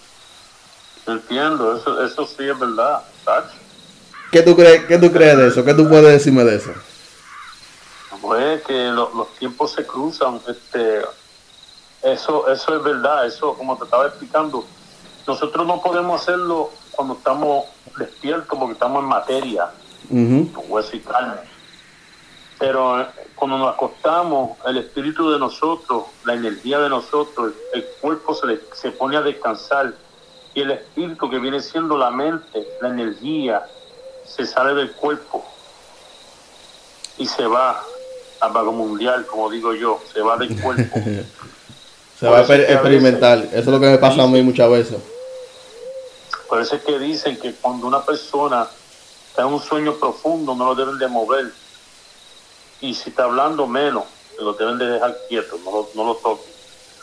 Entiendo, 1.07 1.77
eso, 1.77 2.03
eso 2.03 2.27
sí 2.27 2.49
es 2.49 2.59
verdad. 2.59 3.03
¿sabes? 3.23 3.51
¿Qué 4.31 4.41
tú 4.41 4.57
crees, 4.57 4.87
qué 4.87 4.97
tú 4.97 5.13
crees 5.13 5.37
de 5.37 5.49
eso? 5.49 5.63
¿Qué 5.67 5.75
tú 5.75 5.87
puedes 5.87 6.07
decirme 6.15 6.45
de 6.45 6.57
eso? 6.57 6.73
Pues 8.23 8.63
que 8.63 8.87
lo- 8.87 9.11
los 9.15 9.35
tiempos 9.35 9.73
se 9.73 9.85
cruzan. 9.87 10.41
Este, 10.49 11.03
eso, 12.03 12.49
eso 12.49 12.75
es 12.79 12.83
verdad. 12.83 13.27
Eso, 13.27 13.53
como 13.53 13.77
te 13.77 13.85
estaba 13.85 14.07
explicando, 14.07 14.65
nosotros 15.27 15.67
no 15.67 15.83
podemos 15.83 16.23
hacerlo 16.23 16.71
cuando 16.93 17.13
estamos 17.15 17.67
despiertos 17.99 18.59
porque 18.59 18.73
estamos 18.73 19.03
en 19.03 19.09
materia, 19.11 19.69
Ujú. 20.09 20.51
con 20.55 20.65
hueso 20.69 20.97
y 20.97 21.01
carne. 21.01 21.35
Pero 22.63 23.05
cuando 23.35 23.59
nos 23.59 23.75
acostamos, 23.75 24.57
el 24.67 24.77
espíritu 24.79 25.33
de 25.33 25.39
nosotros, 25.41 26.05
la 26.25 26.35
energía 26.35 26.79
de 26.79 26.89
nosotros, 26.89 27.55
el 27.73 27.85
cuerpo 28.01 28.37
se, 28.37 28.47
le- 28.47 28.61
se 28.73 28.93
pone 28.93 29.17
a 29.17 29.21
descansar 29.21 29.93
y 30.55 30.61
el 30.61 30.71
espíritu 30.71 31.29
que 31.29 31.41
viene 31.41 31.61
siendo 31.61 31.99
la 31.99 32.13
mente, 32.13 32.65
la 32.81 32.87
energía, 32.91 33.67
se 34.25 34.47
sale 34.47 34.75
del 34.75 34.93
cuerpo 34.93 35.45
y 37.19 37.27
se 37.27 37.45
va 37.49 37.83
al 38.39 38.53
vago 38.53 38.71
mundial, 38.71 39.27
como 39.27 39.51
digo 39.51 39.75
yo, 39.75 40.01
se 40.13 40.21
va 40.21 40.37
del 40.37 40.57
cuerpo. 40.61 41.01
Se 42.21 42.29
va 42.29 42.39
a 42.39 42.47
Por 42.47 42.55
a 42.55 42.59
experimentar. 42.59 43.39
Eso 43.39 43.57
es 43.57 43.67
lo 43.67 43.81
que 43.81 43.87
me 43.87 43.99
pasa 43.99 44.23
a 44.23 44.29
mí 44.29 44.41
muchas 44.43 44.71
veces. 44.71 44.97
Por 46.49 46.61
eso 46.63 46.77
es 46.77 46.83
que 46.85 46.97
dicen 47.01 47.37
que 47.41 47.53
cuando 47.57 47.89
una 47.89 48.07
persona 48.07 48.69
está 49.29 49.43
en 49.43 49.49
un 49.49 49.59
sueño 49.61 49.95
profundo 49.97 50.55
no 50.55 50.67
lo 50.67 50.75
deben 50.77 50.99
de 50.99 51.09
mover. 51.09 51.53
Y 52.83 52.95
si 52.95 53.11
está 53.11 53.24
hablando 53.24 53.66
menos, 53.66 54.05
lo 54.39 54.53
deben 54.53 54.76
de 54.76 54.87
dejar 54.87 55.16
quieto, 55.28 55.57
no 55.64 55.70
lo, 55.70 55.89
no 55.95 56.05
lo 56.05 56.14
toquen, 56.16 56.53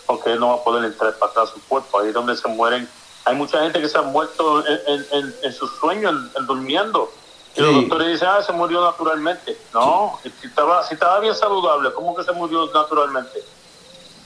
porque 0.05 0.33
él 0.33 0.39
no 0.39 0.49
va 0.49 0.55
a 0.55 0.63
poder 0.63 0.85
entrar 0.85 1.13
para 1.15 1.31
atrás 1.31 1.49
su 1.49 1.61
cuerpo, 1.67 1.99
ahí 1.99 2.09
es 2.09 2.13
donde 2.13 2.35
se 2.35 2.47
mueren. 2.49 2.87
Hay 3.25 3.35
mucha 3.35 3.61
gente 3.61 3.81
que 3.81 3.89
se 3.89 3.97
ha 3.97 4.01
muerto 4.01 4.65
en, 4.67 4.79
en, 4.87 5.05
en, 5.11 5.35
en 5.43 5.53
sus 5.53 5.71
sueños, 5.77 6.13
en, 6.13 6.31
en 6.37 6.45
durmiendo. 6.45 7.11
Y 7.55 7.61
los 7.61 7.73
doctores 7.75 8.13
dicen, 8.13 8.27
ah, 8.29 8.41
se 8.43 8.51
murió 8.53 8.81
naturalmente. 8.81 9.57
No, 9.73 10.19
si 10.23 10.47
estaba, 10.47 10.85
si 10.87 10.93
estaba 10.93 11.19
bien 11.19 11.35
saludable, 11.35 11.91
¿cómo 11.93 12.15
que 12.15 12.23
se 12.23 12.31
murió 12.31 12.69
naturalmente? 12.73 13.43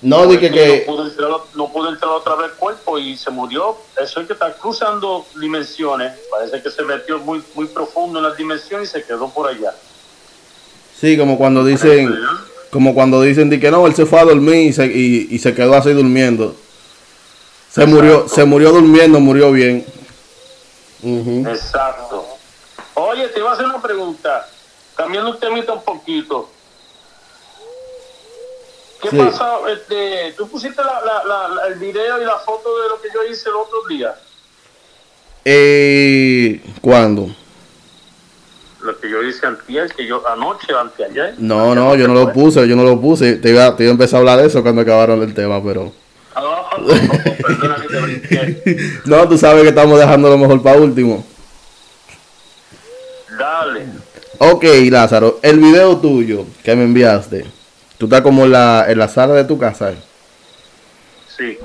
No, 0.01 0.27
dije 0.27 0.51
que, 0.51 0.83
no, 0.85 0.93
pudo 0.93 1.07
entrar, 1.07 1.31
no 1.55 1.71
pudo 1.71 1.89
entrar 1.89 2.11
otra 2.11 2.35
vez 2.35 2.51
el 2.51 2.57
cuerpo 2.57 2.99
y 2.99 3.15
se 3.15 3.31
murió. 3.31 3.77
Eso 3.97 4.19
es 4.19 4.27
que 4.27 4.33
está 4.33 4.53
cruzando 4.53 5.25
dimensiones. 5.39 6.19
Parece 6.29 6.61
que 6.61 6.69
se 6.69 6.83
metió 6.83 7.19
muy, 7.19 7.41
muy 7.55 7.65
profundo 7.67 8.19
en 8.19 8.25
las 8.25 8.35
dimensiones 8.35 8.89
y 8.89 8.91
se 8.91 9.03
quedó 9.03 9.29
por 9.29 9.47
allá. 9.47 9.73
Sí, 10.99 11.17
como 11.17 11.37
cuando 11.37 11.63
dicen, 11.65 12.13
como 12.71 12.93
cuando 12.93 13.21
dicen 13.21 13.49
de 13.49 13.59
que 13.59 13.69
no, 13.71 13.85
él 13.87 13.95
se 13.95 14.05
fue 14.05 14.19
a 14.19 14.25
dormir 14.25 14.55
y 14.69 14.73
se, 14.73 14.85
y, 14.87 15.27
y 15.31 15.39
se 15.39 15.53
quedó 15.53 15.75
así 15.75 15.91
durmiendo. 15.93 16.55
Se 17.71 17.85
murió, 17.85 18.27
se 18.29 18.45
murió 18.45 18.71
durmiendo, 18.71 19.19
murió 19.19 19.51
bien. 19.51 19.85
Ujú. 21.01 21.45
Exacto. 21.49 22.25
Oye, 22.95 23.27
te 23.29 23.39
iba 23.39 23.49
a 23.49 23.53
hacer 23.53 23.65
una 23.65 23.81
pregunta. 23.81 24.47
Cambiando 24.95 25.31
un 25.31 25.39
temita 25.39 25.73
un 25.73 25.83
poquito. 25.83 26.49
¿Qué 29.01 29.09
Sí. 29.09 29.17
pasa? 29.17 29.57
Este, 29.73 30.33
Tú 30.37 30.47
pusiste 30.47 30.81
la, 30.81 31.01
la, 31.03 31.23
la- 31.25 31.47
la- 31.49 31.67
el 31.67 31.75
video 31.75 32.21
y 32.21 32.25
la 32.25 32.37
foto 32.39 32.79
de 32.81 32.89
lo 32.89 33.01
que 33.01 33.09
yo 33.13 33.23
hice 33.29 33.49
el 33.49 33.55
otro 33.55 33.79
día. 33.89 34.15
Eh, 35.43 36.61
¿Cuándo? 36.79 37.35
Lo 38.83 38.99
que 38.99 39.09
yo 39.09 39.23
hice 39.23 39.45
antier, 39.45 39.89
que 39.93 40.05
yo 40.05 40.27
anoche, 40.27 40.73
anteayer. 40.73 41.35
No, 41.37 41.73
no, 41.73 41.95
yo 41.95 42.07
no 42.07 42.13
lo 42.13 42.33
puse, 42.33 42.67
yo 42.67 42.75
no 42.75 42.83
lo 42.83 42.99
puse. 42.99 43.37
Te 43.37 43.49
iba, 43.49 43.75
te 43.75 43.83
iba 43.83 43.91
a 43.91 43.93
empezar 43.93 44.17
a 44.17 44.19
hablar 44.19 44.39
de 44.39 44.47
eso 44.47 44.61
cuando 44.61 44.81
acabaron 44.81 45.21
el 45.23 45.33
tema, 45.33 45.63
pero... 45.63 45.93
No, 46.35 46.41
no, 46.79 46.95
no, 46.95 47.35
perdona 47.47 47.75
que 47.75 47.87
te 47.87 47.99
brinqué. 48.01 48.89
No, 49.05 49.27
tú 49.29 49.37
sabes 49.37 49.63
que 49.63 49.69
estamos 49.69 49.97
dejando 49.97 50.29
lo 50.29 50.37
mejor 50.37 50.61
para 50.61 50.77
último. 50.79 51.25
Dale. 53.37 53.85
Ok, 54.39 54.65
Lázaro, 54.89 55.39
el 55.41 55.59
video 55.59 55.97
tuyo 55.97 56.45
que 56.63 56.75
me 56.75 56.83
enviaste, 56.83 57.45
tú 57.97 58.05
estás 58.07 58.21
como 58.21 58.43
en 58.43 58.51
la, 58.51 58.85
en 58.89 58.97
la 58.97 59.07
sala 59.07 59.33
de 59.35 59.45
tu 59.45 59.57
casa. 59.57 59.91
¿eh? 59.91 59.97
Sí. 61.37 61.57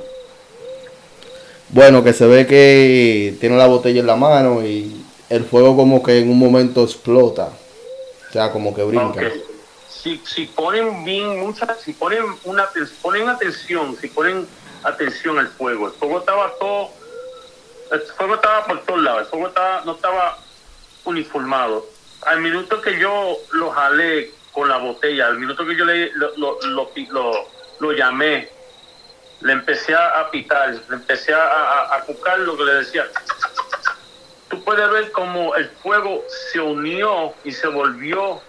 Bueno, 1.71 2.05
que 2.05 2.13
se 2.13 2.27
ve 2.27 2.47
que 2.47 3.35
tiene 3.41 3.57
la 3.57 3.67
botella 3.67 4.01
en 4.01 4.07
la 4.07 4.17
mano 4.17 4.65
y 4.65 4.98
el 5.31 5.45
fuego 5.45 5.77
como 5.77 6.03
que 6.03 6.19
en 6.19 6.31
un 6.31 6.39
momento 6.39 6.83
explota. 6.85 7.51
O 8.29 8.33
sea, 8.33 8.51
como 8.53 8.75
que 8.75 8.83
brinca. 8.83 9.21
Si, 9.89 10.23
si 10.27 10.47
ponen 10.47 11.05
bien, 11.05 11.41
muchas, 11.41 11.81
si 11.83 11.93
ponen 11.93 12.25
una 12.45 12.71
ponen 13.03 13.29
atención, 13.29 13.97
si 14.01 14.09
ponen 14.09 14.47
atención 14.85 15.39
al 15.39 15.49
fuego, 15.49 15.87
el 15.89 15.93
fuego 15.95 16.21
estaba 16.21 16.53
todo, 16.61 16.91
el 17.91 18.01
fuego 18.03 18.35
estaba 18.37 18.65
por 18.67 18.81
todos 18.85 19.03
lados, 19.03 19.21
el 19.23 19.27
fuego 19.27 19.49
estaba, 19.49 19.83
no 19.85 19.93
estaba 19.93 20.39
uniformado. 21.05 21.87
Al 22.23 22.41
minuto 22.41 22.81
que 22.81 22.99
yo 22.99 23.39
lo 23.53 23.71
jalé 23.71 24.31
con 24.53 24.69
la 24.69 24.79
botella, 24.79 25.27
al 25.27 25.39
minuto 25.39 25.65
que 25.67 25.77
yo 25.77 25.85
le, 25.85 26.13
lo, 26.13 26.37
lo, 26.37 26.59
lo, 26.63 26.93
lo- 27.81 27.93
llamé, 27.93 28.49
le 29.41 29.53
empecé 29.53 29.95
a, 29.95 30.21
a 30.21 30.31
pitar, 30.31 30.75
le 30.89 30.97
empecé 30.97 31.33
a, 31.33 31.43
a, 31.45 31.97
a 31.97 32.01
cucar 32.05 32.39
lo 32.41 32.57
que 32.57 32.65
le 32.65 32.73
decía. 32.75 33.07
Tú 34.49 34.63
puedes 34.65 34.91
ver 34.91 35.13
como 35.13 35.55
el 35.57 35.69
fuego 35.83 36.25
se 36.53 36.61
unió 36.61 37.35
y 37.45 37.53
se 37.53 37.67
volvió 37.67 38.41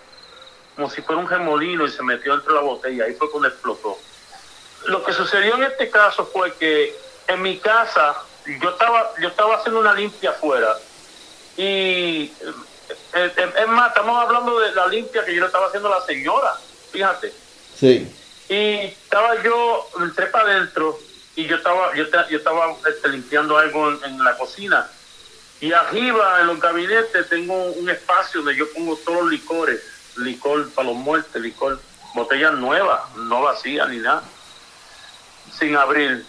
como 0.76 0.90
si 0.90 1.02
fuera 1.02 1.22
un 1.22 1.28
remolino 1.28 1.86
y 1.86 1.92
se 1.92 2.02
metió 2.04 2.34
dentro 2.34 2.54
de 2.54 2.62
la 2.62 2.66
botella. 2.66 3.04
Ahí 3.04 3.14
fue 3.14 3.30
cuando 3.30 3.50
explotó. 3.50 3.98
Lo 4.86 5.04
que 5.04 5.12
sucedió 5.12 5.56
en 5.56 5.64
este 5.64 5.90
caso 5.90 6.26
fue 6.26 6.54
que 6.54 6.96
en 7.28 7.42
mi 7.42 7.58
casa 7.58 8.16
yo 8.62 8.70
estaba 8.70 9.12
yo 9.22 9.28
estaba 9.28 9.56
haciendo 9.58 9.82
una 9.82 9.94
limpia 9.94 10.30
afuera 10.32 10.78
y 11.58 12.32
eh, 13.14 13.34
eh, 13.36 13.54
es 13.62 13.68
más, 13.68 13.90
estamos 13.90 14.18
hablando 14.24 14.60
de 14.60 14.72
la 14.74 14.88
limpia 14.88 15.26
que 15.26 15.34
yo 15.34 15.42
le 15.42 15.48
estaba 15.48 15.68
haciendo 15.68 15.94
a 15.94 16.00
la 16.00 16.06
señora, 16.06 16.54
fíjate. 16.92 17.34
Sí. 17.78 18.10
Y 18.48 18.86
estaba 18.86 19.42
yo, 19.44 19.90
entré 20.00 20.28
para 20.28 20.50
adentro 20.50 20.98
y 21.36 21.46
yo 21.46 21.58
estaba, 21.58 21.94
yo, 21.96 22.06
yo 22.30 22.38
estaba 22.38 22.76
este, 22.88 23.10
limpiando 23.10 23.58
algo 23.58 23.90
en, 23.90 24.04
en 24.06 24.24
la 24.24 24.38
cocina. 24.38 24.90
Y 25.62 25.74
arriba 25.74 26.40
en 26.42 26.48
los 26.48 26.60
gabinetes 26.60 27.28
tengo 27.28 27.54
un 27.54 27.90
espacio 27.90 28.42
donde 28.42 28.58
yo 28.58 28.72
pongo 28.74 28.96
todos 28.98 29.24
los 29.24 29.32
licores, 29.32 29.82
licor 30.18 30.70
para 30.72 30.88
los 30.88 30.98
muertos, 30.98 31.42
licor, 31.42 31.80
botellas 32.16 32.54
nuevas, 32.54 33.02
no 33.16 33.42
vacías 33.42 33.90
ni 33.90 33.98
nada, 33.98 34.24
sin 35.58 35.76
abrir. 35.76 36.26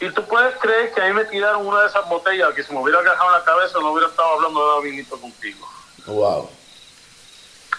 Y 0.00 0.10
tú 0.10 0.24
puedes 0.24 0.56
creer 0.56 0.92
que 0.92 1.00
ahí 1.00 1.12
me 1.12 1.24
tiraron 1.26 1.66
una 1.66 1.82
de 1.82 1.88
esas 1.88 2.08
botellas 2.08 2.54
que 2.54 2.64
si 2.64 2.72
me 2.72 2.80
hubiera 2.80 3.00
agarrado 3.00 3.26
en 3.26 3.38
la 3.38 3.44
cabeza 3.44 3.78
no 3.78 3.92
hubiera 3.92 4.08
estado 4.08 4.32
hablando 4.32 4.80
de 4.80 4.90
vinito 4.90 5.20
contigo. 5.20 5.68
Wow. 6.06 6.50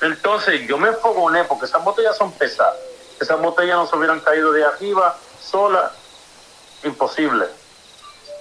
Entonces 0.01 0.67
yo 0.67 0.77
me 0.77 0.89
enfogoné 0.89 1.43
porque 1.45 1.65
esas 1.65 1.83
botellas 1.83 2.17
son 2.17 2.31
pesadas. 2.33 2.75
Esas 3.19 3.41
botellas 3.41 3.77
no 3.77 3.87
se 3.87 3.95
hubieran 3.95 4.19
caído 4.19 4.51
de 4.51 4.63
arriba 4.63 5.17
sola, 5.41 5.91
imposible. 6.83 7.45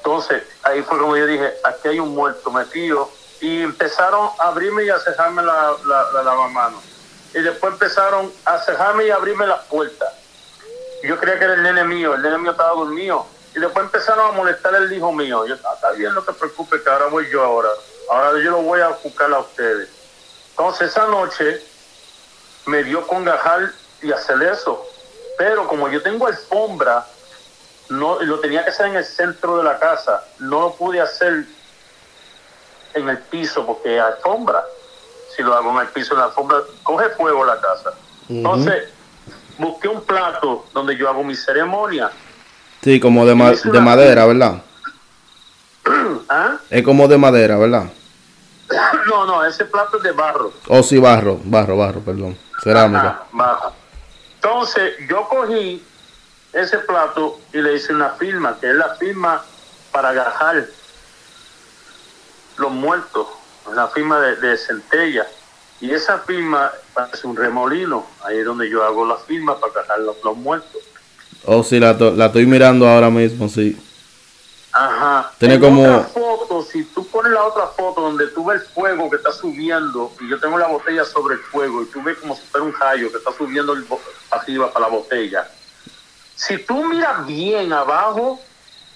Entonces 0.04 0.42
ahí 0.64 0.82
fue 0.82 0.98
como 0.98 1.16
yo 1.16 1.26
dije, 1.26 1.54
aquí 1.62 1.88
hay 1.88 2.00
un 2.00 2.12
muerto 2.12 2.50
metido. 2.50 3.08
Y 3.40 3.62
empezaron 3.62 4.30
a 4.38 4.48
abrirme 4.48 4.84
y 4.84 4.90
a 4.90 4.98
cerrarme 4.98 5.42
la, 5.44 5.74
la, 5.86 6.10
la 6.12 6.22
lavamanos. 6.24 6.82
Y 7.34 7.40
después 7.40 7.72
empezaron 7.72 8.32
a 8.44 8.58
cerrarme 8.58 9.06
y 9.06 9.10
a 9.10 9.14
abrirme 9.16 9.46
las 9.46 9.60
puertas. 9.66 10.12
Yo 11.04 11.18
creía 11.18 11.38
que 11.38 11.44
era 11.44 11.54
el 11.54 11.62
nene 11.62 11.84
mío, 11.84 12.14
el 12.14 12.22
nene 12.22 12.38
mío 12.38 12.50
estaba 12.50 12.70
dormido. 12.70 13.26
Y 13.54 13.60
después 13.60 13.84
empezaron 13.84 14.28
a 14.28 14.32
molestar 14.32 14.74
el 14.74 14.92
hijo 14.92 15.12
mío. 15.12 15.46
Yo, 15.46 15.54
"Ah, 15.64 15.72
está 15.74 15.90
bien, 15.92 16.12
no 16.14 16.22
te 16.22 16.32
preocupes, 16.32 16.80
que 16.82 16.90
ahora 16.90 17.06
voy 17.06 17.28
yo 17.30 17.42
ahora. 17.42 17.68
Ahora 18.10 18.42
yo 18.42 18.50
lo 18.50 18.62
voy 18.62 18.80
a 18.80 18.88
buscar 18.88 19.32
a 19.32 19.38
ustedes. 19.38 19.88
Entonces 20.50 20.90
esa 20.90 21.06
noche 21.06 21.64
me 22.66 22.82
dio 22.82 23.06
con 23.06 23.24
gajar 23.24 23.70
y 24.02 24.10
hacer 24.12 24.42
eso. 24.42 24.84
Pero 25.38 25.66
como 25.68 25.88
yo 25.88 26.02
tengo 26.02 26.26
alfombra, 26.26 27.06
no 27.98 28.20
lo 28.22 28.40
tenía 28.40 28.64
que 28.64 28.70
hacer 28.70 28.86
en 28.86 28.96
el 28.96 29.04
centro 29.04 29.58
de 29.58 29.64
la 29.64 29.78
casa. 29.78 30.24
No 30.40 30.60
lo 30.60 30.74
pude 30.74 31.00
hacer 31.00 31.44
en 32.94 33.08
el 33.08 33.18
piso 33.18 33.66
porque 33.66 33.90
hay 33.90 33.98
alfombra. 33.98 34.64
Si 35.36 35.42
lo 35.42 35.54
hago 35.54 35.70
en 35.72 35.78
el 35.86 35.88
piso, 35.88 36.14
en 36.14 36.20
la 36.20 36.26
alfombra, 36.26 36.58
coge 36.82 37.08
fuego 37.10 37.44
la 37.44 37.60
casa. 37.60 37.92
Entonces, 38.28 38.84
busqué 39.58 39.88
un 39.88 40.02
plato 40.02 40.66
donde 40.74 40.96
yo 40.96 41.08
hago 41.08 41.24
mi 41.24 41.34
ceremonia. 41.34 42.10
Sí, 42.82 42.98
como 43.00 43.24
de, 43.24 43.34
ma- 43.34 43.52
de 43.52 43.80
madera, 43.80 44.26
¿verdad? 44.26 44.62
¿Ah? 46.28 46.56
Es 46.70 46.82
como 46.82 47.08
de 47.08 47.18
madera, 47.18 47.56
¿verdad? 47.56 47.84
No, 49.06 49.26
no, 49.26 49.44
ese 49.44 49.64
plato 49.66 49.98
es 49.98 50.02
de 50.02 50.12
barro. 50.12 50.52
O 50.68 50.82
sí, 50.82 50.98
barro, 50.98 51.38
barro, 51.44 51.76
barro, 51.76 52.00
perdón. 52.00 52.38
Cerámica. 52.62 53.22
Ajá. 53.38 53.72
Entonces, 54.36 54.94
yo 55.08 55.28
cogí 55.28 55.84
ese 56.52 56.78
plato 56.80 57.38
y 57.52 57.58
le 57.58 57.74
hice 57.74 57.92
una 57.92 58.10
firma, 58.10 58.58
que 58.60 58.68
es 58.70 58.74
la 58.76 58.94
firma 58.96 59.42
para 59.90 60.10
agajar 60.10 60.66
los 62.58 62.70
muertos, 62.70 63.26
la 63.74 63.88
firma 63.88 64.20
de, 64.20 64.36
de 64.36 64.56
centella. 64.56 65.26
Y 65.80 65.90
esa 65.90 66.18
firma 66.18 66.70
parece 66.94 67.26
un 67.26 67.36
remolino, 67.36 68.06
ahí 68.24 68.38
es 68.38 68.44
donde 68.44 68.68
yo 68.70 68.84
hago 68.84 69.04
la 69.06 69.16
firma 69.16 69.58
para 69.58 69.72
agajar 69.72 69.98
los, 70.00 70.16
los 70.22 70.36
muertos. 70.36 70.80
Oh, 71.44 71.64
sí, 71.64 71.80
la, 71.80 71.96
to- 71.98 72.12
la 72.12 72.26
estoy 72.26 72.46
mirando 72.46 72.86
ahora 72.86 73.10
mismo, 73.10 73.48
sí. 73.48 73.76
Ajá. 74.70 75.32
Tiene 75.38 75.54
En 75.54 75.60
como- 75.60 75.82
otra 75.82 76.04
foto, 76.04 76.62
si 76.62 76.84
tú 76.84 77.06
pones 77.08 77.32
la 77.32 77.42
otra 77.44 77.66
foto 77.66 78.00
donde 78.02 78.28
tú 78.28 78.44
ves 78.44 78.60
el 78.62 78.68
fuego 78.68 79.10
que 79.10 79.16
está 79.16 79.32
subiendo 79.32 80.12
y 80.20 80.28
yo 80.28 80.38
tengo 80.38 80.56
la 80.58 80.68
botella 80.68 81.04
sobre 81.04 81.34
el 81.34 81.40
fuego 81.40 81.82
y 81.82 81.86
tú 81.86 82.02
ves 82.02 82.16
como 82.18 82.36
si 82.36 82.42
fuera 82.42 82.64
un 82.64 82.72
rayo 82.78 83.10
que 83.10 83.18
está 83.18 83.32
subiendo 83.32 83.72
el 83.72 83.84
arriba 84.30 84.72
para 84.72 84.86
la 84.86 84.92
botella. 84.92 85.50
Si 86.46 86.58
tú 86.58 86.84
miras 86.84 87.26
bien 87.26 87.72
abajo, 87.72 88.40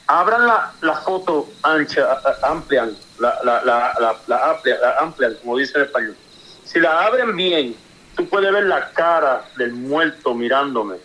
abran 0.06 0.46
la, 0.46 0.72
la 0.80 0.94
foto 0.96 1.48
ancha, 1.62 2.20
amplian, 2.42 2.96
la, 3.18 3.38
la, 3.44 3.62
la, 3.64 3.94
la, 4.26 4.50
amplia- 4.50 4.78
la 4.80 4.98
amplian, 4.98 5.34
como 5.36 5.56
dice 5.56 5.78
en 5.78 5.84
español. 5.84 6.16
Si 6.64 6.80
la 6.80 7.04
abren 7.06 7.36
bien, 7.36 7.76
tú 8.16 8.28
puedes 8.28 8.52
ver 8.52 8.64
la 8.64 8.90
cara 8.90 9.44
del 9.56 9.72
muerto 9.74 10.34
mirándome. 10.34 10.96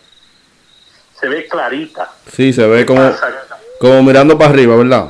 Se 1.20 1.28
ve 1.28 1.46
clarita. 1.46 2.10
Sí, 2.32 2.52
se 2.52 2.66
ve 2.66 2.84
como, 2.84 3.00
como 3.78 4.02
mirando 4.02 4.36
para 4.36 4.50
arriba, 4.50 4.74
¿verdad? 4.76 5.06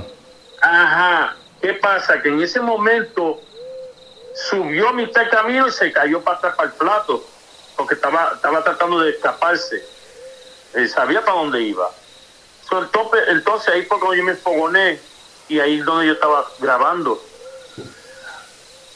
Ajá. 0.60 1.36
¿Qué 1.62 1.72
pasa? 1.74 2.20
Que 2.20 2.28
en 2.28 2.42
ese 2.42 2.60
momento 2.60 3.40
subió 4.50 4.88
a 4.88 4.92
mitad 4.92 5.22
del 5.22 5.30
camino 5.30 5.68
y 5.68 5.72
se 5.72 5.92
cayó 5.92 6.20
para 6.20 6.36
atrás 6.38 6.54
para 6.56 6.68
el 6.68 6.74
plato, 6.74 7.24
porque 7.76 7.94
estaba, 7.94 8.32
estaba 8.34 8.62
tratando 8.62 9.00
de 9.00 9.10
escaparse. 9.12 9.82
Él 10.74 10.88
sabía 10.88 11.20
para 11.20 11.38
dónde 11.38 11.60
iba. 11.60 11.90
So, 12.68 12.80
entonces, 13.28 13.68
ahí 13.68 13.82
fue 13.84 13.98
cuando 13.98 14.14
yo 14.14 14.24
me 14.24 14.32
enfogoné 14.32 15.00
y 15.48 15.60
ahí 15.60 15.80
es 15.80 15.84
donde 15.84 16.06
yo 16.06 16.12
estaba 16.14 16.46
grabando. 16.58 17.22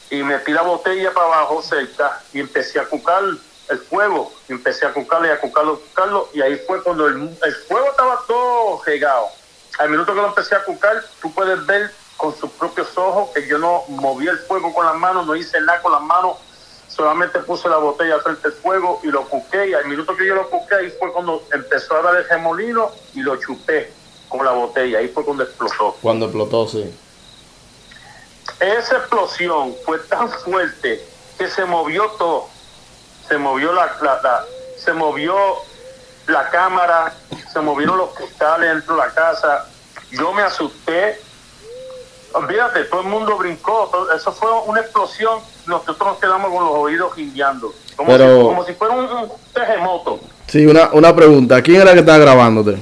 Y 0.09 0.23
metí 0.23 0.51
la 0.51 0.61
botella 0.61 1.13
para 1.13 1.27
abajo 1.27 1.61
cerca 1.61 2.21
y 2.33 2.39
empecé 2.39 2.79
a 2.79 2.85
cucar 2.85 3.23
el 3.69 3.77
fuego. 3.79 4.31
Empecé 4.47 4.85
a 4.85 4.93
cucarlo 4.93 5.27
y 5.27 5.31
a 5.31 5.39
cucarlo, 5.39 5.73
a 5.73 5.79
cucarlo, 5.79 6.29
y 6.33 6.41
ahí 6.41 6.61
fue 6.65 6.81
cuando 6.81 7.07
el, 7.07 7.37
el 7.43 7.55
fuego 7.67 7.89
estaba 7.91 8.23
todo 8.25 8.81
regado. 8.85 9.27
Al 9.77 9.89
minuto 9.89 10.13
que 10.13 10.21
lo 10.21 10.27
empecé 10.27 10.55
a 10.55 10.63
cucar, 10.63 11.03
tú 11.21 11.31
puedes 11.33 11.63
ver 11.65 11.91
con 12.15 12.35
sus 12.35 12.49
propios 12.51 12.97
ojos 12.97 13.29
que 13.33 13.47
yo 13.47 13.57
no 13.59 13.83
moví 13.89 14.27
el 14.27 14.39
fuego 14.39 14.73
con 14.73 14.85
las 14.85 14.95
manos, 14.95 15.27
no 15.27 15.35
hice 15.35 15.61
nada 15.61 15.81
con 15.81 15.91
las 15.91 16.01
manos, 16.01 16.37
solamente 16.97 17.39
puse 17.39 17.69
la 17.69 17.77
botella 17.77 18.19
frente 18.19 18.47
al 18.47 18.53
fuego 18.55 18.99
y 19.03 19.07
lo 19.07 19.23
cuqué, 19.29 19.69
y 19.69 19.73
al 19.75 19.85
minuto 19.85 20.17
que 20.17 20.25
yo 20.25 20.33
lo 20.35 20.49
cuqué, 20.49 20.75
ahí 20.75 20.89
fue 20.99 21.13
cuando 21.13 21.43
empezó 21.53 21.95
a 21.95 22.01
dar 22.01 22.15
el 22.17 22.27
remolino 22.27 22.91
y 23.13 23.21
lo 23.21 23.35
chupé 23.37 23.93
con 24.27 24.43
la 24.43 24.51
botella, 24.51 24.97
ahí 24.97 25.07
fue 25.07 25.23
cuando 25.23 25.43
explotó. 25.43 25.95
Cuando 26.01 26.25
explotó, 26.25 26.67
sí. 26.67 26.91
Esa 28.59 28.97
explosión 28.97 29.75
fue 29.85 29.99
tan 29.99 30.29
fuerte 30.29 31.05
que 31.37 31.47
se 31.47 31.65
movió 31.65 32.07
todo. 32.17 32.47
Se 33.27 33.37
movió 33.37 33.71
la, 33.73 33.95
la- 34.01 34.19
la- 34.23 34.45
se 34.77 34.93
movió 34.93 35.35
la 36.27 36.49
cámara, 36.49 37.13
se 37.53 37.59
movieron 37.59 37.97
los 37.97 38.09
cristales 38.15 38.69
dentro 38.73 38.95
de 38.95 39.01
la 39.01 39.13
casa. 39.13 39.67
Yo 40.11 40.33
me 40.33 40.41
asusté. 40.41 41.21
Olvídate, 42.33 42.85
todo 42.85 43.01
el 43.01 43.07
mundo 43.07 43.37
brincó. 43.37 43.91
eso 44.15 44.31
fue 44.31 44.51
una 44.65 44.81
explosión. 44.81 45.39
Nosotros 45.67 45.97
nos 45.99 46.17
quedamos 46.17 46.51
con 46.51 46.63
los 46.63 46.73
oídos 46.75 47.15
guindeando. 47.15 47.73
Como, 47.95 48.11
Pero- 48.11 48.37
si, 48.37 48.43
como 48.47 48.65
si 48.65 48.73
fuera 48.73 48.93
un, 48.95 49.05
un 49.05 49.29
terremoto. 49.53 50.19
Sí, 50.47 50.65
una, 50.65 50.89
una 50.93 51.15
pregunta. 51.15 51.61
¿Quién 51.61 51.81
era 51.81 51.93
que 51.93 51.99
estaba 51.99 52.17
grabándote? 52.19 52.81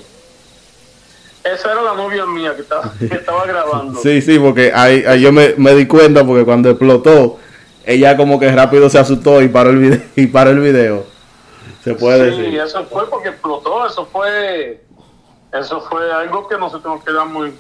Esa 1.43 1.71
era 1.73 1.81
la 1.81 1.93
novia 1.93 2.25
mía 2.25 2.55
que 2.55 2.61
estaba, 2.61 2.91
que 2.99 3.05
estaba 3.15 3.45
grabando. 3.45 3.99
Sí, 4.01 4.21
sí, 4.21 4.39
porque 4.39 4.71
ahí, 4.73 5.03
ahí 5.05 5.21
yo 5.21 5.31
me, 5.31 5.53
me 5.57 5.73
di 5.75 5.87
cuenta 5.87 6.25
porque 6.25 6.43
cuando 6.45 6.69
explotó, 6.69 7.37
ella 7.85 8.17
como 8.17 8.39
que 8.39 8.51
rápido 8.51 8.89
se 8.89 8.97
asustó 8.99 9.41
y 9.41 9.47
paró 9.47 9.69
el 9.71 9.77
video. 9.77 10.01
Y 10.15 10.27
paró 10.27 10.51
el 10.51 10.59
video. 10.59 11.05
Se 11.83 11.93
puede 11.93 12.31
sí, 12.31 12.41
decir. 12.41 12.59
eso 12.59 12.83
fue 12.85 13.07
porque 13.09 13.29
explotó, 13.29 13.85
eso 13.85 14.07
fue, 14.11 14.81
eso 15.53 15.81
fue 15.81 16.11
algo 16.11 16.47
que 16.47 16.57
nosotros 16.57 16.95
nos 16.95 17.03
quedamos 17.03 17.31
muy, 17.31 17.53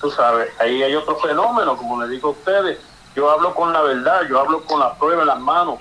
tú 0.00 0.08
sabes, 0.12 0.48
ahí 0.60 0.80
hay 0.84 0.94
otro 0.94 1.16
fenómeno, 1.16 1.76
como 1.76 2.00
le 2.00 2.08
digo 2.08 2.28
a 2.28 2.30
ustedes, 2.30 2.78
yo 3.14 3.30
hablo 3.30 3.54
con 3.54 3.72
la 3.72 3.82
verdad, 3.82 4.22
yo 4.28 4.40
hablo 4.40 4.64
con 4.64 4.80
la 4.80 4.94
prueba 4.94 5.22
en 5.22 5.28
las 5.28 5.40
manos. 5.40 5.78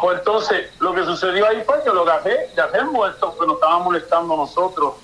Pues 0.00 0.18
entonces, 0.18 0.70
lo 0.78 0.94
que 0.94 1.04
sucedió 1.04 1.46
ahí 1.46 1.62
fue 1.64 1.82
que 1.82 1.90
lo 1.90 2.04
gajé, 2.04 2.50
gajé 2.56 2.84
muerto, 2.84 3.36
que 3.38 3.46
nos 3.46 3.56
estaba 3.56 3.78
molestando 3.80 4.34
a 4.34 4.36
nosotros. 4.36 4.94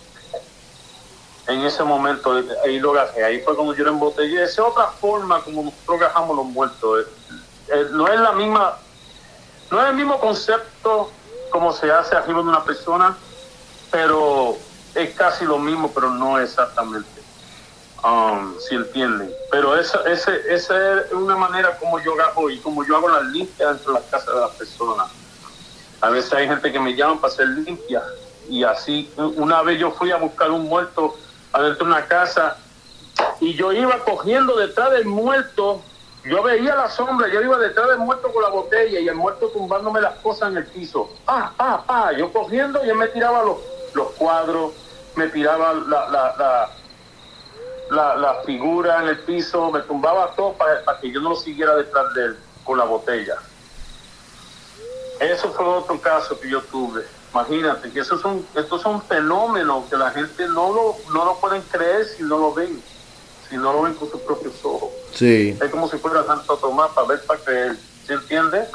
En 1.47 1.61
ese 1.63 1.83
momento, 1.83 2.41
ahí 2.65 2.79
lo 2.79 2.93
gajé, 2.93 3.25
ahí 3.25 3.41
fue 3.41 3.55
cuando 3.55 3.75
yo 3.75 3.85
lo 3.85 3.91
embotellé. 3.91 4.43
Esa 4.45 4.63
es 4.63 4.69
otra 4.69 4.87
forma 4.87 5.43
como 5.43 5.65
nosotros 5.65 6.01
gajamos 6.01 6.37
los 6.37 6.47
muertos. 6.47 7.01
eh. 7.01 7.09
Eh, 7.69 7.87
no 7.93 8.07
es 8.09 8.21
la 8.21 8.33
misma 8.33 8.77
no 9.71 9.83
es 9.83 9.89
el 9.89 9.97
mismo 9.97 10.21
concepto 10.21 11.11
como 11.51 11.73
se 11.73 11.91
hace 11.91 12.15
arriba 12.15 12.43
de 12.43 12.49
una 12.49 12.65
persona, 12.65 13.17
pero 13.91 14.57
es 14.95 15.15
casi 15.15 15.45
lo 15.45 15.59
mismo, 15.59 15.91
pero 15.93 16.11
no 16.11 16.39
exactamente. 16.39 17.14
Um, 18.05 18.59
si 18.59 18.75
entienden. 18.75 19.35
Pero 19.51 19.79
esa, 19.79 20.03
ese, 20.03 20.43
esa 20.53 21.01
es 21.01 21.13
una 21.13 21.37
manera 21.37 21.79
como 21.79 21.99
yo 22.01 22.13
hago 22.21 22.51
y 22.51 22.59
como 22.59 22.85
yo 22.85 22.99
hago 22.99 23.09
las 23.09 23.25
limpias 23.25 23.71
dentro 23.71 23.95
de 23.95 24.01
las 24.01 24.11
casas 24.11 24.35
de 24.35 24.41
las 24.43 24.51
personas. 24.51 25.07
A 26.03 26.11
veces 26.11 26.31
hay 26.35 26.47
gente 26.47 26.71
que 26.71 26.79
me 26.79 26.95
llama 26.95 27.19
para 27.19 27.33
hacer 27.33 27.49
limpia 27.49 28.03
y 28.47 28.63
así. 28.63 29.11
Una 29.17 29.63
vez 29.63 29.79
yo 29.79 29.91
fui 29.91 30.11
a 30.11 30.17
buscar 30.17 30.51
un 30.51 30.69
muerto 30.69 31.17
adentro 31.51 31.87
de 31.87 31.93
una 31.93 32.05
casa 32.05 32.59
y 33.41 33.55
yo 33.55 33.73
iba 33.73 33.99
cogiendo 34.05 34.55
detrás 34.57 34.91
del 34.91 35.07
muerto. 35.07 35.81
Yo 36.25 36.43
veía 36.43 36.75
la 36.75 36.91
sombra, 36.91 37.29
yo 37.29 37.41
iba 37.41 37.57
detrás 37.57 37.89
del 37.89 38.01
muerto 38.01 38.31
con 38.35 38.43
la 38.43 38.51
botella 38.51 39.01
y 39.01 39.09
el 39.09 39.15
muerto 39.15 39.49
tumbándome 39.49 40.03
las 40.03 40.17
cosas 40.17 40.51
en 40.51 40.59
el 40.59 40.67
piso. 40.67 41.11
Ah, 41.27 41.53
ah, 41.59 41.85
ah, 41.89 42.13
yo 42.13 42.31
cogiendo 42.31 42.85
y 42.85 42.91
él 42.91 42.97
me 42.97 43.09
tiraba 43.09 43.43
los, 43.43 43.57
los 43.95 44.11
cuadros, 44.13 44.73
me 45.17 45.29
tiraba 45.29 45.73
la, 45.73 46.71
la, 47.91 48.17
la 48.17 48.35
figura 48.45 49.03
en 49.03 49.09
el 49.09 49.19
piso, 49.21 49.71
me 49.71 49.81
tumbaba 49.81 50.35
todo 50.35 50.53
para, 50.55 50.85
para 50.85 50.99
que 51.01 51.11
yo 51.11 51.21
no 51.21 51.31
lo 51.31 51.37
siguiera 51.37 51.75
detrás 51.77 52.13
de 52.15 52.25
él 52.27 52.39
con 52.65 52.79
la 52.79 52.85
botella. 52.85 53.37
Eso 55.21 55.53
fue 55.53 55.65
otro 55.65 56.01
caso 56.01 56.39
que 56.39 56.51
yo 56.51 56.61
tuve. 56.63 57.05
Imagínate 57.33 57.91
que 57.91 58.01
eso 58.01 58.19
son, 58.19 58.47
estos 58.55 58.83
son 58.83 59.03
fenómenos 59.03 59.85
que 59.91 59.97
la 59.97 60.11
gente 60.11 60.47
no 60.49 60.73
lo, 60.73 60.97
no 61.13 61.25
lo 61.25 61.37
pueden 61.41 61.63
creer 61.63 62.07
si 62.07 62.23
no 62.23 62.39
lo 62.39 62.55
ven, 62.55 62.81
si 63.49 63.57
no 63.57 63.73
lo 63.73 63.83
ven 63.83 63.95
con 63.95 64.11
sus 64.11 64.21
propios 64.21 64.55
ojos. 64.65 64.91
Sí. 65.13 65.57
Es 65.61 65.71
como 65.71 65.89
si 65.89 65.99
fuera 65.99 66.25
Santo 66.25 66.57
Tomás 66.57 66.91
para 66.93 67.09
ver, 67.09 67.23
para 67.27 67.41
creer. 67.41 67.77
¿Se 68.07 68.15
entiende? 68.15 68.69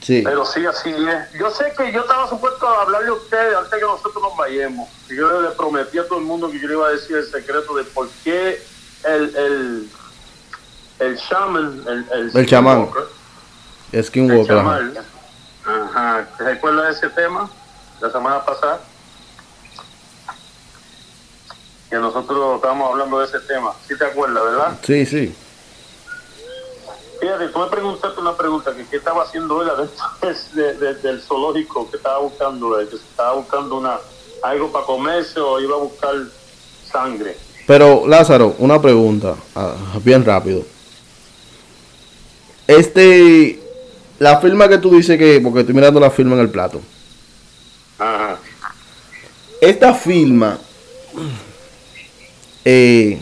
Sí. 0.00 0.22
Pero 0.24 0.46
sí, 0.46 0.64
así 0.64 0.90
es. 0.90 1.32
Yo 1.38 1.50
sé 1.50 1.72
que 1.76 1.92
yo 1.92 2.00
estaba 2.00 2.28
supuesto 2.28 2.66
a 2.66 2.82
hablarle 2.82 3.08
a 3.08 3.12
ustedes 3.12 3.54
antes 3.56 3.72
que 3.78 3.80
nosotros 3.84 4.22
nos 4.22 4.36
vayamos. 4.36 4.88
Y 5.10 5.16
yo 5.16 5.42
le 5.42 5.50
prometí 5.50 5.98
a 5.98 6.08
todo 6.08 6.18
el 6.20 6.24
mundo 6.24 6.50
que 6.50 6.58
yo 6.58 6.68
le 6.68 6.74
iba 6.74 6.86
a 6.88 6.90
decir 6.90 7.16
el 7.16 7.26
secreto 7.30 7.74
de 7.74 7.84
por 7.84 8.08
qué 8.24 8.62
el, 9.04 9.36
el, 9.36 9.90
el 11.00 11.16
shaman, 11.16 11.84
el, 11.86 12.06
el, 12.12 12.30
El 12.36 12.46
chamán. 12.46 12.88
el 13.92 14.04
Skinwalker. 14.04 14.56
ajá. 14.58 14.78
chamán, 14.78 14.94
ajá, 15.66 16.28
¿te 16.38 16.44
recuerdas 16.44 16.86
de 17.00 17.06
ese 17.06 17.14
tema? 17.14 17.50
La 18.00 18.10
semana 18.10 18.44
pasada. 18.44 18.80
Que 21.90 21.96
nosotros 21.96 22.56
estábamos 22.56 22.90
hablando 22.90 23.18
de 23.18 23.26
ese 23.26 23.40
tema. 23.40 23.72
¿Sí 23.86 23.98
te 23.98 24.04
acuerdas, 24.06 24.42
verdad? 24.44 24.78
Sí, 24.82 25.04
sí. 25.04 25.34
Fíjate, 27.20 27.48
tú 27.48 27.58
me 27.58 27.66
preguntaste 27.66 28.20
una 28.20 28.34
pregunta, 28.36 28.74
que 28.74 28.86
qué 28.86 28.96
estaba 28.96 29.24
haciendo 29.24 29.62
él 29.62 29.68
adentro 29.70 30.04
de- 30.54 30.74
de- 30.74 30.94
del 30.94 31.20
zoológico, 31.20 31.90
que 31.90 31.96
estaba 31.98 32.18
buscando 32.20 32.78
él, 32.80 32.88
que 32.88 32.96
estaba 32.96 33.34
buscando 33.34 33.76
una 33.76 33.98
algo 34.42 34.72
para 34.72 34.86
comerse 34.86 35.38
o 35.38 35.60
iba 35.60 35.74
a 35.76 35.80
buscar 35.80 36.14
sangre. 36.90 37.36
Pero, 37.66 38.06
Lázaro, 38.06 38.54
una 38.58 38.80
pregunta, 38.80 39.36
ah, 39.54 39.74
bien 40.02 40.24
rápido. 40.24 40.62
Este, 42.66 43.60
la 44.18 44.38
firma 44.40 44.68
que 44.68 44.78
tú 44.78 44.90
dices 44.90 45.18
que, 45.18 45.40
porque 45.40 45.60
estoy 45.60 45.74
mirando 45.74 46.00
la 46.00 46.10
firma 46.10 46.34
en 46.36 46.40
el 46.40 46.48
plato. 46.50 46.80
Ajá. 47.98 48.38
Esta 49.60 49.92
firma, 49.92 50.58
eh, 52.64 53.20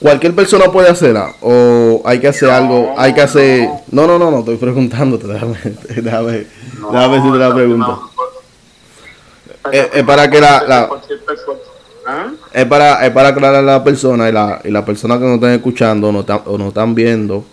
cualquier 0.00 0.34
persona 0.34 0.66
puede 0.70 0.88
hacerla 0.88 1.34
o 1.40 2.02
hay 2.04 2.20
que 2.20 2.28
hacer 2.28 2.50
algo, 2.50 2.94
hay 2.96 3.14
que 3.14 3.22
hacer. 3.22 3.68
No, 3.90 4.06
no, 4.06 4.18
no, 4.18 4.30
no, 4.30 4.40
estoy 4.40 4.56
preguntándote, 4.56 5.26
déjame, 5.26 5.56
déjame, 6.02 6.46
déjame 6.92 7.16
decirte 7.16 7.38
la 7.38 7.54
pregunta. 7.54 7.98
Eh, 9.72 9.90
es 9.94 10.04
para 10.04 10.30
que 10.30 10.40
la- 10.40 10.62
la-. 10.66 10.88
¿Ah? 12.08 12.30
Es 12.52 12.64
para, 12.66 13.04
es 13.04 13.10
para 13.12 13.28
aclarar 13.30 13.56
a 13.56 13.62
la 13.62 13.82
persona 13.82 14.28
y 14.28 14.32
la, 14.32 14.60
y 14.62 14.70
la 14.70 14.84
persona 14.84 15.18
que 15.18 15.24
nos 15.24 15.34
están 15.34 15.50
escuchando 15.52 16.08
o 16.08 16.12
nos 16.12 16.20
están, 16.20 16.42
o 16.46 16.56
nos 16.56 16.68
están 16.68 16.94
viendo, 16.94 17.44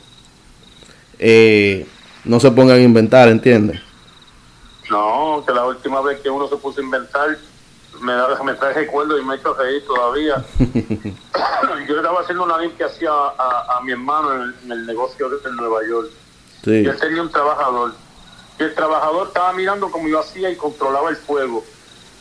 eh, 1.18 1.88
no 2.26 2.40
se 2.40 2.52
pongan 2.52 2.78
a 2.78 2.82
inventar, 2.82 3.30
¿entiendes? 3.30 3.80
No, 4.92 5.44
que 5.46 5.54
la 5.54 5.66
última 5.66 6.02
vez 6.02 6.20
que 6.22 6.30
uno 6.30 6.48
se 6.48 6.56
puso 6.58 6.82
a 6.82 6.84
inventar, 6.84 7.36
me, 8.04 8.14
da, 8.14 8.44
me 8.44 8.54
trae 8.54 8.74
recuerdo 8.74 9.18
y 9.18 9.24
me 9.24 9.34
ha 9.34 9.38
hecho 9.38 9.54
reír 9.54 9.86
todavía. 9.86 10.44
Yo 11.88 11.98
estaba 11.98 12.22
haciendo 12.22 12.44
una 12.44 12.58
limpia 12.58 12.86
hacia 12.88 13.12
a, 13.12 13.78
a 13.78 13.82
mi 13.82 13.92
hermano 13.92 14.34
en 14.34 14.42
el, 14.42 14.56
en 14.66 14.72
el 14.72 14.86
negocio 14.86 15.30
de 15.30 15.52
Nueva 15.54 15.80
York. 15.88 16.10
Sí, 16.64 16.72
Y 16.72 16.86
él 16.86 16.98
tenía 17.00 17.22
un 17.22 17.32
trabajador. 17.32 17.94
Y 18.60 18.64
el 18.64 18.76
trabajador 18.76 19.28
estaba 19.28 19.54
mirando 19.54 19.90
cómo 19.90 20.08
yo 20.08 20.20
hacía 20.20 20.50
y 20.50 20.56
controlaba 20.56 21.10
el 21.10 21.18
fuego. 21.18 21.64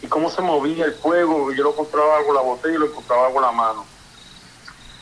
Y 0.00 0.06
cómo 0.06 0.30
se 0.30 0.42
movía 0.42 0.84
el 0.86 0.94
fuego. 0.94 1.52
y 1.52 1.56
Yo 1.56 1.64
lo 1.64 1.74
controlaba 1.76 2.24
con 2.24 2.34
la 2.34 2.40
botella 2.42 2.74
y 2.74 2.78
lo 2.78 2.92
controlaba 2.92 3.32
con 3.32 3.42
la 3.42 3.52
mano. 3.52 3.84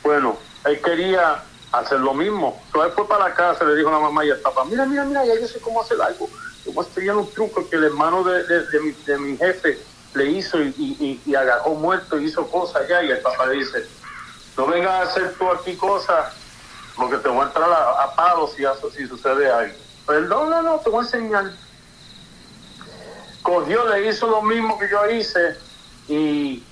Bueno, 0.02 0.36
él 0.64 0.80
quería 0.80 1.42
hacer 1.72 2.00
lo 2.00 2.14
mismo. 2.14 2.60
Entonces 2.66 2.94
fue 2.94 3.06
para 3.08 3.28
la 3.28 3.34
casa, 3.34 3.64
le 3.64 3.76
dijo 3.76 3.88
a 3.88 3.92
la 3.92 3.98
mamá 4.00 4.24
y 4.24 4.30
al 4.30 4.38
papá, 4.38 4.64
mira, 4.64 4.84
mira, 4.86 5.04
mira, 5.04 5.24
ya 5.24 5.38
yo 5.40 5.46
sé 5.46 5.60
cómo 5.60 5.80
hacer 5.82 6.00
algo. 6.02 6.28
Yo 6.64 6.72
voy 6.72 6.84
a 6.84 6.88
enseñar 6.88 7.16
un 7.16 7.30
truco 7.32 7.68
que 7.68 7.76
el 7.76 7.84
hermano 7.84 8.22
de, 8.24 8.44
de, 8.44 8.66
de 8.66 8.80
mi, 8.80 8.90
de 8.92 9.18
mi 9.18 9.36
jefe 9.36 9.78
le 10.14 10.24
hizo 10.30 10.60
y, 10.60 10.68
y, 10.76 11.22
y, 11.24 11.34
muerto 11.74 12.18
y 12.18 12.24
hizo 12.26 12.48
cosas 12.50 12.82
allá. 12.82 13.02
Y 13.02 13.10
el 13.10 13.18
papá 13.20 13.48
dice, 13.50 13.86
no 14.56 14.66
vengas 14.66 14.90
a 14.92 15.02
hacer 15.02 15.34
tú 15.38 15.50
aquí 15.50 15.76
cosas 15.76 16.34
porque 16.96 17.16
te 17.18 17.28
voy 17.28 17.40
a 17.40 17.44
entrar 17.44 17.70
a, 17.70 18.02
a 18.04 18.14
palos 18.16 18.52
si, 18.54 18.64
si 18.96 19.06
sucede 19.06 19.50
algo. 19.50 19.74
Perdón, 20.06 20.50
no, 20.50 20.62
no, 20.62 20.78
te 20.80 20.90
voy 20.90 21.00
a 21.00 21.02
enseñar. 21.02 21.52
Cogió, 23.42 23.88
le 23.88 24.08
hizo 24.08 24.26
lo 24.28 24.42
mismo 24.42 24.78
que 24.78 24.88
yo 24.90 25.08
hice 25.10 25.56
y 26.08 26.62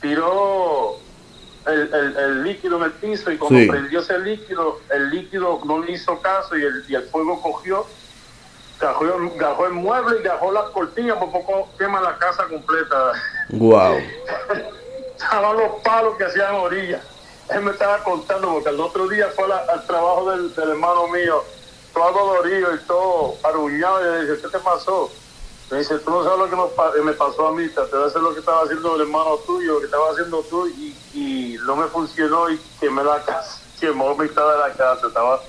tiró 0.00 0.96
el, 1.66 1.92
el- 1.94 2.16
el 2.16 2.42
líquido 2.44 2.76
en 2.76 2.82
el 2.84 2.92
piso 2.92 3.30
y 3.32 3.38
cuando 3.38 3.58
Sí. 3.60 3.66
prendió 3.68 4.00
ese 4.00 4.18
líquido, 4.18 4.78
el 4.90 5.10
líquido 5.10 5.60
no 5.64 5.82
le 5.82 5.92
hizo 5.92 6.20
caso 6.20 6.56
y 6.56 6.62
el, 6.62 6.84
y 6.88 6.94
el 6.94 7.08
fuego 7.08 7.40
cogió, 7.42 7.86
gajó 8.78 9.66
el 9.66 9.72
mueble 9.72 10.20
y 10.20 10.22
gajó 10.22 10.52
las 10.52 10.64
cortinas, 10.70 11.16
por 11.18 11.32
poco 11.32 11.74
quema 11.78 12.00
la 12.00 12.16
casa 12.18 12.46
completa. 12.48 13.12
wow. 13.50 13.96
estaban 15.18 15.56
los 15.56 15.82
palos 15.82 16.16
que 16.16 16.24
hacían 16.24 16.54
orilla. 16.54 17.02
Él 17.50 17.62
me 17.62 17.72
estaba 17.72 18.02
contando 18.02 18.52
porque 18.52 18.70
el 18.70 18.80
otro 18.80 19.06
día 19.08 19.32
fue 19.36 19.46
la- 19.48 19.64
al 19.68 19.86
trabajo 19.86 20.30
del, 20.30 20.54
del 20.54 20.70
hermano 20.70 21.08
mío 21.08 21.44
todo 21.94 22.12
dolorido 22.12 22.74
y 22.74 22.78
todo 22.86 23.38
arruñado. 23.44 24.00
Y 24.00 24.04
le 24.04 24.20
dije, 24.22 24.42
¿qué 24.42 24.48
te 24.48 24.58
pasó? 24.58 25.12
Me 25.70 25.78
dice, 25.78 25.98
tú 26.00 26.10
no 26.10 26.22
sabes 26.24 26.38
lo 26.38 26.50
que 26.50 26.56
nos 26.56 27.04
me 27.04 27.12
pasó 27.14 27.48
a 27.48 27.52
mí, 27.52 27.68
te 27.68 27.80
voy 27.80 28.02
a 28.02 28.06
hacer 28.06 28.20
lo 28.20 28.34
que 28.34 28.40
estaba 28.40 28.62
haciendo 28.62 28.96
el 28.96 29.02
hermano 29.02 29.38
tuyo, 29.46 29.74
lo 29.74 29.78
que 29.80 29.86
estaba 29.86 30.10
haciendo 30.10 30.44
tú, 30.44 30.66
y, 30.68 30.94
y 31.12 31.56
no 31.64 31.74
me 31.76 31.86
funcionó 31.88 32.50
y 32.50 32.60
quemé 32.80 33.02
la 33.02 33.24
casa, 33.24 33.62
quemó 33.80 34.14
mitad 34.14 34.52
de 34.52 34.58
la 34.58 34.74
casa, 34.74 35.06
estaba, 35.06 35.40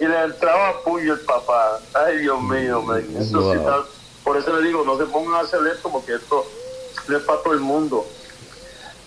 y 0.00 0.06
le 0.06 0.22
entraba 0.24 0.82
puño 0.84 1.14
el 1.14 1.20
papá. 1.20 1.80
Ay, 1.94 2.18
Dios 2.18 2.40
mío, 2.40 2.82
sí 3.20 3.34
Wow. 3.34 3.52
está- 3.52 3.84
por 4.24 4.36
eso 4.36 4.56
le 4.56 4.66
digo, 4.66 4.84
no 4.84 4.98
se 4.98 5.06
pongan 5.06 5.34
a 5.36 5.40
hacer 5.40 5.60
esto, 5.74 5.90
porque 5.90 6.14
esto 6.14 6.44
no 7.08 7.16
es 7.16 7.22
para 7.24 7.42
todo 7.42 7.54
el 7.54 7.60
mundo. 7.60 8.06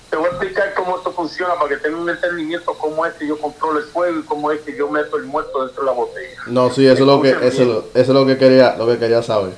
Te 0.09 0.17
voy 0.17 0.25
a 0.25 0.29
explicar 0.29 0.73
cómo 0.73 0.97
esto 0.97 1.13
funciona 1.13 1.55
para 1.55 1.69
que 1.69 1.77
tengan 1.77 2.01
un 2.01 2.09
entendimiento 2.09 2.73
cómo 2.77 3.05
es 3.05 3.13
que 3.13 3.25
yo 3.27 3.39
controlo 3.39 3.79
el 3.79 3.85
fuego 3.85 4.19
y 4.19 4.23
cómo 4.23 4.51
es 4.51 4.59
que 4.61 4.75
yo 4.75 4.89
meto 4.89 5.15
el 5.15 5.23
muerto 5.23 5.63
dentro 5.65 5.83
de 5.83 5.85
la 5.89 5.93
botella. 5.95 6.37
No, 6.47 6.69
sí, 6.69 6.85
eso 6.85 6.95
es 7.03 7.07
lo 7.07 7.21
que, 7.21 7.29
eso, 7.29 7.63
eso 7.63 7.91
es 7.93 8.07
lo 8.09 8.25
que 8.25 8.37
quería, 8.37 8.75
lo 8.75 8.87
que 8.87 8.99
quería 8.99 9.21
saber. 9.23 9.53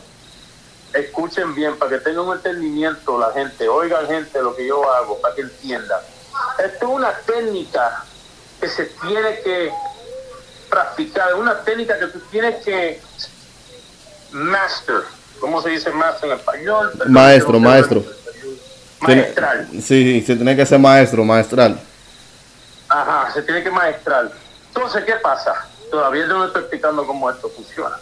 escuchen 0.94 1.56
bien, 1.56 1.76
para 1.80 1.90
que 1.90 2.00
tengan 2.02 2.28
un 2.28 2.36
entendimiento 2.36 3.18
la 3.18 3.32
gente, 3.32 3.68
oigan 3.68 4.06
gente 4.06 4.40
lo 4.44 4.56
que 4.56 4.68
yo 4.68 4.88
hago, 4.94 5.20
para 5.22 5.34
que 5.34 5.42
entiendan. 5.42 6.00
Esto 6.64 6.86
es 6.86 6.92
una 6.92 7.12
técnica 7.26 8.06
que 8.60 8.68
se 8.68 8.86
tiene 9.02 9.40
que 9.42 9.72
practicar, 10.78 11.30
es 11.30 11.36
una 11.36 11.60
técnica 11.60 12.00
que 12.00 12.08
tú 12.08 12.20
tienes 12.32 12.64
que 12.66 13.00
master. 14.32 15.02
¿Cómo 15.40 15.62
se 15.62 15.70
dice 15.70 15.92
master 15.92 16.32
en 16.32 16.38
español? 16.38 16.92
Perdón, 16.98 17.14
Maestro, 17.14 17.60
maestro. 17.60 18.00
español. 18.00 18.58
Tiene- 19.06 19.22
Maestral. 19.24 19.68
sí, 19.84 20.24
se 20.26 20.36
tiene 20.36 20.56
que 20.56 20.66
ser 20.66 20.80
maestro, 20.80 21.24
maestral. 21.26 21.80
Ajá, 22.90 23.32
se 23.34 23.42
tiene 23.42 23.62
que 23.64 23.70
maestrar. 23.70 24.32
Entonces, 24.70 25.04
¿qué 25.04 25.16
pasa? 25.16 25.54
Todavía 25.92 26.26
no 26.28 26.46
estoy 26.46 26.62
explicando 26.62 27.06
cómo 27.06 27.30
esto 27.30 27.50
funciona. 27.50 27.98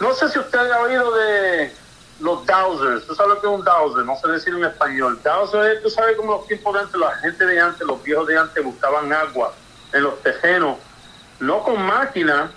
No 0.00 0.14
sé 0.14 0.28
si 0.28 0.38
usted 0.38 0.58
ha 0.70 0.80
oído 0.80 1.12
de 1.16 1.72
los 2.20 2.44
dowsers. 2.46 3.06
¿Tú 3.06 3.14
sabes 3.14 3.34
lo 3.34 3.40
que 3.40 3.46
es 3.46 3.52
un 3.52 3.64
dowser? 3.64 4.04
No 4.04 4.16
sé 4.20 4.28
decir 4.28 4.54
en 4.54 4.64
español. 4.64 5.18
Dowser 5.24 5.72
es, 5.72 5.82
tú 5.82 5.90
sabes 5.90 6.16
como 6.16 6.32
los 6.36 6.46
tiempos 6.46 6.74
de 6.74 6.80
antes, 6.80 7.00
la 7.00 7.14
gente 7.16 7.46
de 7.46 7.60
antes, 7.60 7.86
los 7.86 8.02
viejos 8.02 8.26
de 8.28 8.38
antes 8.38 8.62
buscaban 8.62 9.12
agua 9.12 9.52
en 9.92 10.02
los 10.02 10.22
tejenos, 10.22 10.76
no 11.40 11.62
con 11.62 11.80
máquina, 11.84 12.50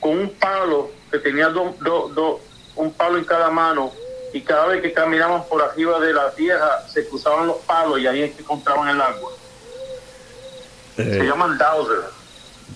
con 0.00 0.18
un 0.18 0.30
palo 0.34 0.90
que 1.10 1.18
tenía 1.18 1.48
dos, 1.48 1.74
un 2.76 2.92
palo 2.92 3.18
en 3.18 3.24
cada 3.24 3.50
mano 3.50 3.92
y 4.32 4.40
cada 4.42 4.66
vez 4.66 4.82
que 4.82 4.92
caminaban 4.92 5.44
por 5.48 5.62
arriba 5.62 5.98
de 6.00 6.12
la 6.12 6.30
tierra 6.32 6.82
se 6.88 7.08
cruzaban 7.08 7.46
los 7.46 7.56
palos 7.58 7.98
y 8.00 8.06
ahí 8.06 8.22
es 8.22 8.34
que 8.34 8.42
encontraban 8.42 8.88
el 8.88 9.00
agua. 9.00 9.30
Se 10.96 11.02
Eh, 11.20 11.26
llaman 11.26 11.56
dowser. 11.58 12.04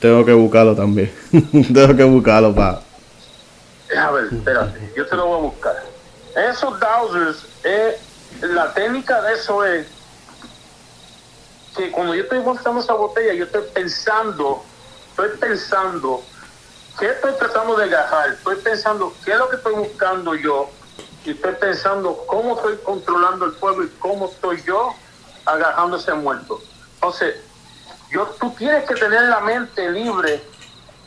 tengo 0.00 0.24
que 0.24 0.32
buscarlo 0.32 0.74
también. 0.74 1.12
tengo 1.72 1.96
que 1.96 2.04
buscarlo 2.04 2.54
para. 2.54 2.80
A 3.98 4.10
ver, 4.12 4.28
espérate, 4.32 4.92
yo 4.96 5.06
te 5.06 5.16
lo 5.16 5.26
voy 5.26 5.38
a 5.38 5.42
buscar. 5.42 5.82
Esos 6.36 6.78
dowsers, 6.78 7.44
eh, 7.64 7.98
la 8.42 8.72
técnica 8.72 9.20
de 9.22 9.34
eso 9.34 9.64
es 9.64 9.86
que 11.76 11.90
cuando 11.90 12.14
yo 12.14 12.22
estoy 12.22 12.40
montando 12.40 12.80
esa 12.80 12.94
botella, 12.94 13.32
yo 13.34 13.44
estoy 13.44 13.62
pensando, 13.74 14.62
estoy 15.24 15.38
pensando, 15.38 16.22
¿qué 16.98 17.10
estoy 17.10 17.32
tratando 17.34 17.76
de 17.76 17.84
agarrar? 17.84 18.30
Estoy 18.30 18.56
pensando, 18.56 19.12
¿qué 19.24 19.32
es 19.32 19.38
lo 19.38 19.48
que 19.50 19.56
estoy 19.56 19.74
buscando 19.74 20.34
yo? 20.34 20.70
Y 21.24 21.32
estoy 21.32 21.54
pensando 21.54 22.24
cómo 22.26 22.56
estoy 22.56 22.78
controlando 22.78 23.44
el 23.44 23.52
fuego 23.52 23.82
y 23.82 23.88
cómo 23.98 24.26
estoy 24.26 24.62
yo 24.62 24.94
agarrando 25.44 25.96
ese 25.96 26.14
muerto. 26.14 26.60
Entonces, 26.94 27.36
yo, 28.10 28.26
tú 28.40 28.50
tienes 28.56 28.84
que 28.86 28.94
tener 28.94 29.22
la 29.24 29.40
mente 29.40 29.90
libre 29.90 30.42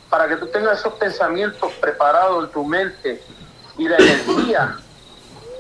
para 0.10 0.28
que 0.28 0.36
tú 0.36 0.48
tengas 0.48 0.80
esos 0.80 0.94
pensamientos 0.94 1.72
preparados 1.82 2.46
en 2.46 2.52
tu 2.52 2.64
mente 2.64 3.24
y 3.78 3.88
la 3.88 3.98
energía 3.98 4.78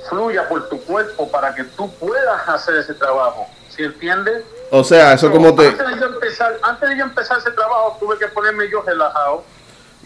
fluya 0.07 0.47
por 0.47 0.69
tu 0.69 0.79
cuerpo 0.83 1.29
para 1.31 1.55
que 1.55 1.63
tú 1.63 1.91
puedas 1.95 2.47
hacer 2.47 2.75
ese 2.75 2.93
trabajo. 2.93 3.47
¿Sí 3.69 3.83
entiendes? 3.83 4.43
O 4.69 4.83
sea, 4.83 5.13
eso 5.13 5.31
como 5.31 5.53
te. 5.55 5.67
Antes 5.67 5.87
de, 5.87 5.99
yo 5.99 6.05
empezar, 6.07 6.59
antes 6.63 6.89
de 6.89 6.97
yo 6.97 7.03
empezar 7.03 7.37
ese 7.37 7.51
trabajo, 7.51 7.97
tuve 7.99 8.17
que 8.17 8.27
ponerme 8.27 8.69
yo 8.69 8.81
relajado. 8.81 9.43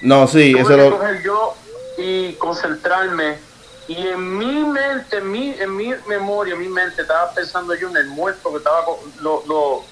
No, 0.01 0.27
sí, 0.27 0.51
tuve 0.51 0.61
eso 0.61 0.69
que 0.69 0.77
lo. 0.77 0.97
coger 0.97 1.23
yo 1.23 1.53
y 1.97 2.33
concentrarme. 2.33 3.39
Y 3.87 3.95
en 4.07 4.37
mi 4.37 4.65
mente, 4.65 5.17
en 5.17 5.31
mi, 5.31 5.51
en 5.57 5.73
mi 5.75 5.93
memoria, 6.07 6.53
en 6.55 6.59
mi 6.59 6.67
mente, 6.67 7.03
estaba 7.03 7.31
pensando 7.33 7.73
yo 7.75 7.87
en 7.89 7.95
el 7.97 8.07
muerto 8.07 8.51
que 8.51 8.57
estaba 8.57 8.83
co- 8.83 9.01
lo, 9.21 9.43
lo 9.47 9.83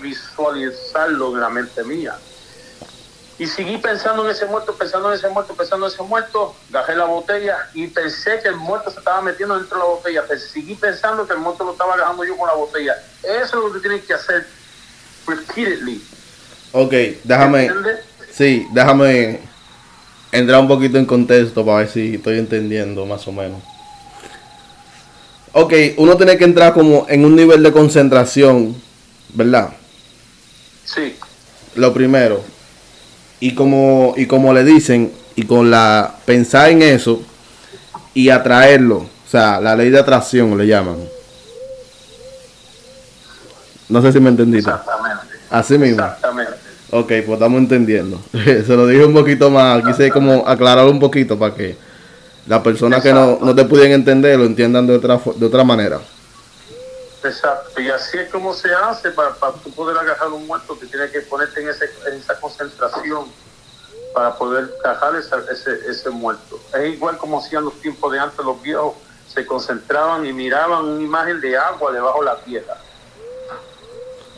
visualizarlo 0.00 1.34
en 1.34 1.40
la 1.40 1.48
mente 1.50 1.84
mía. 1.84 2.16
Y 3.38 3.46
seguí 3.46 3.78
pensando 3.78 4.24
en 4.24 4.30
ese 4.30 4.46
muerto, 4.46 4.74
pensando 4.74 5.10
en 5.10 5.18
ese 5.18 5.28
muerto, 5.28 5.54
pensando 5.54 5.86
en 5.86 5.92
ese 5.92 6.02
muerto, 6.02 6.54
gajé 6.70 6.94
la 6.94 7.04
botella 7.04 7.68
y 7.74 7.88
pensé 7.88 8.40
que 8.40 8.48
el 8.48 8.56
muerto 8.56 8.90
se 8.90 8.98
estaba 9.00 9.22
metiendo 9.22 9.58
dentro 9.58 9.76
de 9.76 9.82
la 9.82 9.90
botella. 9.90 10.24
Pero 10.28 10.40
seguí 10.40 10.74
pensando 10.76 11.26
que 11.26 11.32
el 11.32 11.40
muerto 11.40 11.64
lo 11.64 11.72
estaba 11.72 11.94
agarrando 11.94 12.24
yo 12.24 12.36
con 12.36 12.46
la 12.46 12.54
botella. 12.54 12.94
Eso 13.22 13.58
es 13.58 13.64
lo 13.64 13.72
que 13.72 13.80
tienes 13.80 14.04
que 14.04 14.14
hacer 14.14 14.46
repeatedly. 15.26 16.00
Ok, 16.72 16.92
déjame. 17.24 17.66
¿Entiendes? 17.66 18.00
Sí, 18.32 18.66
déjame 18.72 19.40
entrar 20.30 20.60
un 20.60 20.68
poquito 20.68 20.98
en 20.98 21.06
contexto 21.06 21.64
para 21.64 21.78
ver 21.78 21.88
si 21.88 22.14
estoy 22.14 22.38
entendiendo 22.38 23.04
más 23.06 23.26
o 23.26 23.32
menos. 23.32 23.62
Ok, 25.52 25.72
uno 25.98 26.16
tiene 26.16 26.36
que 26.36 26.44
entrar 26.44 26.72
como 26.72 27.06
en 27.08 27.24
un 27.24 27.36
nivel 27.36 27.62
de 27.62 27.72
concentración, 27.72 28.80
¿verdad? 29.30 29.72
Sí. 30.84 31.16
Lo 31.76 31.92
primero. 31.92 32.53
Y 33.44 33.54
como, 33.54 34.14
y 34.16 34.24
como 34.24 34.54
le 34.54 34.64
dicen, 34.64 35.12
y 35.36 35.42
con 35.42 35.70
la 35.70 36.14
pensar 36.24 36.70
en 36.70 36.80
eso 36.80 37.20
y 38.14 38.30
atraerlo, 38.30 38.96
o 38.96 39.30
sea, 39.30 39.60
la 39.60 39.76
ley 39.76 39.90
de 39.90 39.98
atracción 39.98 40.56
le 40.56 40.66
llaman. 40.66 40.96
No 43.90 44.00
sé 44.00 44.12
si 44.12 44.20
me 44.20 44.30
entendiste. 44.30 44.70
Exactamente. 44.70 45.34
Así 45.50 45.76
mismo. 45.76 46.02
Exactamente. 46.02 46.52
Ok, 46.90 47.06
pues 47.06 47.28
estamos 47.28 47.58
entendiendo. 47.58 48.18
Se 48.32 48.66
lo 48.74 48.86
dije 48.86 49.04
un 49.04 49.12
poquito 49.12 49.50
más, 49.50 49.84
quise 49.84 50.10
como 50.10 50.48
aclarar 50.48 50.86
un 50.86 50.98
poquito 50.98 51.38
para 51.38 51.54
que 51.54 51.76
las 52.46 52.62
personas 52.62 53.02
que 53.02 53.12
no, 53.12 53.40
no 53.42 53.54
te 53.54 53.66
pudieran 53.66 53.92
entender 53.92 54.38
lo 54.38 54.46
entiendan 54.46 54.86
de 54.86 54.96
otra, 54.96 55.20
de 55.36 55.44
otra 55.44 55.64
manera. 55.64 56.00
Exacto. 57.24 57.80
Y 57.80 57.90
así 57.90 58.18
es 58.18 58.30
como 58.30 58.52
se 58.54 58.72
hace 58.74 59.10
para, 59.10 59.34
para 59.34 59.54
tú 59.54 59.70
poder 59.72 59.96
agarrar 59.98 60.28
un 60.28 60.46
muerto, 60.46 60.78
que 60.78 60.86
tienes 60.86 61.10
que 61.10 61.20
ponerte 61.22 61.62
en, 61.62 61.68
ese, 61.70 61.90
en 62.06 62.14
esa 62.14 62.38
concentración 62.38 63.26
para 64.12 64.36
poder 64.36 64.72
agarrar 64.84 65.16
esa- 65.16 65.42
ese, 65.50 65.72
ese 65.88 66.10
muerto. 66.10 66.60
Es 66.74 66.94
igual 66.94 67.16
como 67.18 67.38
hacían 67.40 67.64
los 67.64 67.74
tiempos 67.80 68.12
de 68.12 68.18
antes 68.20 68.44
los 68.44 68.60
viejos, 68.62 68.94
se 69.32 69.44
concentraban 69.46 70.24
y 70.26 70.32
miraban 70.32 70.84
una 70.84 71.02
imagen 71.02 71.40
de 71.40 71.56
agua 71.56 71.90
debajo 71.92 72.20
de 72.20 72.24
la 72.26 72.36
tierra. 72.36 72.76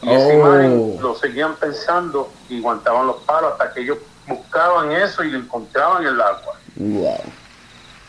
Y 0.02 0.10
esa 0.12 0.26
Oh. 0.28 0.32
imagen 0.32 0.98
lo 1.02 1.14
seguían 1.16 1.56
pensando 1.56 2.30
y 2.48 2.58
aguantaban 2.58 3.06
los 3.06 3.16
palos 3.22 3.52
hasta 3.52 3.72
que 3.74 3.80
ellos 3.80 3.98
buscaban 4.26 4.92
eso 4.92 5.22
y 5.24 5.30
lo 5.30 5.38
encontraban 5.38 6.02
en 6.02 6.08
el 6.14 6.20
agua. 6.20 6.54
Wow. 6.76 7.22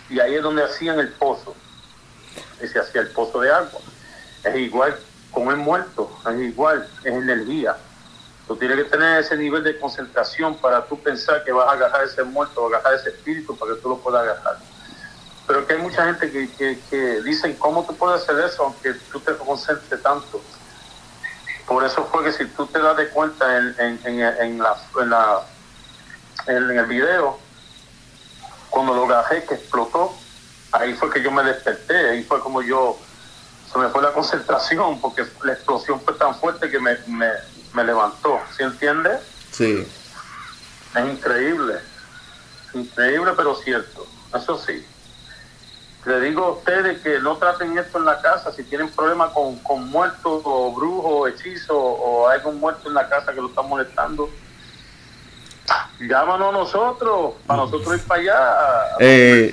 y 0.10 0.20
ahí 0.22 0.36
es 0.36 0.44
donde 0.44 0.64
hacían 0.64 1.00
el 1.00 1.10
pozo. 1.14 1.54
Y 2.62 2.68
se 2.68 2.80
hacía 2.80 3.02
el 3.02 3.10
pozo 3.10 3.42
de 3.42 3.52
agua. 3.52 3.82
Es 4.48 4.56
igual 4.56 4.98
con 5.32 5.50
el 5.50 5.58
muerto, 5.58 6.12
es 6.30 6.40
igual, 6.40 6.90
es 7.04 7.14
energía. 7.14 7.76
Tú 8.48 8.56
tienes 8.56 8.78
que 8.78 8.84
tener 8.86 9.20
ese 9.20 9.36
nivel 9.36 9.64
de 9.64 9.78
concentración 9.78 10.56
para 10.58 10.86
tú 10.86 10.98
pensar 11.02 11.44
que 11.44 11.52
vas 11.52 11.68
a 11.68 11.74
agarrar 11.74 12.06
ese 12.06 12.24
muerto, 12.24 12.66
agarrar 12.68 12.94
ese 12.94 13.10
espíritu 13.10 13.58
para 13.58 13.74
que 13.74 13.82
tú 13.82 13.90
lo 13.90 13.98
puedas 13.98 14.24
agarrar. 14.24 14.58
Pero 15.46 15.68
que 15.68 15.74
hay 15.74 15.80
mucha 15.82 16.06
gente 16.06 16.32
que, 16.32 16.50
que, 16.52 16.80
que 16.90 17.22
dicen, 17.22 17.56
¿cómo 17.56 17.86
tú 17.86 17.96
puedes 17.96 18.22
hacer 18.22 18.40
eso 18.44 18.64
aunque 18.64 18.94
tú 19.12 19.20
te 19.20 19.36
concentres 19.36 20.02
tanto? 20.02 20.42
Por 21.68 21.84
eso 21.84 22.06
fue 22.06 22.24
que 22.24 22.32
si 22.32 22.46
tú 22.46 22.66
te 22.68 22.80
das 22.80 22.96
de 22.96 23.10
cuenta 23.10 23.58
en, 23.58 23.76
en, 24.06 24.22
en, 24.22 24.58
la, 24.58 24.78
la, 25.06 25.42
el 26.48 26.86
video, 26.86 27.38
cuando 28.70 28.94
lo 28.94 29.04
agarré 29.04 29.44
que 29.44 29.56
explotó, 29.56 30.16
ahí 30.72 30.94
fue 30.94 31.10
que 31.12 31.22
yo 31.22 31.32
me 31.32 31.44
desperté, 31.44 32.12
ahí 32.12 32.24
fue 32.24 32.40
como 32.40 32.62
yo, 32.62 32.98
se 33.72 33.78
me 33.78 33.90
fue 33.90 34.02
la 34.02 34.14
concentración 34.14 35.00
porque 35.02 35.26
la 35.44 35.54
explosión 35.54 36.00
fue 36.02 36.14
tan 36.16 36.36
fuerte 36.36 36.70
que 36.70 36.80
me, 36.80 36.98
me, 37.08 37.30
me 37.74 37.84
levantó, 37.84 38.40
¿sí 38.56 38.64
entiendes? 38.64 39.20
Sí. 39.52 39.88
Es 40.96 41.06
increíble, 41.06 41.80
increíble 42.74 43.32
pero 43.36 43.56
cierto, 43.56 44.08
eso 44.34 44.58
sí. 44.58 44.86
Le 46.06 46.22
digo 46.22 46.46
a 46.46 46.52
ustedes 46.52 47.02
que 47.02 47.20
no 47.20 47.36
traten 47.38 47.78
esto 47.78 47.98
en 47.98 48.06
la 48.06 48.22
casa, 48.22 48.54
si 48.54 48.64
tienen 48.64 48.90
problemas 48.90 49.32
con, 49.34 49.58
con 49.60 49.90
muertos 49.90 50.42
o 50.46 50.74
brujos 50.74 51.12
o 51.14 51.28
hechizos 51.28 51.76
o 51.78 52.30
hay 52.30 52.40
un 52.46 52.60
muerto 52.60 52.88
en 52.88 52.94
la 52.94 53.10
casa 53.10 53.34
que 53.34 53.42
lo 53.42 53.50
está 53.50 53.62
molestando, 53.62 54.30
llámanos 56.00 56.50
a 56.50 56.58
nosotros, 56.58 57.34
para 57.46 57.62
nosotros 57.62 57.98
ir 57.98 58.04
para 58.04 58.22
allá 58.22 58.34
a, 58.34 58.98
Eh. 59.00 59.52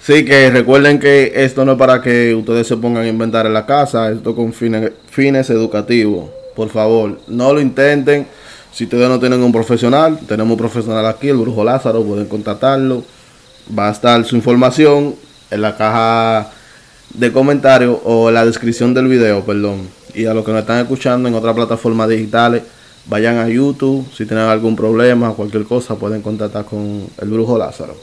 Sí, 0.00 0.24
que 0.24 0.50
recuerden 0.50 0.98
que 0.98 1.32
esto 1.34 1.64
no 1.64 1.72
es 1.72 1.78
para 1.78 2.00
que 2.00 2.34
ustedes 2.34 2.66
se 2.66 2.76
pongan 2.76 3.04
a 3.04 3.08
inventar 3.08 3.46
en 3.46 3.54
la 3.54 3.66
casa, 3.66 4.10
esto 4.10 4.34
con 4.34 4.52
fines, 4.52 4.92
fines 5.10 5.50
educativos. 5.50 6.30
Por 6.54 6.68
favor, 6.68 7.18
no 7.28 7.52
lo 7.52 7.60
intenten. 7.60 8.26
si 8.72 8.84
ustedes 8.84 9.08
no 9.08 9.18
tienen 9.18 9.42
un 9.42 9.52
profesional, 9.52 10.18
tenemos 10.28 10.52
un 10.52 10.58
profesional 10.58 11.04
aquí, 11.06 11.28
el 11.28 11.36
Brujo 11.36 11.64
Lázaro, 11.64 12.04
pueden 12.04 12.26
contactarlo. 12.26 13.02
Va 13.76 13.88
a 13.88 13.92
estar 13.92 14.24
su 14.24 14.36
información 14.36 15.16
en 15.50 15.62
la 15.62 15.76
caja 15.76 16.50
de 17.14 17.32
comentarios 17.32 17.98
o 18.04 18.28
en 18.28 18.34
la 18.34 18.46
descripción 18.46 18.94
del 18.94 19.08
video, 19.08 19.44
perdón. 19.44 19.88
Y 20.14 20.26
a 20.26 20.34
los 20.34 20.44
que 20.44 20.52
nos 20.52 20.60
están 20.60 20.78
escuchando 20.78 21.28
en 21.28 21.34
otras 21.34 21.54
plataformas 21.54 22.08
digitales, 22.08 22.62
vayan 23.10 23.38
a 23.38 23.48
YouTube. 23.48 24.08
Si 24.16 24.24
tienen 24.24 24.46
algún 24.46 24.76
problema, 24.76 25.34
cualquier 25.34 25.64
cosa, 25.64 25.96
pueden 25.96 26.22
contactar 26.22 26.64
con 26.64 27.10
el 27.20 27.28
Brujo 27.28 27.58
Lázaro. 27.58 27.94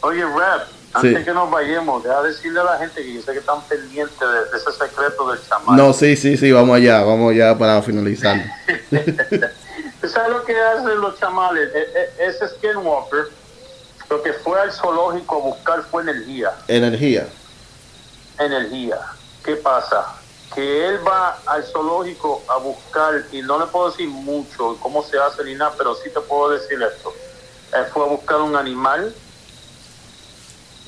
Oye, 0.00 0.24
Rap, 0.24 0.62
antes 0.94 1.24
que 1.24 1.32
nos 1.32 1.50
vayamos, 1.50 2.02
deja 2.02 2.22
decirle 2.22 2.60
a 2.60 2.64
la 2.64 2.78
gente 2.78 3.02
que 3.02 3.14
yo 3.14 3.22
sé 3.22 3.32
que 3.32 3.38
están 3.38 3.62
pendientes 3.68 4.18
de, 4.18 4.56
ese 4.56 4.72
secreto 4.72 5.30
del 5.30 5.40
chamán. 5.46 5.76
No, 5.76 5.92
sí, 5.92 6.16
sí, 6.16 6.36
sí, 6.36 6.50
vamos 6.50 6.76
allá, 6.76 7.04
vamos 7.04 7.30
allá 7.30 7.56
para 7.56 7.80
finalizar. 7.82 8.36
¿Sabes 10.02 10.30
lo 10.30 10.44
que 10.44 10.58
hacen 10.58 11.00
los 11.00 11.20
chamales? 11.20 11.70
E, 11.74 11.78
e, 11.78 12.28
ese 12.28 12.48
Skinwalker, 12.48 13.26
lo 14.10 14.22
que 14.22 14.32
fue 14.32 14.60
al 14.60 14.72
zoológico 14.72 15.36
a 15.36 15.38
buscar 15.38 15.82
fue 15.84 16.02
energía. 16.02 16.50
Energía. 16.66 17.28
Energía. 18.38 18.98
¿Qué 19.44 19.56
pasa? 19.56 20.21
Que 20.54 20.88
él 20.88 21.06
va 21.06 21.38
al 21.46 21.64
zoológico 21.64 22.42
a 22.48 22.58
buscar, 22.58 23.24
y 23.32 23.42
no 23.42 23.58
le 23.58 23.66
puedo 23.66 23.90
decir 23.90 24.08
mucho 24.08 24.76
cómo 24.80 25.02
se 25.02 25.18
hace 25.18 25.44
ni 25.44 25.54
nada, 25.54 25.74
pero 25.78 25.94
sí 25.94 26.10
te 26.10 26.20
puedo 26.20 26.50
decir 26.50 26.82
esto. 26.82 27.12
Él 27.72 27.86
fue 27.86 28.04
a 28.04 28.08
buscar 28.08 28.40
un 28.42 28.54
animal 28.54 29.14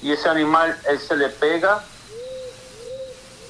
y 0.02 0.12
ese 0.12 0.28
animal 0.28 0.78
él 0.86 1.00
se 1.00 1.16
le 1.16 1.30
pega 1.30 1.82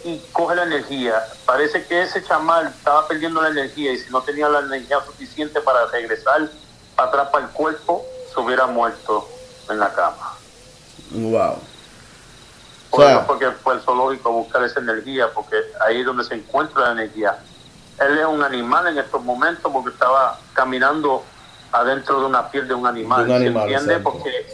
y 0.05 0.19
coge 0.33 0.55
la 0.55 0.63
energía. 0.63 1.21
Parece 1.45 1.85
que 1.85 2.03
ese 2.03 2.23
chamal 2.23 2.69
estaba 2.69 3.09
perdiendo 3.09 3.43
la 3.43 3.49
energía 3.49 3.93
y 3.93 3.99
si 3.99 4.09
no 4.11 4.23
tenía 4.23 4.49
la 4.49 4.61
energía 4.61 5.01
suficiente 5.05 5.61
para 5.61 5.87
regresar 5.87 6.49
para 6.95 7.09
atrás 7.09 7.29
para 7.33 7.47
el 7.47 7.51
cuerpo, 7.51 8.07
se 8.33 8.39
hubiera 8.39 8.67
muerto 8.67 9.29
en 9.69 9.81
la 9.81 9.93
cama. 9.93 10.37
Wow. 11.11 11.59
Por 12.95 13.05
eso 13.05 13.25
porque 13.27 13.51
fue 13.51 13.75
el 13.75 13.81
zoológico 13.81 14.29
a 14.29 14.33
buscar 14.33 14.65
esa 14.65 14.81
energía, 14.81 15.29
porque 15.35 15.57
ahí 15.81 16.01
es 16.01 16.07
donde 16.07 16.25
se 16.25 16.35
encuentra 16.35 16.87
la 16.87 16.93
energía. 16.93 17.39
Él 18.01 18.19
es 18.19 18.27
un 18.27 18.43
animal 18.43 18.87
en 18.87 18.99
estos 18.99 19.23
momentos 19.23 19.71
porque 19.73 19.91
estaba 19.91 20.39
caminando 20.53 21.25
adentro 21.73 22.21
de 22.21 22.27
una 22.27 22.51
piel 22.51 22.69
de 22.69 22.75
un 22.75 22.87
animal. 22.87 23.27
¿Se 23.27 23.47
entiende? 23.47 23.99
Porque 23.99 24.47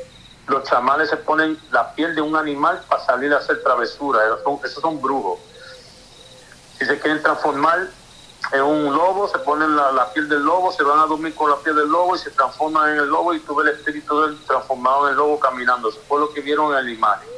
los 0.47 0.65
chamanes 0.65 1.11
se 1.11 1.17
ponen 1.17 1.59
la 1.71 1.95
piel 1.95 2.15
de 2.15 2.23
un 2.23 2.35
animal 2.37 2.81
para 2.89 3.05
salir 3.05 3.33
a 3.33 3.39
hacer 3.39 3.63
travesura. 3.63 4.21
Esos 4.65 4.83
son, 4.83 5.01
brujos. 5.01 5.39
Si 6.79 6.87
se 6.87 6.99
quieren 6.99 7.23
transformar 7.23 7.89
en 8.53 8.63
un 8.63 8.97
lobo, 8.97 9.29
se 9.29 9.39
ponen 9.39 9.77
la, 9.77 10.13
piel 10.13 10.29
del 10.29 10.43
lobo, 10.43 10.73
se 10.73 10.83
van 10.83 10.99
a 10.99 11.07
dormir 11.07 11.35
con 11.35 11.51
la 11.51 11.57
piel 11.57 11.77
del 11.77 11.89
lobo 11.89 12.17
y 12.17 12.19
se 12.19 12.31
transforman 12.31 12.91
en 12.91 12.97
el 13.01 13.09
lobo 13.09 13.35
y 13.35 13.41
tú 13.41 13.55
ves 13.55 13.69
el 13.69 13.77
espíritu 13.77 14.23
del 14.23 14.39
transformado 14.45 15.07
en 15.07 15.11
el 15.11 15.17
lobo 15.19 15.39
caminando. 15.39 15.91
Eso 15.91 16.01
fue 16.09 16.21
lo 16.21 16.33
que 16.33 16.41
vieron 16.41 16.77
en 16.77 16.85
la 16.85 16.91
imagen. 16.91 17.29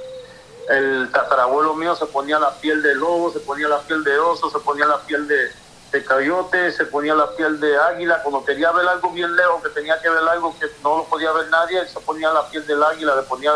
El 0.69 1.11
tatarabuelo 1.13 1.75
mío 1.75 1.95
se 1.97 2.07
ponía 2.07 2.39
la 2.39 2.55
piel 2.55 2.83
de 2.83 2.95
lobo, 2.95 3.33
se 3.33 3.41
ponía 3.41 3.69
la 3.69 3.81
piel 3.81 4.05
de 4.05 4.19
oso, 4.19 4.51
se 4.51 4.59
ponía 4.61 4.87
la 4.87 4.99
piel 5.01 5.27
de, 5.27 5.51
de 5.91 6.05
coyote, 6.05 6.73
se 6.73 6.87
ponía 6.87 7.15
la 7.15 7.31
piel 7.35 7.61
de 7.61 7.77
águila, 7.77 8.23
cuando 8.23 8.45
quería 8.45 8.71
ver 8.73 8.87
algo 8.89 9.11
bien 9.11 9.35
lejos, 9.37 9.63
que 9.63 9.71
tenía 9.71 10.01
que 10.01 10.09
ver 10.09 10.23
algo 10.29 10.57
que 10.59 10.67
no 10.83 10.99
lo 10.99 11.05
podía 11.05 11.33
ver 11.33 11.49
nadie, 11.49 11.87
se 11.87 12.01
ponía 12.01 12.33
la 12.33 12.49
piel 12.49 12.67
del 12.67 12.83
águila, 12.83 13.17
le 13.17 13.23
ponía 13.23 13.53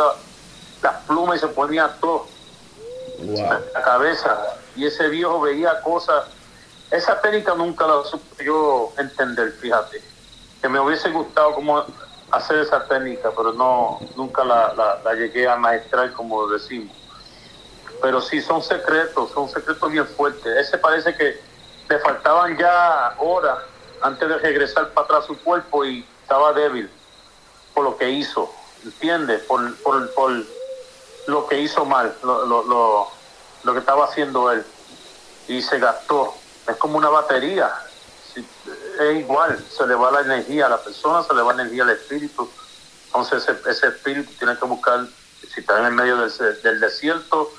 las 0.82 0.94
plumas 1.04 1.38
y 1.38 1.40
se 1.40 1.48
ponía 1.48 1.96
todo. 2.00 2.26
La 3.18 3.82
cabeza. 3.82 4.58
Y 4.74 4.86
ese 4.86 5.08
viejo 5.08 5.40
veía 5.40 5.80
cosas. 5.80 6.24
Esa 6.90 7.20
técnica 7.20 7.54
nunca 7.54 7.86
la 7.86 8.04
supe 8.04 8.44
yo 8.44 8.92
entender, 8.98 9.52
fíjate. 9.52 10.02
Que 10.60 10.68
me 10.68 10.78
hubiese 10.78 11.10
gustado 11.10 11.54
como 11.54 11.84
hacer 12.30 12.58
esa 12.58 12.86
técnica, 12.86 13.30
pero 13.36 13.52
no 13.52 14.00
nunca 14.16 14.44
la, 14.44 15.00
la 15.04 15.14
llegué 15.14 15.48
a 15.48 15.56
maestrar 15.56 16.12
como 16.12 16.46
decimos. 16.48 16.94
Pero 18.02 18.20
sí 18.20 18.40
son 18.42 18.62
secretos, 18.62 19.30
son 19.32 19.48
secretos 19.48 19.90
bien 19.90 20.06
fuertes. 20.06 20.56
Ese 20.56 20.78
parece 20.78 21.14
que 21.14 21.40
le 21.88 21.98
faltaban 22.00 22.56
ya 22.58 23.14
horas 23.18 23.58
antes 24.02 24.28
de 24.28 24.38
regresar 24.38 24.90
para 24.90 25.04
atrás 25.04 25.26
su 25.26 25.38
cuerpo 25.38 25.84
y 25.84 26.06
estaba 26.22 26.52
débil 26.52 26.90
por 27.74 27.84
lo 27.84 27.96
que 27.96 28.08
hizo, 28.08 28.50
¿entiendes? 28.84 29.42
Por, 29.42 29.76
por, 29.82 30.10
por 30.14 30.32
lo 31.26 31.46
que 31.46 31.60
hizo 31.60 31.84
mal, 31.84 32.16
lo, 32.22 32.46
lo, 32.46 32.62
lo, 32.64 33.08
lo, 33.62 33.72
que 33.72 33.78
estaba 33.80 34.06
haciendo 34.06 34.50
él. 34.50 34.64
Y 35.46 35.60
se 35.60 35.78
gastó. 35.78 36.34
Es 36.66 36.76
como 36.76 36.96
una 36.98 37.10
batería. 37.10 37.70
Es 38.98 39.16
igual, 39.18 39.58
se 39.70 39.86
le 39.86 39.94
va 39.94 40.10
la 40.10 40.20
energía 40.20 40.66
a 40.66 40.70
la 40.70 40.78
persona, 40.78 41.22
se 41.22 41.34
le 41.34 41.42
va 41.42 41.54
la 41.54 41.62
energía 41.62 41.84
al 41.84 41.90
espíritu. 41.90 42.50
Entonces 43.06 43.42
ese, 43.42 43.70
ese 43.70 43.88
espíritu 43.88 44.30
tiene 44.38 44.58
que 44.58 44.64
buscar, 44.66 45.06
si 45.52 45.60
está 45.60 45.78
en 45.80 45.86
el 45.86 45.92
medio 45.92 46.16
del, 46.16 46.62
del 46.62 46.80
desierto, 46.80 47.52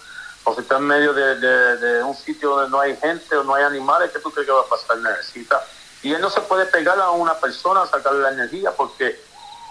o 0.44 0.54
si 0.54 0.62
está 0.62 0.78
en 0.78 0.84
medio 0.84 1.14
de, 1.14 2.04
un 2.04 2.16
sitio 2.16 2.52
donde 2.52 2.70
no 2.70 2.80
hay 2.80 2.96
gente 2.96 3.36
o 3.36 3.44
no 3.44 3.54
hay 3.56 3.64
animales, 3.64 4.12
¿qué 4.12 4.20
tú 4.20 4.32
crees 4.32 4.48
que 4.48 4.54
va 4.54 4.62
a 4.62 4.66
pasar? 4.66 4.98
Necesita. 4.98 5.62
Y 6.04 6.14
él 6.14 6.22
no 6.22 6.30
se 6.30 6.42
puede 6.42 6.66
pegar 6.68 7.00
a 7.00 7.12
una 7.12 7.34
persona 7.34 7.82
a 7.82 7.88
sacarle 7.88 8.22
la 8.22 8.32
energía 8.32 8.72
porque 8.72 9.20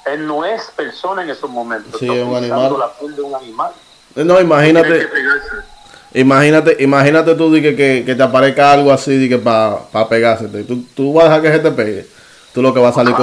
él 0.05 0.27
no 0.27 0.45
es 0.45 0.71
persona 0.77 1.23
en 1.23 1.31
esos 1.31 1.49
momentos. 1.49 1.99
Sí, 1.99 2.07
es 2.07 2.25
un 2.25 2.37
animal. 2.37 2.79
la 2.79 2.93
piel 2.93 3.17
de 3.17 3.23
un 3.23 3.35
animal. 3.35 3.73
No, 4.15 4.41
imagínate. 4.41 5.09
Imagínate, 6.17 6.77
imagínate 6.83 7.35
tú 7.35 7.53
que, 7.53 7.77
que, 7.77 8.03
que, 8.07 8.15
te 8.15 8.23
aparezca 8.23 8.73
algo 8.73 8.91
así 8.91 9.29
que 9.29 9.37
para 9.37 9.79
pa 9.93 10.09
pegarse. 10.09 10.49
Tú, 10.65 10.85
tú 10.95 11.13
vas 11.13 11.27
a 11.27 11.29
dejar 11.29 11.43
que 11.43 11.53
se 11.53 11.59
te 11.59 11.71
pegue. 11.71 12.07
Tú 12.55 12.63
lo 12.63 12.73
que 12.73 12.81
vas 12.81 12.93
a 12.97 13.05
salir, 13.05 13.15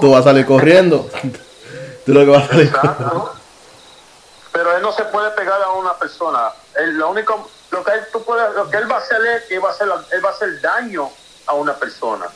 tú 0.00 0.10
vas 0.10 0.20
a 0.20 0.24
salir 0.24 0.44
corriendo. 0.44 1.08
tú 2.04 2.12
lo 2.12 2.20
que 2.20 2.30
vas 2.30 2.44
a 2.44 2.48
salir 2.48 2.72
pero 4.58 4.76
él 4.76 4.82
no 4.82 4.90
se 4.90 5.04
puede 5.04 5.30
pegar 5.30 5.62
a 5.62 5.70
una 5.70 5.94
persona. 5.94 6.50
lo 6.76 7.10
único, 7.10 7.48
lo 7.70 7.84
que 7.84 7.92
él, 7.92 8.00
tú 8.12 8.24
puedes, 8.24 8.52
lo 8.56 8.68
que 8.68 8.76
él 8.76 8.90
va 8.90 8.96
a 8.96 8.98
hacer 8.98 9.24
es 9.24 9.44
que 9.44 9.60
va 9.60 9.68
a 9.68 9.72
hacer, 9.72 9.88
él 10.10 10.24
va 10.24 10.30
a 10.30 10.32
hacer 10.32 10.60
daño 10.60 11.08
a 11.46 11.54
una 11.54 11.74
persona. 11.74 12.26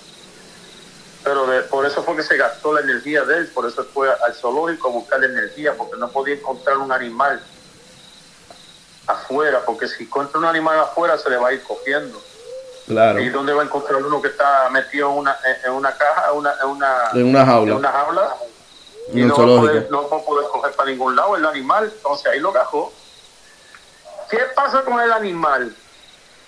Pero 1.24 1.46
por 1.68 1.84
eso 1.84 2.04
fue 2.04 2.14
que 2.14 2.22
se 2.22 2.36
gastó 2.36 2.74
la 2.74 2.80
energía 2.80 3.24
de 3.24 3.38
él, 3.38 3.48
por 3.48 3.66
eso 3.66 3.84
fue 3.92 4.08
al 4.08 4.34
zoológico 4.34 4.88
a 4.88 4.92
buscar 4.92 5.24
energía, 5.24 5.74
porque 5.76 5.96
no 5.98 6.08
podía 6.10 6.34
encontrar 6.34 6.78
un 6.78 6.92
animal 6.92 7.42
afuera, 9.06 9.62
porque 9.64 9.88
si 9.88 10.04
encuentra 10.04 10.38
un 10.38 10.46
animal 10.46 10.78
afuera 10.78 11.18
se 11.18 11.30
le 11.30 11.36
va 11.36 11.48
a 11.48 11.52
ir 11.52 11.62
cogiendo. 11.62 12.22
Claro. 12.86 13.20
¿Y 13.20 13.28
dónde 13.28 13.52
va 13.52 13.62
a 13.62 13.64
encontrar 13.64 14.02
uno 14.02 14.20
que 14.20 14.28
está 14.28 14.68
metido 14.70 15.10
en 15.10 15.18
una, 15.18 15.36
en 15.64 15.72
una 15.72 15.96
caja, 15.96 16.30
en 16.30 16.36
una, 16.36 16.54
en 16.60 16.68
una, 16.68 17.10
en 17.14 17.26
una 17.26 17.46
jaula? 17.46 17.72
En 17.72 17.78
una 17.78 17.92
jaula 17.92 18.36
y 19.12 19.24
no 19.24 19.36
va, 19.36 19.44
poder, 19.44 19.88
no 19.90 20.08
va 20.08 20.16
a 20.16 20.20
poder 20.20 20.48
coger 20.48 20.72
para 20.72 20.90
ningún 20.90 21.16
lado 21.16 21.36
el 21.36 21.46
animal. 21.46 21.90
Entonces 21.94 22.26
ahí 22.26 22.40
lo 22.40 22.52
gajó. 22.52 22.92
¿Qué 24.30 24.38
pasa 24.54 24.82
con 24.82 25.00
el 25.00 25.12
animal? 25.12 25.74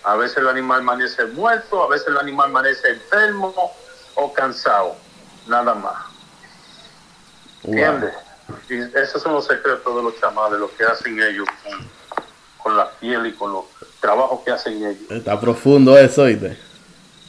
A 0.04 0.16
veces 0.16 0.38
el 0.38 0.48
animal 0.48 0.80
amanece 0.80 1.24
muerto, 1.26 1.82
a 1.82 1.88
veces 1.88 2.08
el 2.08 2.18
animal 2.18 2.50
amanece 2.50 2.90
enfermo 2.90 3.72
o 4.14 4.32
cansado. 4.32 4.96
Nada 5.46 5.74
más. 5.74 5.96
¿Entiendes? 7.64 8.14
Y 8.68 8.80
esos 8.98 9.22
son 9.22 9.32
los 9.34 9.46
secretos 9.46 9.96
de 9.96 10.02
los 10.02 10.20
chamales, 10.20 10.58
lo 10.58 10.74
que 10.74 10.84
hacen 10.84 11.20
ellos 11.20 11.48
con, 12.64 12.76
la 12.76 12.90
piel 12.90 13.26
y 13.26 13.32
con 13.34 13.52
los 13.52 13.64
trabajos 14.00 14.40
que 14.44 14.50
hacen 14.50 14.78
ellos. 14.78 15.10
Está 15.10 15.38
profundo 15.38 15.96
eso, 15.96 16.22
¿oíste? 16.22 16.58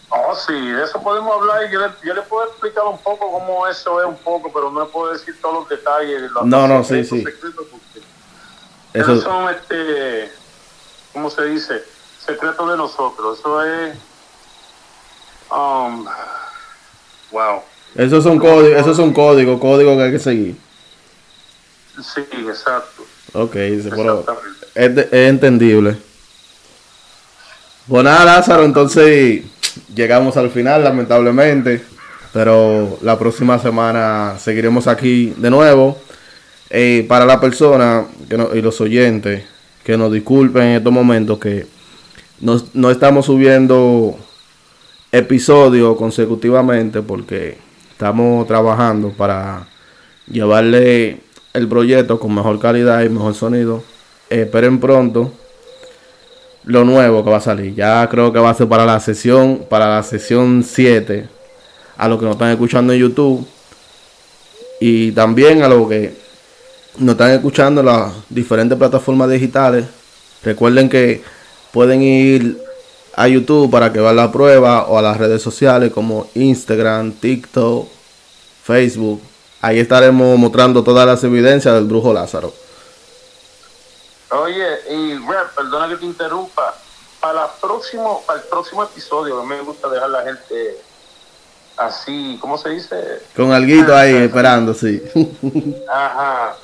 Oh, 0.10 0.34
sí, 0.36 0.54
de 0.54 0.84
eso 0.84 1.02
podemos 1.02 1.36
hablar 1.36 1.68
y 1.68 1.74
yo 1.74 1.80
le, 1.80 1.88
yo 2.04 2.14
le 2.14 2.22
puedo 2.22 2.48
explicar 2.48 2.86
un 2.86 2.98
poco 3.00 3.32
cómo 3.32 3.68
eso 3.68 4.00
es 4.00 4.08
un 4.08 4.18
poco, 4.18 4.52
pero 4.54 4.72
no 4.72 4.88
puedo 4.88 5.12
decir 5.12 5.36
todos 5.42 5.56
los 5.56 5.70
detalles. 5.70 6.32
no, 6.44 6.68
no, 6.68 6.84
sí, 6.84 7.04
sí. 7.04 7.24
Eso 8.94 9.22
son, 9.22 9.50
este, 9.50 10.32
¿cómo 11.12 11.30
se 11.30 11.44
dice? 11.46 11.84
Secretos 12.26 12.70
de 12.72 12.78
nosotros. 12.78 13.40
Eso 13.40 13.62
es, 13.64 13.98
um, 15.52 16.06
wow. 17.32 17.62
Esos 17.96 18.24
son 18.24 18.40
códigos, 18.40 18.80
esos 18.80 18.96
son 18.96 19.14
códigos, 19.14 19.60
códigos 19.60 19.98
que 19.98 20.04
hay 20.04 20.12
que 20.12 20.20
seguir. 20.20 20.56
Sí, 22.02 22.22
exacto. 22.48 23.04
Ok, 23.36 23.56
es, 23.56 23.86
es 24.76 25.12
entendible. 25.12 25.98
Bueno, 27.88 28.10
nada, 28.10 28.26
Lázaro, 28.26 28.66
entonces 28.66 29.44
llegamos 29.94 30.38
al 30.38 30.50
final, 30.50 30.84
lamentablemente. 30.84 31.84
Pero 32.36 32.98
la 33.02 33.18
próxima 33.18 33.58
semana 33.60 34.36
seguiremos 34.38 34.88
aquí 34.88 35.34
de 35.38 35.50
nuevo. 35.50 35.98
Eh, 36.70 37.06
para 37.08 37.26
la 37.26 37.40
persona 37.40 38.06
y 38.54 38.62
los 38.62 38.82
oyentes 38.82 39.46
que 39.86 39.96
nos 39.96 40.12
disculpen 40.12 40.64
en 40.64 40.78
estos 40.78 40.92
momentos 40.92 41.38
que 41.38 41.68
no, 42.42 42.90
estamos 42.90 43.28
subiendo 43.28 44.18
episodios 45.12 45.96
consecutivamente 45.96 47.02
porque 47.02 47.58
estamos 47.92 48.46
trabajando 48.48 49.12
para 49.12 49.68
llevarle 50.28 51.22
el 51.56 51.68
proyecto 51.68 52.20
con 52.20 52.36
mejor 52.36 52.60
calidad 52.60 53.04
y 53.04 53.10
mejor 53.10 53.34
sonido. 53.34 53.84
esperen 54.30 54.80
pronto 54.80 55.32
lo 56.66 56.84
nuevo 56.84 57.24
que 57.24 57.30
va 57.30 57.38
a 57.38 57.42
salir. 57.42 57.74
Ya 57.76 58.08
creo 58.10 58.34
que 58.34 58.40
va 58.40 58.50
a 58.50 58.54
ser 58.54 58.68
para 58.68 58.86
la 58.86 59.00
sesión, 59.00 59.66
para 59.70 59.88
la 59.88 60.04
sesión 60.04 60.64
7. 60.64 61.30
a 61.98 62.10
los 62.10 62.20
que 62.20 62.26
nos 62.26 62.36
están 62.36 62.52
escuchando 62.52 62.92
en 62.92 63.00
YouTube 63.00 63.48
y 64.82 65.14
también 65.14 65.64
a 65.64 65.70
los 65.70 65.88
que 65.88 66.14
nos 66.98 67.14
están 67.14 67.32
escuchando 67.32 67.80
en 67.80 67.88
las 67.88 68.12
diferentes 68.30 68.78
plataformas 68.78 69.30
digitales. 69.30 69.86
Recuerden 70.44 70.90
que 70.90 71.24
pueden 71.72 72.02
ir 72.02 72.58
a 73.16 73.30
YouTube 73.30 73.72
para 73.72 73.94
que 73.94 74.00
vean 74.00 74.18
la 74.18 74.32
prueba 74.32 74.88
o 74.88 74.98
a 74.98 75.02
las 75.02 75.18
redes 75.18 75.42
sociales 75.42 75.92
como 75.94 76.28
Instagram, 76.36 77.14
TikTok, 77.14 77.88
Facebook. 78.64 79.22
Ahí 79.66 79.80
estaremos 79.80 80.38
mostrando 80.38 80.84
todas 80.84 81.08
las 81.08 81.24
evidencias 81.24 81.74
del 81.74 81.86
brujo 81.86 82.14
Lázaro. 82.14 82.54
Oye, 84.30 84.68
y 84.92 85.18
Rap, 85.18 85.56
perdona 85.56 85.90
que 85.90 85.96
te 85.96 86.06
interrumpa. 86.06 86.76
Para, 87.20 87.52
próximo, 87.54 88.22
para 88.28 88.42
el 88.42 88.46
próximo 88.46 88.84
episodio, 88.84 89.44
me 89.44 89.60
gusta 89.62 89.90
dejar 89.90 90.12
la 90.12 90.22
gente 90.22 90.80
así, 91.78 92.38
¿cómo 92.40 92.60
se 92.60 92.70
dice? 92.70 93.24
Con 93.36 93.52
alguito 93.52 93.96
ahí 93.96 94.14
esperando, 94.14 94.76
sí. 94.76 95.02
Ajá. 95.92 96.58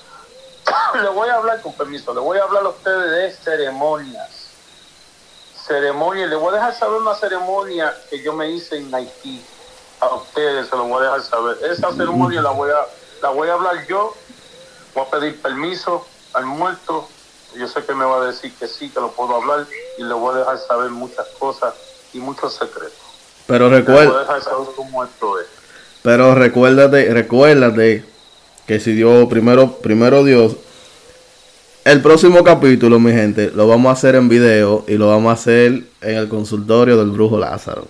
Le 1.02 1.10
voy 1.10 1.30
a 1.30 1.38
hablar, 1.38 1.60
con 1.64 1.74
permiso, 1.74 2.14
le 2.14 2.20
voy 2.20 2.38
a 2.38 2.44
hablar 2.44 2.66
a 2.66 2.70
ustedes 2.70 3.12
de 3.12 3.44
ceremonias. 3.44 4.30
Ceremonias, 5.66 6.30
le 6.30 6.36
voy 6.36 6.52
a 6.52 6.58
dejar 6.58 6.76
saber 6.76 7.02
una 7.02 7.16
ceremonia 7.16 7.96
que 8.12 8.22
yo 8.22 8.34
me 8.34 8.52
hice 8.52 8.78
en 8.78 8.94
Haití. 8.94 9.44
A 10.02 10.16
ustedes 10.16 10.68
se 10.68 10.76
lo 10.76 10.86
voy 10.86 11.02
a 11.02 11.06
dejar 11.06 11.22
saber. 11.22 11.58
Esa 11.72 11.92
ceremonia 11.94 12.42
la 12.42 12.50
voy 12.50 12.70
a, 12.70 12.80
la 13.22 13.30
voy 13.30 13.48
a 13.50 13.54
hablar 13.54 13.88
yo. 13.88 14.14
Voy 14.94 15.06
a 15.06 15.10
pedir 15.10 15.42
permiso 15.42 16.06
al 16.34 16.46
muerto. 16.46 17.08
Yo 17.56 17.68
sé 17.68 17.84
que 17.84 17.94
me 17.94 18.06
va 18.06 18.24
a 18.24 18.26
decir 18.28 18.54
que 18.56 18.68
sí, 18.68 18.90
que 18.90 19.00
lo 19.00 19.12
puedo 19.12 19.36
hablar 19.36 19.68
y 19.98 20.04
le 20.04 20.14
voy 20.14 20.36
a 20.36 20.40
dejar 20.40 20.58
saber 20.58 20.90
muchas 20.90 21.28
cosas 21.40 21.74
y 22.14 22.20
muchos 22.20 22.54
secretos. 22.54 22.94
Pero 23.48 23.70
recuerda. 23.70 24.26
Pero 26.02 26.34
recuérdate, 26.34 27.14
recuérdate 27.14 28.06
que 28.66 28.80
si 28.80 28.94
Dios, 28.94 29.28
primero, 29.30 29.74
primero 29.78 30.24
Dios, 30.24 30.56
el 31.84 32.02
próximo 32.02 32.44
capítulo, 32.44 33.00
mi 33.00 33.12
gente, 33.12 33.52
lo 33.54 33.68
vamos 33.68 33.90
a 33.90 33.94
hacer 33.94 34.16
en 34.16 34.30
video 34.30 34.86
y 34.88 34.96
lo 34.96 35.08
vamos 35.08 35.30
a 35.32 35.34
hacer 35.34 35.84
en 36.02 36.16
el 36.16 36.30
consultorio 36.30 36.98
del 36.98 37.12
brujo 37.12 37.38
Lázaro. 37.38 37.88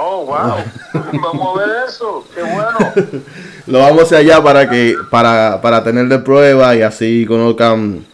Oh, 0.00 0.24
wow. 0.26 0.56
vamos 1.22 1.56
a 1.56 1.60
ver 1.60 1.76
eso. 1.88 2.24
Qué 2.34 2.42
bueno. 2.42 2.78
lo 3.66 3.78
vamos 3.80 4.00
a 4.00 4.02
hacer 4.04 4.18
allá 4.18 4.42
para 4.42 4.68
que, 4.68 4.96
para, 5.10 5.60
para 5.60 5.82
tener 5.82 6.06
de 6.06 6.18
prueba 6.18 6.74
y 6.74 6.82
así 6.82 7.26
conozcan 7.26 8.06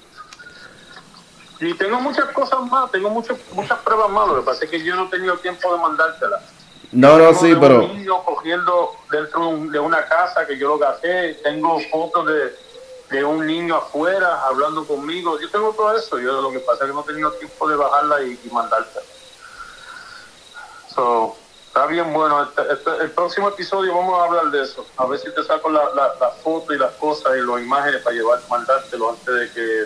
y 1.61 1.75
tengo 1.75 2.01
muchas 2.01 2.27
cosas 2.27 2.61
más, 2.71 2.91
tengo 2.91 3.11
muchas 3.11 3.37
muchas 3.53 3.79
pruebas 3.81 4.11
más. 4.11 4.29
Lo 4.29 4.37
que 4.37 4.43
pasa 4.43 4.65
es 4.65 4.71
que 4.71 4.83
yo 4.83 4.95
no 4.95 5.07
he 5.07 5.09
tenido 5.09 5.37
tiempo 5.39 5.73
de 5.73 5.81
mandártelas. 5.81 6.43
No, 6.93 7.19
no, 7.19 7.35
sí, 7.35 7.55
pero. 7.61 7.85
Un 7.85 7.99
niño 7.99 8.23
cogiendo 8.25 8.93
dentro 9.11 9.57
de 9.57 9.79
una 9.79 10.07
casa 10.07 10.47
que 10.47 10.57
yo 10.57 10.69
lo 10.69 10.79
gasté. 10.79 11.35
Tengo 11.43 11.81
fotos 11.91 12.27
de, 12.27 12.55
de 13.11 13.25
un 13.25 13.45
niño 13.45 13.77
afuera 13.77 14.45
hablando 14.47 14.87
conmigo. 14.87 15.39
Yo 15.41 15.51
tengo 15.51 15.73
todo 15.73 15.97
eso. 15.97 16.19
Yo 16.21 16.41
lo 16.41 16.53
que 16.53 16.61
pasa 16.61 16.85
es 16.85 16.91
que 16.91 16.95
no 16.95 17.01
he 17.01 17.07
tenido 17.07 17.33
tiempo 17.33 17.69
de 17.69 17.77
bajarla 17.77 18.23
y, 18.23 18.41
y 18.45 18.51
mandártela. 18.51 19.05
So, 20.95 21.37
está 21.79 21.87
bien 21.87 22.13
bueno. 22.13 22.43
Este, 22.43 22.63
este, 22.73 22.91
el 23.05 23.13
próximo 23.13 23.49
episodio 23.49 23.95
vamos 23.95 24.21
a 24.21 24.25
hablar 24.25 24.51
de 24.51 24.63
eso. 24.63 24.85
A 24.97 25.07
ver 25.07 25.21
si 25.21 25.31
te 25.31 25.45
saco 25.45 25.71
la, 25.71 25.85
la, 25.95 26.13
la 26.21 26.31
foto 26.31 26.75
y 26.75 26.79
las 26.79 26.91
cosas 26.95 27.37
y 27.37 27.41
las 27.47 27.61
imágenes 27.61 28.03
para 28.03 28.17
llevar, 28.17 28.41
mandártelo 28.51 29.11
antes 29.11 29.33
de 29.35 29.51
que 29.53 29.85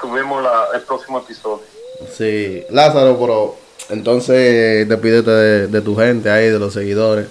subimos 0.00 0.42
la, 0.42 0.66
el 0.74 0.80
próximo 0.80 1.20
episodio. 1.20 1.62
Sí, 2.10 2.66
Lázaro, 2.70 3.16
pero 3.20 3.54
entonces 3.88 4.88
despídete 4.88 5.30
de, 5.30 5.68
de 5.68 5.80
tu 5.80 5.94
gente 5.96 6.28
ahí, 6.28 6.48
de 6.48 6.58
los 6.58 6.72
seguidores. 6.72 7.28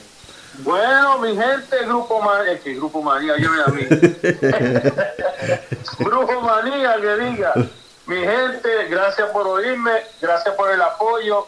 Bueno, 0.59 1.17
mi 1.19 1.35
gente, 1.35 1.85
Grupo 1.85 2.21
Manía, 2.21 2.57
que 2.61 2.75
Grupo 2.75 3.01
Manía, 3.01 3.35
yo 3.37 3.49
a 3.65 3.71
mí. 3.71 3.83
grupo 5.99 6.39
Manía, 6.41 6.95
que 7.01 7.17
diga. 7.17 7.53
Mi 8.05 8.17
gente, 8.17 8.85
gracias 8.89 9.29
por 9.31 9.47
oírme, 9.47 9.91
gracias 10.21 10.55
por 10.55 10.71
el 10.71 10.81
apoyo. 10.81 11.45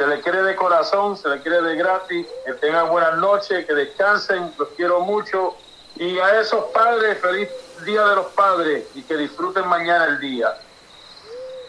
Se 0.00 0.06
le 0.06 0.18
quiere 0.22 0.42
de 0.42 0.56
corazón, 0.56 1.14
se 1.14 1.28
le 1.28 1.42
quiere 1.42 1.60
de 1.60 1.76
gratis. 1.76 2.26
Que 2.46 2.54
tengan 2.54 2.88
buenas 2.88 3.18
noches, 3.18 3.66
que 3.66 3.74
descansen, 3.74 4.50
los 4.58 4.68
quiero 4.70 5.00
mucho. 5.00 5.56
Y 5.96 6.18
a 6.18 6.40
esos 6.40 6.64
padres, 6.72 7.18
feliz 7.20 7.50
Día 7.84 8.06
de 8.06 8.16
los 8.16 8.28
Padres 8.28 8.84
y 8.94 9.02
que 9.02 9.14
disfruten 9.18 9.68
mañana 9.68 10.06
el 10.06 10.20
día. 10.20 10.54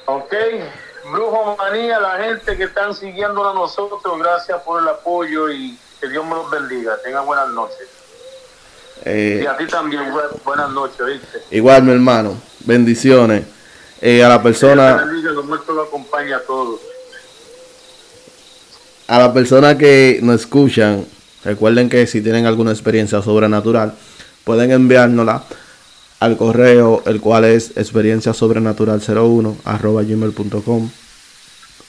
Ok, 0.05 0.34
Brujo 1.11 1.57
Manía, 1.57 1.99
la 1.99 2.19
gente 2.19 2.55
que 2.55 2.63
están 2.63 2.95
siguiendo 2.95 3.49
a 3.49 3.53
nosotros, 3.53 4.01
gracias 4.17 4.61
por 4.61 4.82
el 4.82 4.88
apoyo 4.88 5.49
y 5.49 5.77
que 5.99 6.07
Dios 6.07 6.23
me 6.23 6.36
los 6.36 6.49
bendiga. 6.49 6.97
Tengan 7.03 7.25
buenas 7.25 7.49
noches. 7.49 7.86
Eh, 9.03 9.41
y 9.43 9.45
a 9.45 9.57
ti 9.57 9.67
también, 9.67 10.13
buenas 10.45 10.69
noches, 10.69 11.05
¿viste? 11.05 11.43
Igual, 11.51 11.84
mi 11.84 11.91
hermano, 11.91 12.41
bendiciones. 12.61 13.45
Eh, 13.99 14.23
a 14.23 14.29
la 14.29 14.41
persona. 14.41 15.05
lo 15.05 15.82
acompaña 15.82 16.38
a 16.38 16.41
todos. 16.41 16.79
A 19.12 19.20
la 19.20 19.34
persona 19.34 19.78
que 19.78 20.22
nos 20.24 20.39
escuchan, 20.39 21.05
recuerden 21.43 21.89
que 21.89 22.07
si 22.07 22.22
tienen 22.22 22.45
alguna 22.45 22.72
experiencia 22.72 23.22
sobrenatural, 23.22 23.93
pueden 24.45 24.72
enviárnosla 24.72 25.43
al 26.22 26.38
correo, 26.38 27.03
el 27.05 27.20
cual 27.20 27.43
es 27.43 27.76
experiencia 27.76 28.34
sobrenatural 28.34 29.01
01 29.05 29.57
arroba 29.66 30.03
gmail.com 30.03 30.89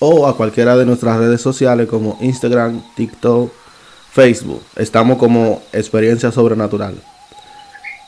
o 0.01 0.27
a 0.27 0.37
cualquiera 0.37 0.77
de 0.77 0.85
nuestras 0.85 1.17
redes 1.17 1.41
sociales 1.41 1.89
como 1.89 2.19
Instagram, 2.21 2.83
TikTok, 2.97 3.53
Facebook. 4.13 4.65
Estamos 4.75 5.17
como 5.17 5.63
experiencia 5.73 6.33
sobrenatural. 6.33 7.01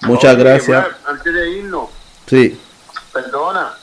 Muchas 0.02 0.36
gracias. 0.36 0.88
antes 1.06 1.32
de 1.32 1.50
irnos, 1.50 1.88
sí. 2.26 2.60
perdona, 3.12 3.74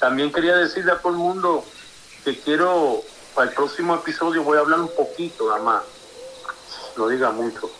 también 0.00 0.32
quería 0.32 0.56
decirle 0.56 0.90
a 0.90 0.98
todo 0.98 1.12
el 1.12 1.18
mundo 1.18 1.64
que 2.24 2.36
quiero, 2.40 3.02
para 3.34 3.48
el 3.48 3.54
próximo 3.54 3.94
episodio 3.94 4.42
voy 4.42 4.58
a 4.58 4.60
hablar 4.60 4.80
un 4.80 4.94
poquito 4.94 5.48
nada 5.48 5.62
más, 5.62 5.82
no 6.96 7.08
diga 7.08 7.30
mucho. 7.30 7.70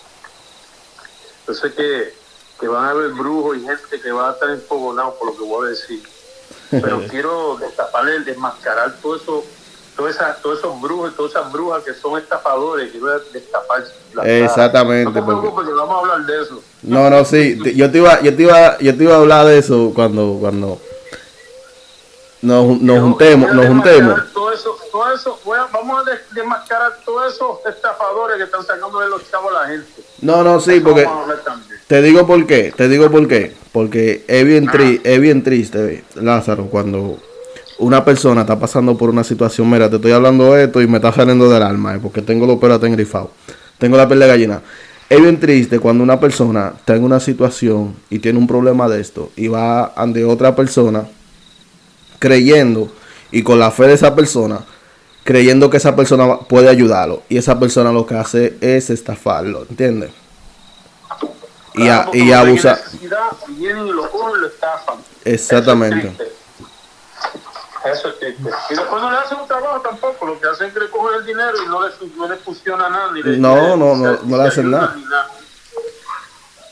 Yo 1.47 1.55
sé 1.55 1.73
que 1.75 2.25
que 2.59 2.69
van 2.69 2.85
a 2.85 2.91
haber 2.91 3.11
brujos 3.13 3.57
y 3.57 3.61
gente 3.61 4.01
que 4.01 4.13
va 4.13 4.31
a 4.31 4.33
estar 4.33 4.51
enfogonados 4.51 5.15
por 5.15 5.29
lo 5.29 5.37
que 5.37 5.45
voy 5.45 5.67
a 5.67 5.71
decir. 5.71 6.03
Pero 6.71 7.03
quiero 7.11 7.57
destaparle, 7.57 8.21
desmascarar 8.21 8.95
todo 9.03 9.17
eso, 9.17 9.45
todos 9.97 10.59
esos 10.59 10.81
brujos 10.81 11.13
y 11.13 11.17
todas 11.17 11.33
esas 11.33 11.53
brujas 11.53 11.83
que 11.85 11.95
son 11.95 12.19
estafadores, 12.19 12.91
quiero 12.91 13.19
destapar 13.33 13.85
Exactamente. 14.25 15.21
No 15.21 15.55
porque 15.55 15.73
vamos 15.73 15.97
a 15.97 16.01
hablar 16.01 16.27
de 16.27 16.43
eso. 16.43 16.63
No, 16.83 17.11
no, 17.11 17.25
sí, 17.25 17.59
yo 17.75 17.91
te 17.91 17.99
iba, 17.99 18.21
yo 18.23 18.35
te 18.35 18.43
iba, 18.43 18.79
yo 18.79 18.97
te 18.97 19.05
iba 19.05 19.15
a 19.15 19.19
hablar 19.19 19.47
de 19.47 19.59
eso 19.59 19.93
cuando, 19.95 20.39
cuando 20.41 20.81
nos, 22.45 22.81
nos 22.81 23.01
juntemos, 23.01 23.55
nos 23.55 23.67
juntemos. 23.67 24.21
Todo 24.33 24.53
eso, 24.53 24.77
todo 24.93 25.15
eso, 25.15 25.39
vamos 25.73 26.07
a 26.07 26.35
desmascarar 26.35 26.93
todos 27.05 27.35
esos 27.35 27.59
estafadores 27.67 28.37
que 28.37 28.45
están 28.45 28.63
sacando 28.65 29.01
de 29.01 29.09
los 29.09 29.31
chavos 29.31 29.51
a 29.51 29.63
la 29.63 29.69
gente. 29.69 30.03
No, 30.21 30.45
no, 30.45 30.61
sí, 30.61 30.81
porque 30.81 31.09
te 31.87 32.03
digo 32.03 32.27
por 32.27 32.47
qué, 32.47 32.73
te 32.77 32.89
digo 32.89 33.11
por 33.11 33.27
qué, 33.27 33.57
porque 33.73 34.25
es 34.29 34.45
bien, 34.45 34.67
tri 34.67 35.01
es 35.03 35.21
bien 35.21 35.43
triste, 35.43 36.05
Lázaro, 36.17 36.67
cuando 36.67 37.19
una 37.79 38.05
persona 38.05 38.43
está 38.43 38.59
pasando 38.59 38.97
por 38.97 39.09
una 39.09 39.25
situación, 39.25 39.71
mira, 39.71 39.89
te 39.89 39.97
estoy 39.97 40.13
hablando 40.13 40.53
de 40.53 40.65
esto 40.65 40.83
y 40.83 40.87
me 40.87 40.99
está 40.99 41.13
saliendo 41.13 41.49
del 41.49 41.63
alma, 41.63 41.95
eh, 41.95 41.99
porque 42.01 42.21
tengo 42.23 42.47
los 42.47 42.59
pelos 42.59 42.83
engrifados, 42.85 43.31
tengo 43.79 43.97
la 43.97 44.07
piel 44.07 44.21
de 44.21 44.27
gallina. 44.27 44.63
Es 45.09 45.21
bien 45.21 45.39
triste 45.39 45.79
cuando 45.79 46.03
una 46.03 46.19
persona 46.19 46.73
está 46.77 46.97
en 46.97 47.05
una 47.05 47.21
situación 47.21 47.95
y 48.11 48.19
tiene 48.19 48.39
un 48.39 48.47
problema 48.47 48.89
de 48.89 49.01
esto 49.01 49.31
y 49.37 49.49
va 49.49 49.93
ante 49.97 50.25
otra 50.25 50.57
persona 50.57 51.05
creyendo 52.19 52.93
y 53.31 53.43
con 53.43 53.59
la 53.59 53.71
fe 53.71 53.87
de 53.87 53.95
esa 53.95 54.15
persona, 54.15 54.61
creyendo 55.25 55.71
que 55.71 55.79
esa 55.79 55.97
persona 55.97 56.39
puede 56.39 56.69
ayudarlo. 56.69 57.23
Y 57.29 57.39
esa 57.39 57.59
persona 57.59 57.93
lo 57.93 58.07
que 58.07 58.15
hace 58.15 58.57
es 58.61 58.91
estafarlo, 58.91 59.67
¿entiendes? 59.69 60.11
y, 61.75 61.89
a, 61.89 62.09
y 62.13 62.33
abusa. 62.33 62.81
Exactamente. 65.25 66.15
Eso 67.85 68.09
es 68.09 68.19
triste. 68.19 68.51
Y 68.71 68.75
después 68.75 69.03
no 69.03 69.11
le 69.11 69.19
hacen 69.19 69.39
un 69.39 69.47
trabajo 69.47 69.81
tampoco, 69.81 70.27
lo 70.27 70.41
que 70.41 70.47
hacen 70.47 70.69
es 70.69 70.91
cogen 70.91 71.21
el 71.21 71.27
dinero 71.27 71.53
y 71.63 71.69
no 71.69 71.87
le, 71.87 71.93
no 72.17 72.29
le 72.29 72.37
funciona 72.37 72.89
nada. 72.89 73.13
Ni 73.13 73.23
le, 73.23 73.37
no, 73.37 73.77
no, 73.77 73.95
no, 73.95 74.19
no, 74.23 74.37
le 74.37 74.49
hacen 74.49 74.71
nada. 74.71 74.97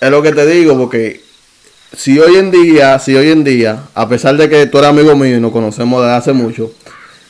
Es 0.01 0.11
lo 0.11 0.22
que 0.22 0.32
te 0.32 0.47
digo, 0.47 0.76
porque 0.78 1.22
si 1.97 2.18
hoy 2.18 2.36
en 2.36 2.51
día, 2.51 2.99
si 2.99 3.14
hoy 3.14 3.30
en 3.30 3.45
día, 3.45 3.84
a 3.95 4.09
pesar 4.09 4.36
de 4.36 4.49
que 4.49 4.66
tú 4.66 4.78
eres 4.78 4.90
amigo 4.90 5.14
mío 5.14 5.36
y 5.36 5.40
nos 5.40 5.53
conocemos 5.53 6.03
desde 6.03 6.14
hace 6.14 6.32
mucho, 6.32 6.72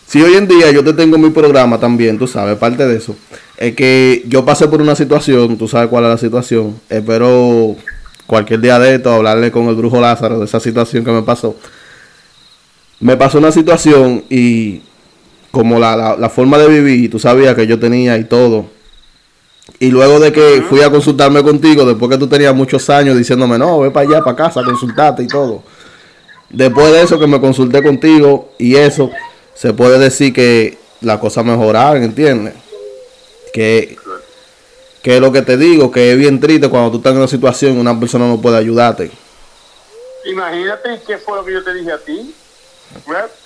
si 0.07 0.23
hoy 0.23 0.35
en 0.35 0.47
día 0.47 0.71
yo 0.71 0.85
te 0.85 0.93
tengo 0.93 1.19
mi 1.19 1.31
programa 1.31 1.79
también, 1.79 2.19
tú 2.19 2.27
sabes, 2.27 2.57
parte 2.59 2.87
de 2.87 2.97
eso, 2.97 3.17
es 3.57 3.75
que 3.75 4.23
yo 4.27 4.45
pasé 4.45 4.69
por 4.69 4.81
una 4.81 4.95
situación, 4.95 5.57
tú 5.57 5.69
sabes 5.69 5.89
cuál 5.89 6.05
es 6.05 6.11
la 6.11 6.19
situación, 6.19 6.79
espero 6.89 7.77
cualquier 8.27 8.61
día 8.61 8.79
de 8.79 8.95
esto 8.97 9.13
hablarle 9.13 9.51
con 9.51 9.69
el 9.69 9.75
brujo 9.75 10.01
Lázaro 10.01 10.39
de 10.39 10.45
esa 10.45 10.61
situación 10.61 11.05
que 11.05 11.11
me 11.11 11.23
pasó. 11.23 11.57
Me 13.01 13.17
pasó 13.17 13.39
una 13.39 13.51
situación 13.51 14.25
y 14.31 14.83
como 15.51 15.79
la, 15.79 15.97
la, 15.97 16.17
la 16.17 16.31
forma 16.31 16.57
de 16.59 16.69
vivir, 16.69 17.11
tú 17.11 17.19
sabías 17.19 17.55
que 17.57 17.67
yo 17.67 17.79
tenía 17.79 18.17
y 18.17 18.25
todo, 18.25 18.67
Y 19.79 19.91
luego 19.91 20.19
de 20.19 20.33
que 20.33 20.63
fui 20.69 20.83
a 20.83 20.91
consultarme 20.91 21.43
contigo, 21.43 21.85
después 21.85 22.11
que 22.11 22.19
tú 22.19 22.29
tenías 22.29 22.55
muchos 22.55 22.89
años 22.91 23.17
diciéndome, 23.17 23.59
no, 23.59 23.81
ve 23.81 23.91
para 23.91 24.09
allá, 24.09 24.25
para 24.25 24.37
casa, 24.37 24.63
consultate 24.63 25.23
y 25.23 25.27
todo. 25.27 25.63
Después 26.51 26.93
de 26.93 27.03
eso 27.03 27.19
que 27.19 27.27
me 27.27 27.41
consulté 27.41 27.83
contigo 27.83 28.53
y 28.59 28.77
eso, 28.77 29.11
se 29.55 29.73
puede 29.73 29.99
decir 29.99 30.33
que 30.33 30.79
la 31.01 31.19
cosa 31.19 31.43
mejoraron, 31.43 32.03
¿entiendes? 32.03 32.55
Que, 33.53 33.97
que 35.03 35.17
es 35.17 35.21
lo 35.21 35.33
que 35.33 35.43
te 35.43 35.57
digo, 35.57 35.91
que 35.91 36.13
es 36.13 36.19
bien 36.19 36.41
triste 36.41 36.69
cuando 36.69 36.91
tú 36.91 36.97
estás 36.99 37.13
en 37.13 37.19
una 37.19 37.29
situación 37.29 37.77
y 37.77 37.81
una 37.81 37.99
persona 37.99 38.29
no 38.29 38.41
puede 38.41 38.59
ayudarte. 38.59 39.11
Imagínate 40.25 41.01
qué 41.07 41.19
fue 41.19 41.39
lo 41.39 41.45
que 41.45 41.53
yo 41.53 41.65
te 41.65 41.75
dije 41.75 41.93
a 41.93 41.99
ti. 41.99 42.35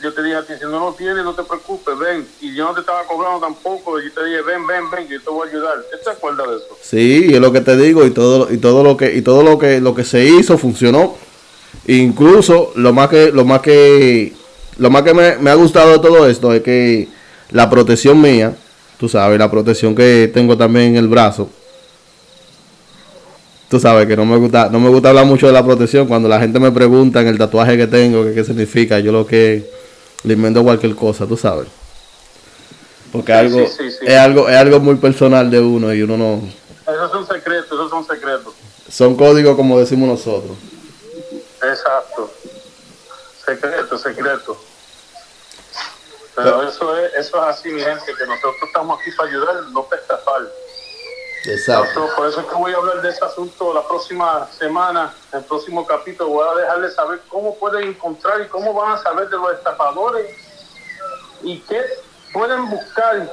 Yo 0.03 0.12
te 0.12 0.22
dije 0.22 0.36
a 0.36 0.42
ti, 0.42 0.53
si 0.59 0.64
no 0.64 0.78
lo 0.78 0.92
tienes, 0.92 1.24
no 1.24 1.34
te 1.34 1.42
preocupes, 1.42 1.99
ven. 1.99 2.26
Y 2.40 2.55
yo 2.55 2.64
no 2.64 2.74
te 2.74 2.80
estaba 2.80 3.05
cobrando 3.05 3.40
tampoco. 3.40 4.01
Y 4.01 4.05
yo 4.05 4.12
te 4.12 4.24
dije, 4.24 4.42
ven, 4.42 4.66
ven, 4.66 4.90
ven, 4.90 5.09
yo 5.09 5.20
te 5.20 5.30
voy 5.30 5.49
a 5.49 5.51
ayudar. 5.51 5.78
¿Qué 5.90 5.97
te 6.05 6.11
acuerdas 6.11 6.49
de 6.49 6.57
eso? 6.57 6.78
Sí, 6.80 7.28
es 7.32 7.40
lo 7.40 7.53
que 7.53 7.61
te 7.61 7.76
digo 7.76 8.05
y 8.05 8.11
todo 8.11 8.53
y 8.53 8.59
todo 8.59 8.84
lo 8.84 8.97
que 8.97 9.14
y 9.16 9.22
todo 9.22 9.42
lo 9.42 9.59
que 9.59 9.80
lo 9.80 9.94
que 9.94 10.05
se 10.05 10.24
hizo 10.24 10.59
funcionó. 10.59 11.16
Incluso 11.86 12.72
lo 12.76 12.92
más 12.92 13.09
que 13.09 13.32
lo 13.32 13.44
más 13.44 13.61
que 13.61 14.32
lo 14.78 14.90
más 14.90 15.03
que 15.03 15.14
me, 15.14 15.36
me 15.38 15.51
ha 15.51 15.55
gustado 15.55 15.92
de 15.92 15.99
todo 15.99 16.28
esto 16.28 16.53
es 16.53 16.62
que 16.62 17.09
la 17.51 17.70
protección 17.70 18.20
mía, 18.20 18.55
tú 18.99 19.09
sabes, 19.09 19.38
la 19.38 19.51
protección 19.51 19.94
que 19.94 20.30
tengo 20.32 20.57
también 20.57 20.90
en 20.90 20.97
el 20.97 21.09
brazo, 21.09 21.49
tú 23.68 23.80
sabes 23.80 24.06
que 24.06 24.16
no 24.16 24.24
me 24.24 24.36
gusta 24.36 24.68
no 24.70 24.78
me 24.80 24.88
gusta 24.88 25.08
hablar 25.10 25.26
mucho 25.26 25.46
de 25.46 25.52
la 25.52 25.64
protección 25.64 26.06
cuando 26.06 26.28
la 26.28 26.38
gente 26.40 26.58
me 26.60 26.70
pregunta 26.72 27.20
en 27.20 27.28
el 27.28 27.38
tatuaje 27.38 27.76
que 27.76 27.86
tengo 27.86 28.24
que 28.24 28.34
qué 28.34 28.44
significa 28.44 28.98
yo 29.00 29.12
lo 29.12 29.26
que 29.26 29.68
le 30.22 30.34
invento 30.34 30.62
cualquier 30.62 30.94
cosa 30.94 31.26
tú 31.26 31.36
sabes 31.36 31.68
porque 33.12 33.32
Sí, 33.32 33.38
algo 33.38 33.66
sí, 33.66 33.72
sí, 33.78 33.90
sí. 33.90 34.06
es 34.06 34.16
algo 34.18 34.48
es 34.48 34.56
algo 34.56 34.80
muy 34.80 34.96
personal 34.96 35.50
de 35.50 35.60
uno 35.60 35.92
y 35.94 36.02
uno 36.02 36.16
no 36.16 36.40
Esos 36.92 37.10
son 37.10 37.26
secretos, 37.26 37.72
esos 37.72 37.90
son 37.90 38.06
secretos. 38.06 38.54
son 38.88 39.16
códigos 39.16 39.56
como 39.56 39.78
decimos 39.78 40.08
nosotros 40.08 40.56
Exacto. 41.62 42.30
Secreto, 43.44 43.98
secreto. 43.98 44.56
Pero 46.36 46.68
eso 46.68 46.96
es, 46.98 47.14
eso 47.14 47.36
es 47.38 47.42
así, 47.58 47.70
mi 47.70 47.80
gente, 47.80 48.04
que 48.06 48.26
nosotros 48.26 48.54
estamos 48.66 49.00
aquí 49.00 49.10
para 49.16 49.30
ayudar, 49.30 49.54
no 49.72 49.82
para 49.84 50.02
estafar. 50.02 50.42
Exacto 51.49 52.09
por 52.16 52.26
eso 52.26 52.40
es 52.40 52.47
que 52.47 52.55
voy 52.55 52.72
a 52.72 52.76
hablar 52.76 53.03
de 53.03 53.11
ese 53.11 53.24
asunto 53.24 53.72
la 53.74 53.86
próxima 53.86 54.49
semana, 54.59 55.14
el 55.32 55.42
próximo 55.44 55.86
capítulo. 55.86 56.30
Voy 56.30 56.47
a 56.49 56.61
dejarles 56.61 56.94
saber 56.94 57.20
cómo 57.28 57.55
pueden 57.57 57.88
encontrar 57.88 58.40
y 58.40 58.49
cómo 58.49 58.72
van 58.72 58.92
a 58.92 58.99
saber 58.99 59.28
de 59.28 59.36
los 59.36 59.53
estafadores 59.53 60.26
y 61.42 61.59
qué 61.61 61.80
pueden 62.32 62.68
buscar 62.70 63.28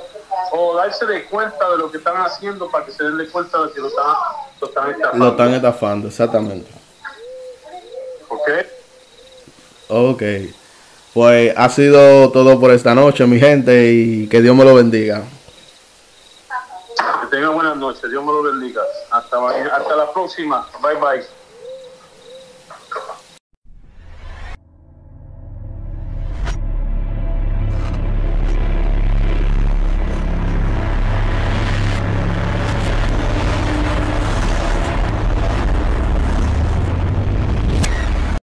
o 0.51 0.75
darse 0.75 1.05
de 1.05 1.25
cuenta 1.25 1.69
de 1.69 1.77
lo 1.77 1.91
que 1.91 1.97
están 1.97 2.17
haciendo 2.17 2.69
para 2.69 2.85
que 2.85 2.91
se 2.91 3.03
den 3.03 3.17
de 3.17 3.27
cuenta 3.29 3.61
de 3.63 3.71
que 3.71 3.81
lo 3.81 3.87
están, 3.87 4.05
lo 4.61 4.67
están 4.67 4.91
estafando. 4.91 5.25
lo 5.25 5.31
están 5.31 5.53
estafando 5.53 6.07
exactamente 6.07 6.71
¿Ok? 8.29 8.49
Ok. 9.89 10.23
Pues 11.13 11.53
ha 11.55 11.69
sido 11.69 12.31
todo 12.31 12.59
por 12.59 12.71
esta 12.71 12.95
noche, 12.95 13.27
mi 13.27 13.39
gente, 13.39 13.91
y 13.91 14.27
que 14.27 14.41
Dios 14.41 14.55
me 14.55 14.65
lo 14.65 14.73
bendiga. 14.73 15.23
Que 16.95 17.27
tengan 17.27 17.53
buenas 17.53 17.77
noches. 17.77 18.09
Dios 18.09 18.23
me 18.23 18.31
lo 18.31 18.43
bendiga. 18.43 18.81
Hasta, 19.11 19.37
hasta 19.75 19.95
la 19.95 20.13
próxima. 20.13 20.67
Bye 20.81 20.95
bye. 20.95 21.42